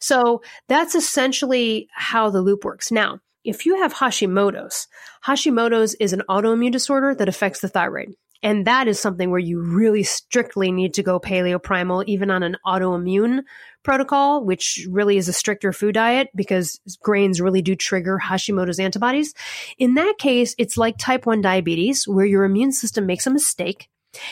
[0.00, 2.90] So that's essentially how the loop works.
[2.90, 4.88] Now, if you have Hashimoto's,
[5.26, 8.14] Hashimoto's is an autoimmune disorder that affects the thyroid.
[8.42, 12.42] And that is something where you really strictly need to go paleo primal, even on
[12.42, 13.40] an autoimmune
[13.82, 19.32] protocol, which really is a stricter food diet because grains really do trigger Hashimoto's antibodies.
[19.78, 23.88] In that case, it's like type 1 diabetes, where your immune system makes a mistake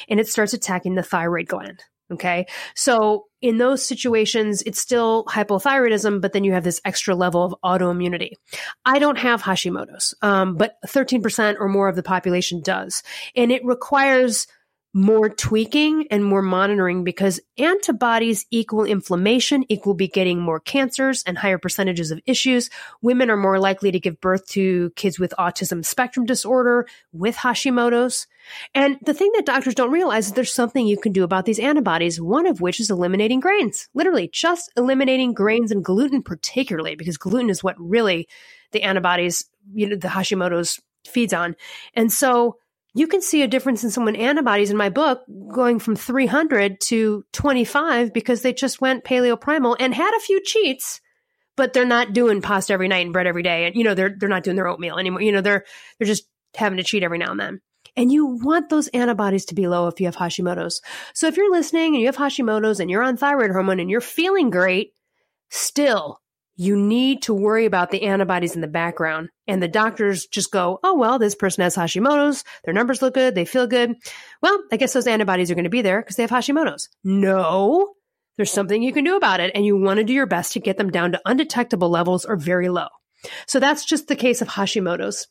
[0.09, 1.83] and it starts attacking the thyroid gland.
[2.13, 2.47] Okay.
[2.75, 7.55] So in those situations, it's still hypothyroidism, but then you have this extra level of
[7.65, 8.33] autoimmunity.
[8.85, 13.03] I don't have Hashimoto's, um, but 13% or more of the population does.
[13.35, 14.47] And it requires
[14.94, 21.39] more tweaking and more monitoring because antibodies equal inflammation, equal be getting more cancers and
[21.39, 22.69] higher percentages of issues.
[23.01, 28.27] Women are more likely to give birth to kids with autism spectrum disorder, with Hashimoto's.
[28.74, 31.59] And the thing that doctors don't realize is there's something you can do about these
[31.59, 33.89] antibodies, one of which is eliminating grains.
[33.94, 38.28] Literally, just eliminating grains and gluten, particularly, because gluten is what really
[38.73, 41.56] the antibodies, you know, the Hashimoto's feeds on.
[41.94, 42.59] And so
[42.94, 45.23] you can see a difference in someone antibodies in my book
[45.55, 50.43] going from 300 to 25 because they just went paleo primal and had a few
[50.43, 51.01] cheats
[51.56, 53.66] but they're not doing pasta every night and bread every day.
[53.66, 55.23] And you know they're they're not doing their oatmeal anymore.
[55.23, 55.64] You know they're
[55.98, 56.24] they're just
[56.55, 57.60] having to cheat every now and then.
[57.94, 60.81] And you want those antibodies to be low if you have Hashimoto's.
[61.14, 64.01] So if you're listening and you have Hashimoto's and you're on thyroid hormone and you're
[64.01, 64.93] feeling great,
[65.51, 66.22] still
[66.57, 69.31] you need to worry about the antibodies in the background.
[69.47, 72.45] And the doctors just go, oh, well, this person has Hashimoto's.
[72.65, 73.35] Their numbers look good.
[73.35, 73.95] They feel good.
[74.43, 76.89] Well, I guess those antibodies are going to be there because they have Hashimoto's.
[77.03, 77.95] No,
[78.37, 79.53] there's something you can do about it.
[79.55, 82.37] And you want to do your best to get them down to undetectable levels or
[82.37, 82.89] very low.
[83.47, 85.27] So that's just the case of Hashimoto's.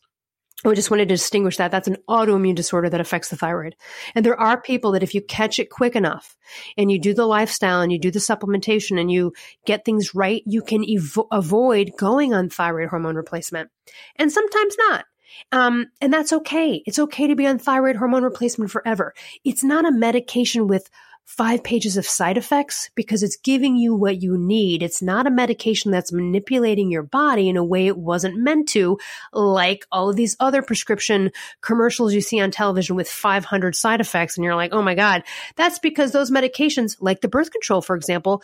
[0.64, 1.72] I just wanted to distinguish that.
[1.72, 3.76] That's an autoimmune disorder that affects the thyroid.
[4.14, 6.38] And there are people that if you catch it quick enough
[6.78, 9.34] and you do the lifestyle and you do the supplementation and you
[9.66, 10.86] get things right, you can
[11.32, 13.72] avoid going on thyroid hormone replacement.
[14.18, 15.06] And sometimes not.
[15.52, 16.84] Um, and that's okay.
[16.86, 19.14] It's okay to be on thyroid hormone replacement forever.
[19.44, 20.90] It's not a medication with
[21.38, 24.84] five pages of side effects because it's giving you what you need.
[24.84, 28.98] It's not a medication that's manipulating your body in a way it wasn't meant to,
[29.32, 31.32] like all of these other prescription
[31.62, 34.36] commercials you see on television with 500 side effects.
[34.36, 35.24] And you're like, oh my God,
[35.56, 38.44] that's because those medications, like the birth control, for example,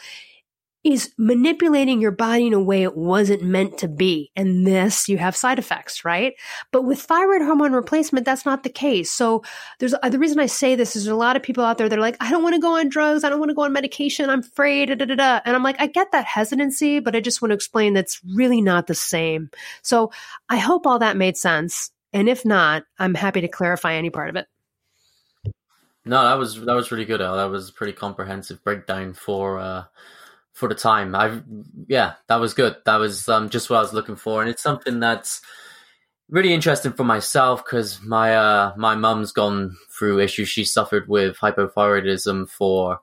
[0.83, 4.31] is manipulating your body in a way it wasn't meant to be.
[4.35, 6.33] And this, you have side effects, right?
[6.71, 9.11] But with thyroid hormone replacement, that's not the case.
[9.11, 9.43] So
[9.79, 11.97] there's uh, the reason I say this is a lot of people out there that
[11.97, 13.23] are like, I don't want to go on drugs.
[13.23, 14.29] I don't want to go on medication.
[14.29, 14.89] I'm afraid.
[14.89, 17.55] Da, da, da, And I'm like, I get that hesitancy, but I just want to
[17.55, 19.49] explain that's really not the same.
[19.81, 20.11] So
[20.47, 21.91] I hope all that made sense.
[22.13, 24.47] And if not, I'm happy to clarify any part of it.
[26.05, 27.19] No, that was that was really good.
[27.19, 27.35] Elle.
[27.35, 29.83] That was a pretty comprehensive breakdown for uh,
[30.57, 31.13] for the time.
[31.13, 31.39] I
[31.87, 32.77] yeah, that was good.
[32.85, 35.39] That was um, just what I was looking for, and it's something that's
[36.29, 40.49] really interesting for myself because my uh, my mum's gone through issues.
[40.49, 43.01] She suffered with hypothyroidism for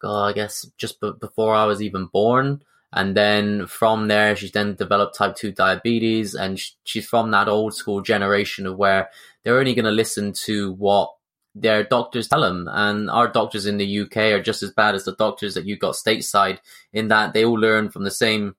[0.00, 2.62] God, I guess just b- before I was even born.
[2.94, 6.34] And then from there, she's then developed type 2 diabetes.
[6.34, 9.10] And sh- she's from that old school generation of where
[9.42, 11.10] they're only going to listen to what
[11.60, 12.68] their doctors tell them.
[12.70, 15.76] And our doctors in the UK are just as bad as the doctors that you
[15.76, 16.58] got stateside
[16.92, 18.56] in that they all learn from the same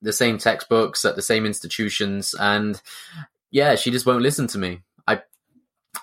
[0.00, 2.82] the same textbooks at the same institutions and
[3.52, 4.80] yeah, she just won't listen to me.
[5.06, 5.20] I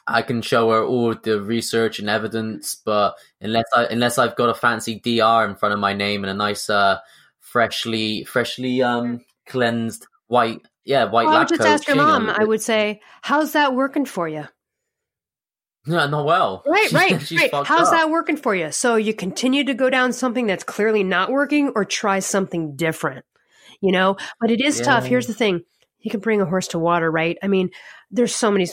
[0.08, 4.50] I can show her all the research and evidence, but unless I unless I've got
[4.50, 7.00] a fancy DR in front of my name and a nice uh
[7.40, 12.30] freshly freshly um cleansed white yeah, white well, lab I would just ask your mom.
[12.30, 14.48] I would say, how's that working for you?
[15.90, 16.64] Yeah, not well.
[16.68, 17.52] Right, right, She's right.
[17.52, 17.94] fucked How's up.
[17.94, 18.72] that working for you?
[18.72, 23.26] So you continue to go down something that's clearly not working or try something different,
[23.82, 24.18] you know?
[24.40, 25.06] But it is tough.
[25.06, 25.64] Here's the thing.
[26.02, 27.38] You can bring a horse to water, right?
[27.44, 27.72] I mean,
[28.12, 28.68] there's so many,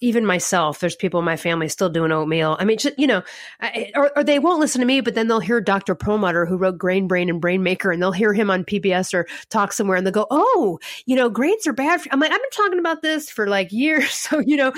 [0.00, 2.56] even myself, there's people in my family still doing oatmeal.
[2.60, 3.22] I mean, just, you know,
[3.60, 5.94] I- or, or they won't listen to me, but then they'll hear Dr.
[5.94, 9.26] Perlmutter who wrote Grain Brain and Brain Maker and they'll hear him on PBS or
[9.48, 12.00] talk somewhere and they'll go, oh, you know, grains are bad.
[12.02, 12.10] For-.
[12.12, 14.10] I'm like, I've been talking about this for like years.
[14.28, 14.72] So, you know,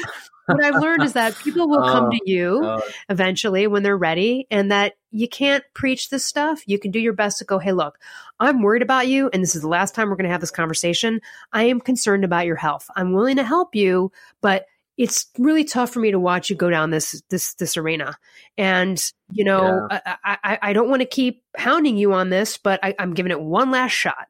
[0.46, 2.82] what I've learned is that people will come Oh, to you God.
[3.08, 6.62] eventually when they're ready and that you can't preach this stuff.
[6.66, 7.98] You can do your best to go, hey, look,
[8.40, 9.30] I'm worried about you.
[9.32, 11.20] And this is the last time we're going to have this conversation.
[11.52, 12.86] I am concerned about your health.
[12.96, 14.66] I'm willing to help you, but
[14.96, 18.18] it's really tough for me to watch you go down this this this arena
[18.56, 22.80] and you know I, I i don't want to keep hounding you on this but
[22.82, 24.26] I, i'm giving it one last shot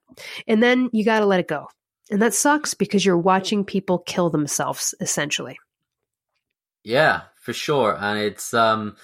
[0.46, 1.68] and then you got to let it go
[2.10, 5.59] and that sucks because you're watching people kill themselves essentially
[6.84, 7.96] Yeah, for sure.
[8.00, 8.96] And it's um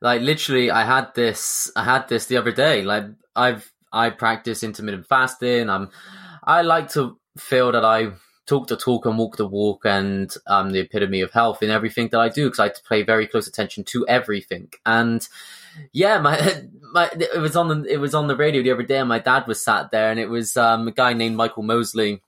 [0.00, 2.82] like literally I had this I had this the other day.
[2.82, 3.04] Like
[3.36, 5.68] I've I practice intermittent fasting.
[5.68, 5.90] I'm
[6.42, 8.12] I like to feel that I
[8.46, 12.08] talk the talk and walk the walk and I'm the epitome of health in everything
[12.08, 14.70] that I do because I pay very close attention to everything.
[14.84, 15.26] And
[15.92, 18.98] yeah, my my it was on the it was on the radio the other day
[18.98, 22.22] and my dad was sat there and it was um a guy named Michael Mosley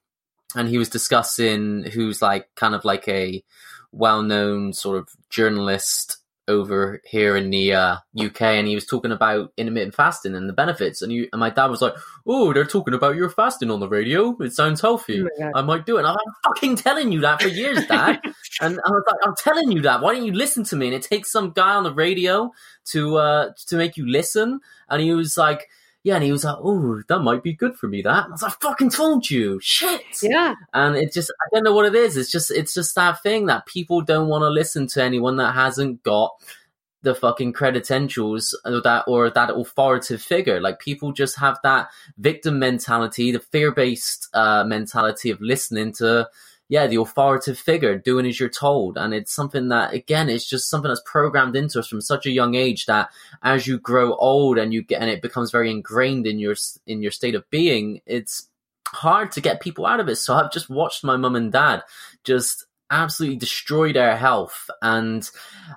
[0.55, 3.43] and he was discussing who's like kind of like a
[3.91, 9.53] well-known sort of journalist over here in the uh, UK, and he was talking about
[9.57, 11.03] intermittent fasting and the benefits.
[11.03, 11.95] And, you, and my dad was like,
[12.27, 14.37] "Oh, they're talking about your fasting on the radio.
[14.41, 15.23] It sounds healthy.
[15.23, 15.51] Oh.
[15.55, 18.21] I might do it." And I'm fucking telling you that for years, Dad.
[18.61, 20.01] and I was like, "I'm telling you that.
[20.01, 22.51] Why don't you listen to me?" And it takes some guy on the radio
[22.87, 24.61] to uh, to make you listen.
[24.89, 25.69] And he was like.
[26.05, 28.35] Yeah, and he was like, "Oh, that might be good for me." That and I
[28.35, 31.95] was like, "Fucking told you, shit." yeah and it just i don't know what it
[31.95, 35.37] is it's just it's just that thing that people don't want to listen to anyone
[35.37, 36.33] that hasn't got
[37.03, 41.89] the fucking credentials or that or that authoritative figure like people just have that
[42.19, 46.29] victim mentality the fear-based uh, mentality of listening to
[46.73, 50.71] yeah the authoritative figure doing as you're told and it's something that again it's just
[50.71, 53.11] something that's programmed into us from such a young age that
[53.43, 57.03] as you grow old and you get and it becomes very ingrained in your in
[57.03, 58.49] your state of being it's
[58.93, 60.17] hard to get people out of it.
[60.17, 61.83] So I've just watched my mum and dad
[62.25, 64.69] just absolutely destroy their health.
[64.81, 65.29] And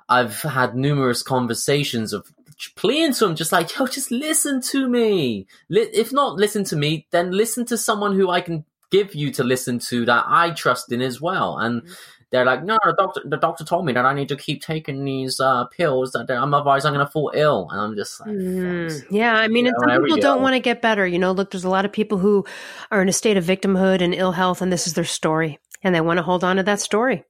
[0.10, 2.28] I've had numerous conversations of
[2.76, 5.48] pleading to them, just like, yo, just listen to me.
[5.70, 9.44] If not listen to me, then listen to someone who I can give you to
[9.44, 11.57] listen to that I trust in as well.
[11.57, 11.94] And mm-hmm
[12.36, 15.06] they're like, no, the doctor, the doctor told me that I need to keep taking
[15.06, 17.70] these uh, pills that I'm otherwise I'm going to fall ill.
[17.72, 19.36] And I'm just like, mm, yeah.
[19.36, 21.06] I mean, some people don't want to get better.
[21.07, 22.45] You know, look, there's a lot of people who
[22.91, 25.94] are in a state of victimhood and ill health, and this is their story, and
[25.94, 27.24] they want to hold on to that story.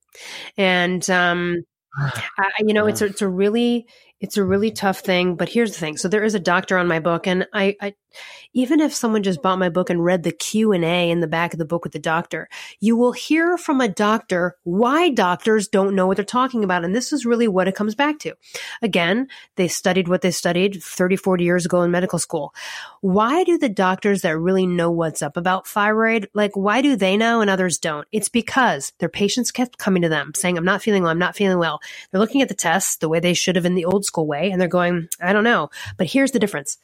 [0.57, 1.57] And um,
[1.97, 3.87] I, you know, it's a, it's a really
[4.19, 5.35] it's a really tough thing.
[5.35, 7.93] But here's the thing: so there is a doctor on my book, and I, I
[8.53, 11.59] even if someone just bought my book and read the q&a in the back of
[11.59, 12.47] the book with the doctor
[12.79, 16.95] you will hear from a doctor why doctors don't know what they're talking about and
[16.95, 18.33] this is really what it comes back to.
[18.81, 22.53] Again they studied what they studied 30 40 years ago in medical school.
[23.01, 27.17] Why do the doctors that really know what's up about thyroid like why do they
[27.17, 28.07] know and others don't?
[28.11, 31.35] It's because their patients kept coming to them saying i'm not feeling well i'm not
[31.35, 31.79] feeling well.
[32.11, 34.51] They're looking at the tests the way they should have in the old school way
[34.51, 36.77] and they're going i don't know but here's the difference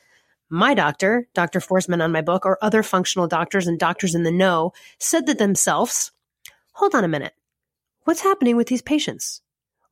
[0.53, 1.61] my doctor, Dr.
[1.61, 5.33] Forsman on my book, or other functional doctors and doctors in the know said to
[5.33, 6.11] themselves,
[6.73, 7.33] hold on a minute.
[8.03, 9.41] What's happening with these patients?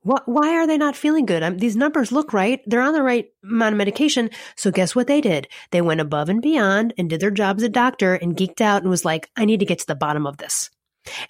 [0.02, 1.42] What, why are they not feeling good?
[1.42, 2.60] I'm, these numbers look right.
[2.66, 4.28] They're on the right amount of medication.
[4.54, 5.48] So guess what they did?
[5.70, 8.82] They went above and beyond and did their job as a doctor and geeked out
[8.82, 10.68] and was like, I need to get to the bottom of this.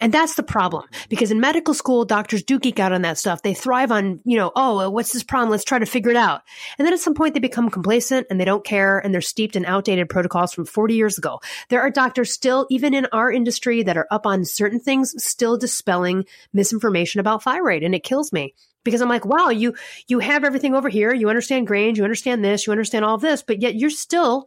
[0.00, 1.04] And that's the problem mm-hmm.
[1.08, 3.42] because in medical school, doctors do geek out on that stuff.
[3.42, 5.50] They thrive on, you know, oh, what's this problem?
[5.50, 6.42] Let's try to figure it out.
[6.78, 9.56] And then at some point they become complacent and they don't care and they're steeped
[9.56, 11.40] in outdated protocols from 40 years ago.
[11.68, 15.56] There are doctors still, even in our industry that are up on certain things, still
[15.56, 17.82] dispelling misinformation about thyroid.
[17.82, 19.74] And it kills me because I'm like, wow, you,
[20.08, 21.14] you have everything over here.
[21.14, 21.98] You understand grains.
[21.98, 22.66] You understand this.
[22.66, 24.46] You understand all of this, but yet you're still,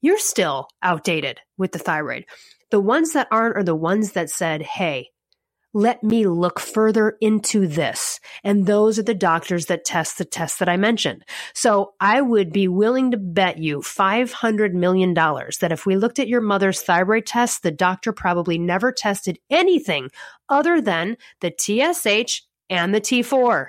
[0.00, 2.26] you're still outdated with the thyroid.
[2.70, 5.10] The ones that aren't are the ones that said, hey,
[5.72, 8.18] let me look further into this.
[8.42, 11.24] And those are the doctors that test the tests that I mentioned.
[11.54, 16.28] So I would be willing to bet you $500 million that if we looked at
[16.28, 20.10] your mother's thyroid test, the doctor probably never tested anything
[20.48, 23.68] other than the TSH and the T4.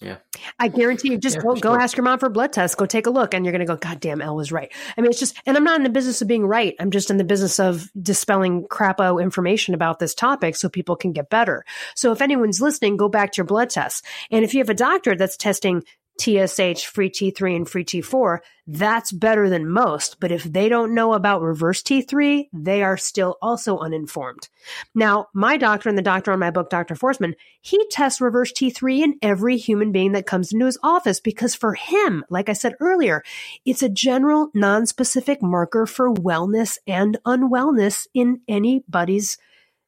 [0.00, 0.16] Yeah.
[0.58, 2.84] I guarantee you just yeah, go, go ask your mom for a blood test, go
[2.84, 4.70] take a look, and you're going to go, God damn, Elle was right.
[4.96, 6.74] I mean, it's just, and I'm not in the business of being right.
[6.80, 11.12] I'm just in the business of dispelling crapo information about this topic so people can
[11.12, 11.64] get better.
[11.94, 14.02] So if anyone's listening, go back to your blood tests.
[14.30, 15.84] And if you have a doctor that's testing
[16.18, 20.20] TSH, free T3, and free T4, that's better than most.
[20.20, 24.48] But if they don't know about reverse T3, they are still also uninformed.
[24.94, 26.94] Now, my doctor and the doctor on my book, Dr.
[26.94, 31.54] Forsman, he tests reverse T3 in every human being that comes into his office because
[31.54, 33.22] for him, like I said earlier,
[33.64, 39.36] it's a general, non-specific marker for wellness and unwellness in anybody's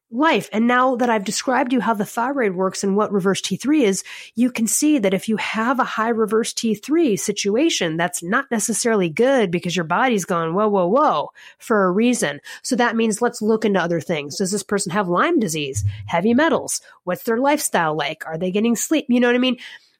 [0.09, 0.49] life.
[0.53, 4.03] And now that I've described you how the thyroid works and what reverse T3 is,
[4.35, 9.09] you can see that if you have a high reverse T3 situation, that's not necessarily
[9.09, 12.39] good because your body's going, whoa, whoa, whoa, for a reason.
[12.61, 14.37] So that means let's look into other things.
[14.37, 16.81] Does this person have Lyme disease, heavy metals?
[17.03, 18.25] What's their lifestyle like?
[18.25, 19.07] Are they getting sleep?
[19.09, 19.57] You know what I mean?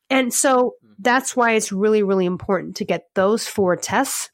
[0.10, 0.94] And so hmm.
[1.00, 4.30] that's why it's really, really important to get those four tests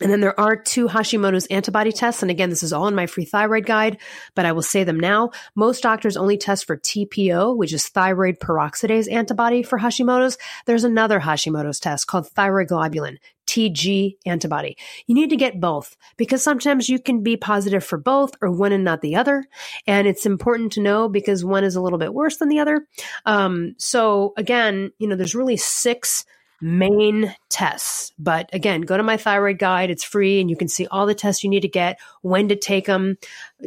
[0.00, 2.22] and then there are two Hashimoto's antibody tests.
[2.22, 3.98] And again, this is all in my free thyroid guide,
[4.34, 5.30] but I will say them now.
[5.54, 10.38] Most doctors only test for TPO, which is thyroid peroxidase antibody for Hashimoto's.
[10.66, 14.76] There's another Hashimoto's test called thyroglobulin, TG antibody.
[15.06, 18.72] You need to get both because sometimes you can be positive for both or one
[18.72, 19.44] and not the other.
[19.86, 22.86] And it's important to know because one is a little bit worse than the other.
[23.24, 26.24] Um, so again, you know, there's really six
[26.60, 28.12] main tests.
[28.18, 29.90] But again, go to my thyroid guide.
[29.90, 32.56] It's free and you can see all the tests you need to get, when to
[32.56, 33.16] take them,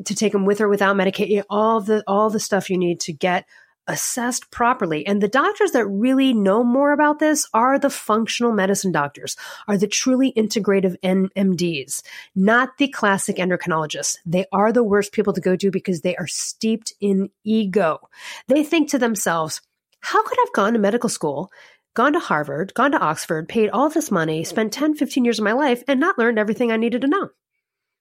[0.06, 3.14] to take them with or without medication, all the, all the stuff you need to
[3.14, 3.46] get
[3.88, 5.06] assessed properly.
[5.06, 9.36] And the doctors that really know more about this are the functional medicine doctors,
[9.68, 12.02] are the truly integrative NMDs,
[12.36, 14.18] not the classic endocrinologists.
[14.26, 18.00] They are the worst people to go to because they are steeped in ego.
[18.48, 19.62] They think to themselves,
[20.00, 21.52] how could I have gone to medical school
[21.94, 25.46] gone to Harvard, gone to Oxford, paid all this money, spent 10, 15 years of
[25.46, 27.30] my life, and not learned everything I needed to know.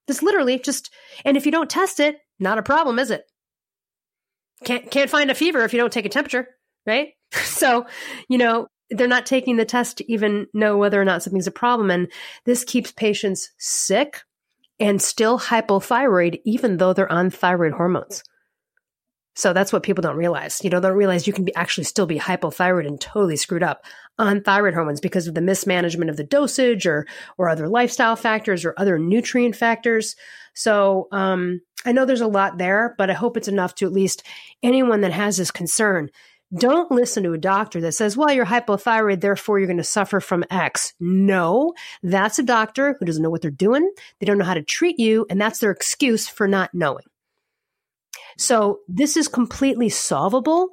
[0.07, 0.91] This literally just,
[1.25, 3.25] and if you don't test it, not a problem, is it?
[4.65, 6.49] Can't, can't find a fever if you don't take a temperature,
[6.87, 7.11] right?
[7.33, 7.87] so,
[8.29, 11.53] you know, they're not taking the test to even know whether or not something's a
[11.53, 11.91] problem.
[11.91, 12.11] And
[12.45, 14.23] this keeps patients sick
[14.81, 18.25] and still hypothyroid, even though they're on thyroid hormones.
[19.41, 20.63] So that's what people don't realize.
[20.63, 23.85] You know, don't realize you can be actually still be hypothyroid and totally screwed up
[24.19, 27.07] on thyroid hormones because of the mismanagement of the dosage or
[27.39, 30.15] or other lifestyle factors or other nutrient factors.
[30.53, 33.93] So um, I know there's a lot there, but I hope it's enough to at
[33.93, 34.23] least
[34.63, 36.11] anyone that has this concern.
[36.59, 40.21] Don't listen to a doctor that says, well, you're hypothyroid, therefore you're going to suffer
[40.21, 40.93] from X.
[40.99, 41.73] No,
[42.03, 43.89] that's a doctor who doesn't know what they're doing.
[44.19, 47.05] They don't know how to treat you, and that's their excuse for not knowing.
[48.41, 50.71] So this is completely solvable.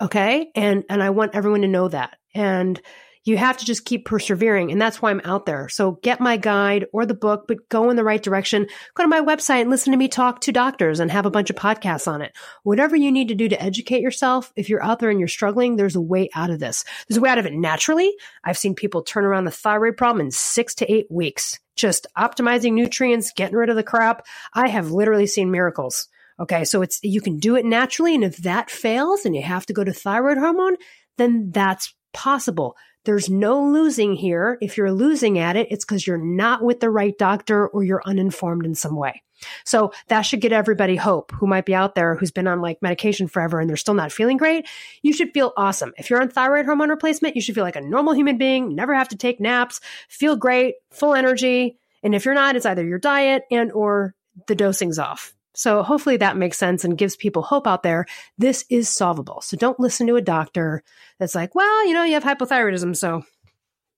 [0.00, 0.50] Okay.
[0.54, 2.16] And, and I want everyone to know that.
[2.34, 2.80] And
[3.24, 4.72] you have to just keep persevering.
[4.72, 5.68] And that's why I'm out there.
[5.68, 8.66] So get my guide or the book, but go in the right direction.
[8.94, 11.50] Go to my website and listen to me talk to doctors and have a bunch
[11.50, 12.34] of podcasts on it.
[12.62, 15.76] Whatever you need to do to educate yourself, if you're out there and you're struggling,
[15.76, 16.84] there's a way out of this.
[17.08, 18.14] There's a way out of it naturally.
[18.42, 22.72] I've seen people turn around the thyroid problem in six to eight weeks, just optimizing
[22.72, 24.24] nutrients, getting rid of the crap.
[24.54, 26.08] I have literally seen miracles.
[26.38, 26.64] Okay.
[26.64, 28.14] So it's, you can do it naturally.
[28.14, 30.76] And if that fails and you have to go to thyroid hormone,
[31.16, 32.76] then that's possible.
[33.04, 34.58] There's no losing here.
[34.60, 38.02] If you're losing at it, it's because you're not with the right doctor or you're
[38.04, 39.22] uninformed in some way.
[39.64, 42.82] So that should get everybody hope who might be out there who's been on like
[42.82, 44.66] medication forever and they're still not feeling great.
[45.02, 45.92] You should feel awesome.
[45.98, 48.94] If you're on thyroid hormone replacement, you should feel like a normal human being, never
[48.94, 51.78] have to take naps, feel great, full energy.
[52.02, 54.14] And if you're not, it's either your diet and or
[54.48, 55.35] the dosing's off.
[55.56, 58.04] So hopefully that makes sense and gives people hope out there.
[58.36, 59.40] This is solvable.
[59.40, 60.82] So don't listen to a doctor
[61.18, 62.94] that's like, well, you know, you have hypothyroidism.
[62.94, 63.24] So,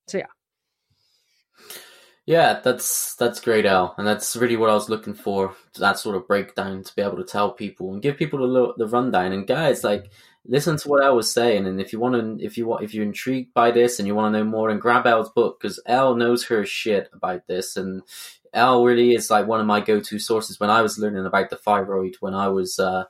[0.06, 0.26] so yeah.
[2.26, 5.56] Yeah, that's that's great, Elle, and that's really what I was looking for.
[5.78, 8.86] That sort of breakdown to be able to tell people and give people the the
[8.86, 9.32] rundown.
[9.32, 10.10] And guys, like,
[10.44, 11.66] listen to what I was saying.
[11.66, 14.14] And if you want to, if you want, if you're intrigued by this and you
[14.14, 17.78] want to know more, then grab Elle's book because Elle knows her shit about this,
[17.78, 18.02] and
[18.52, 21.56] Elle really is like one of my go-to sources when I was learning about the
[21.56, 23.04] thyroid when I was uh,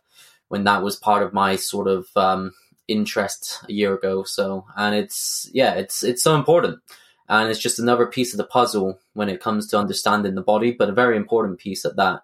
[0.49, 2.53] when that was part of my sort of um,
[2.89, 4.25] interest a year ago.
[4.25, 6.81] So and it's yeah, it's it's so important,
[7.29, 10.73] and it's just another piece of the puzzle when it comes to understanding the body,
[10.73, 12.23] but a very important piece at that.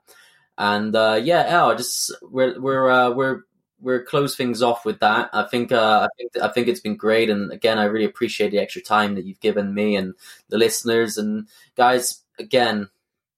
[0.57, 3.43] And uh, yeah, Elle, just we're we're uh, we're
[3.81, 5.29] we're close things off with that.
[5.33, 8.51] I think uh, I think I think it's been great, and again, I really appreciate
[8.51, 10.15] the extra time that you've given me and
[10.49, 12.21] the listeners and guys.
[12.37, 12.89] Again,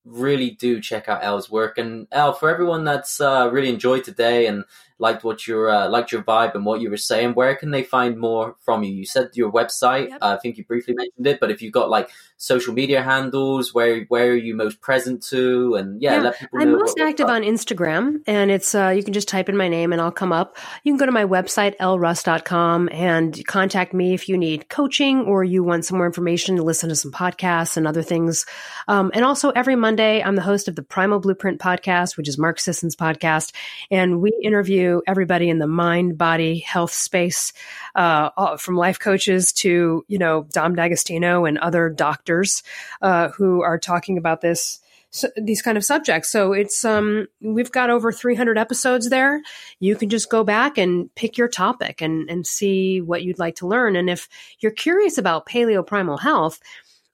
[0.06, 1.78] really do check out Elle's work.
[1.78, 4.64] And Elle, for everyone that's uh, really enjoyed today and
[4.98, 7.82] liked what your uh, liked your vibe and what you were saying, where can they
[7.82, 8.92] find more from you?
[8.92, 10.08] You said your website.
[10.08, 10.18] Yep.
[10.22, 13.74] Uh, I think you briefly mentioned it, but if you've got like social media handles,
[13.74, 15.74] where where are you most present to?
[15.74, 16.22] And yeah, yeah.
[16.22, 19.56] let people I'm most active on Instagram, and it's uh, you can just type in
[19.56, 20.56] my name and I'll come up.
[20.82, 25.44] You can go to my website elleruss.com and contact me if you need coaching or
[25.44, 28.46] you want some more information to listen to some podcasts and other things.
[28.88, 32.38] Um, and also every Monday, I'm the host of the Primal Blueprint podcast, which is
[32.38, 33.52] Mark Sisson's podcast,
[33.90, 37.52] and we interview everybody in the mind body health space,
[37.94, 42.62] uh, from life coaches to, you know, Dom D'Agostino and other doctors
[43.02, 44.80] uh, who are talking about this.
[45.10, 46.30] So, these kind of subjects.
[46.30, 49.40] So it's um we've got over 300 episodes there.
[49.78, 53.54] You can just go back and pick your topic and and see what you'd like
[53.56, 53.96] to learn.
[53.96, 54.28] And if
[54.60, 56.60] you're curious about paleo primal health,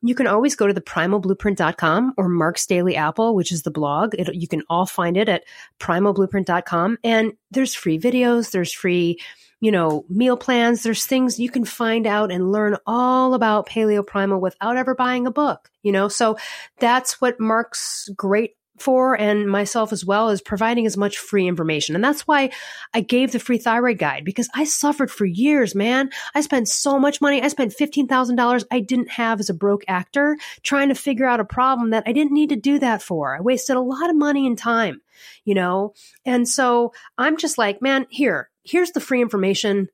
[0.03, 4.15] you can always go to the primalblueprint.com or Mark's Daily Apple, which is the blog.
[4.15, 5.45] It, you can all find it at
[5.79, 6.99] primalblueprint.com.
[7.05, 9.21] And there's free videos, there's free,
[9.61, 14.05] you know, meal plans, there's things you can find out and learn all about paleo
[14.05, 16.09] primal without ever buying a book, you know?
[16.09, 16.37] So
[16.81, 21.95] that's what Mark's great for and myself as well is providing as much free information.
[21.95, 22.51] And that's why
[22.93, 26.11] I gave the free thyroid guide because I suffered for years, man.
[26.35, 27.41] I spent so much money.
[27.41, 31.45] I spent $15,000 I didn't have as a broke actor trying to figure out a
[31.45, 33.37] problem that I didn't need to do that for.
[33.37, 35.01] I wasted a lot of money and time,
[35.45, 35.95] you know?
[36.25, 39.89] And so I'm just like, man, here, here's the free information.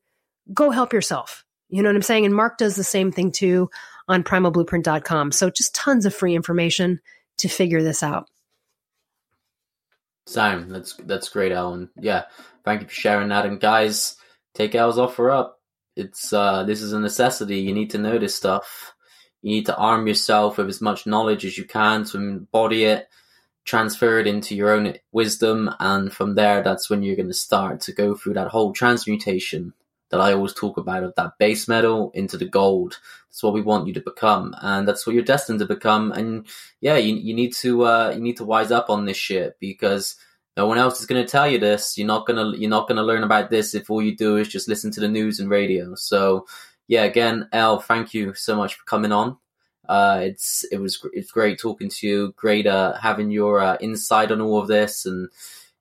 [0.53, 1.45] Go help yourself.
[1.69, 2.25] You know what I'm saying?
[2.25, 3.71] And Mark does the same thing too
[4.09, 5.33] on primalblueprint.com.
[5.33, 7.01] So just tons of free information
[7.39, 8.29] to figure this out.
[10.29, 11.89] Sam, that's that's great, Alan.
[11.99, 12.25] Yeah,
[12.63, 13.47] thank you for sharing that.
[13.47, 14.17] And guys,
[14.55, 15.59] take Elle's offer up.
[15.97, 17.61] It's uh, this is a necessity.
[17.61, 18.95] You need to know this stuff.
[19.41, 23.09] You need to arm yourself with as much knowledge as you can to embody it,
[23.65, 27.81] transfer it into your own wisdom, and from there, that's when you're going to start
[27.83, 29.73] to go through that whole transmutation
[30.11, 32.99] that I always talk about of that base metal into the gold.
[33.29, 36.13] That's what we want you to become, and that's what you're destined to become.
[36.13, 36.47] And
[36.81, 40.17] yeah, you you need to uh, you need to wise up on this shit because
[40.57, 41.97] no one else is going to tell you this.
[41.97, 44.69] You're not gonna you're not gonna learn about this if all you do is just
[44.69, 45.95] listen to the news and radio.
[45.95, 46.47] So
[46.89, 49.37] yeah, again, Elle, thank you so much for coming on.
[49.89, 52.33] Uh, it's it was it's great talking to you.
[52.37, 55.29] Great uh, having your uh, insight on all of this and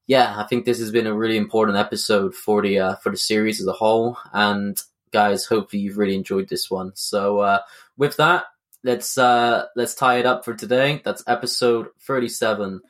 [0.08, 3.18] yeah, I think this has been a really important episode for the uh, for the
[3.18, 4.18] series as a whole.
[4.34, 4.82] And
[5.12, 6.94] guys, hopefully you've really enjoyed this one.
[6.96, 7.60] So uh,
[7.98, 8.46] with that,
[8.84, 11.02] let's uh, let's tie it up for today.
[11.04, 12.82] That's episode thirty seven.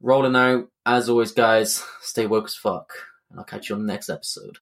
[0.00, 2.92] Rolling out as always, guys, stay woke as fuck,
[3.30, 4.54] and I'll catch you on the next episode.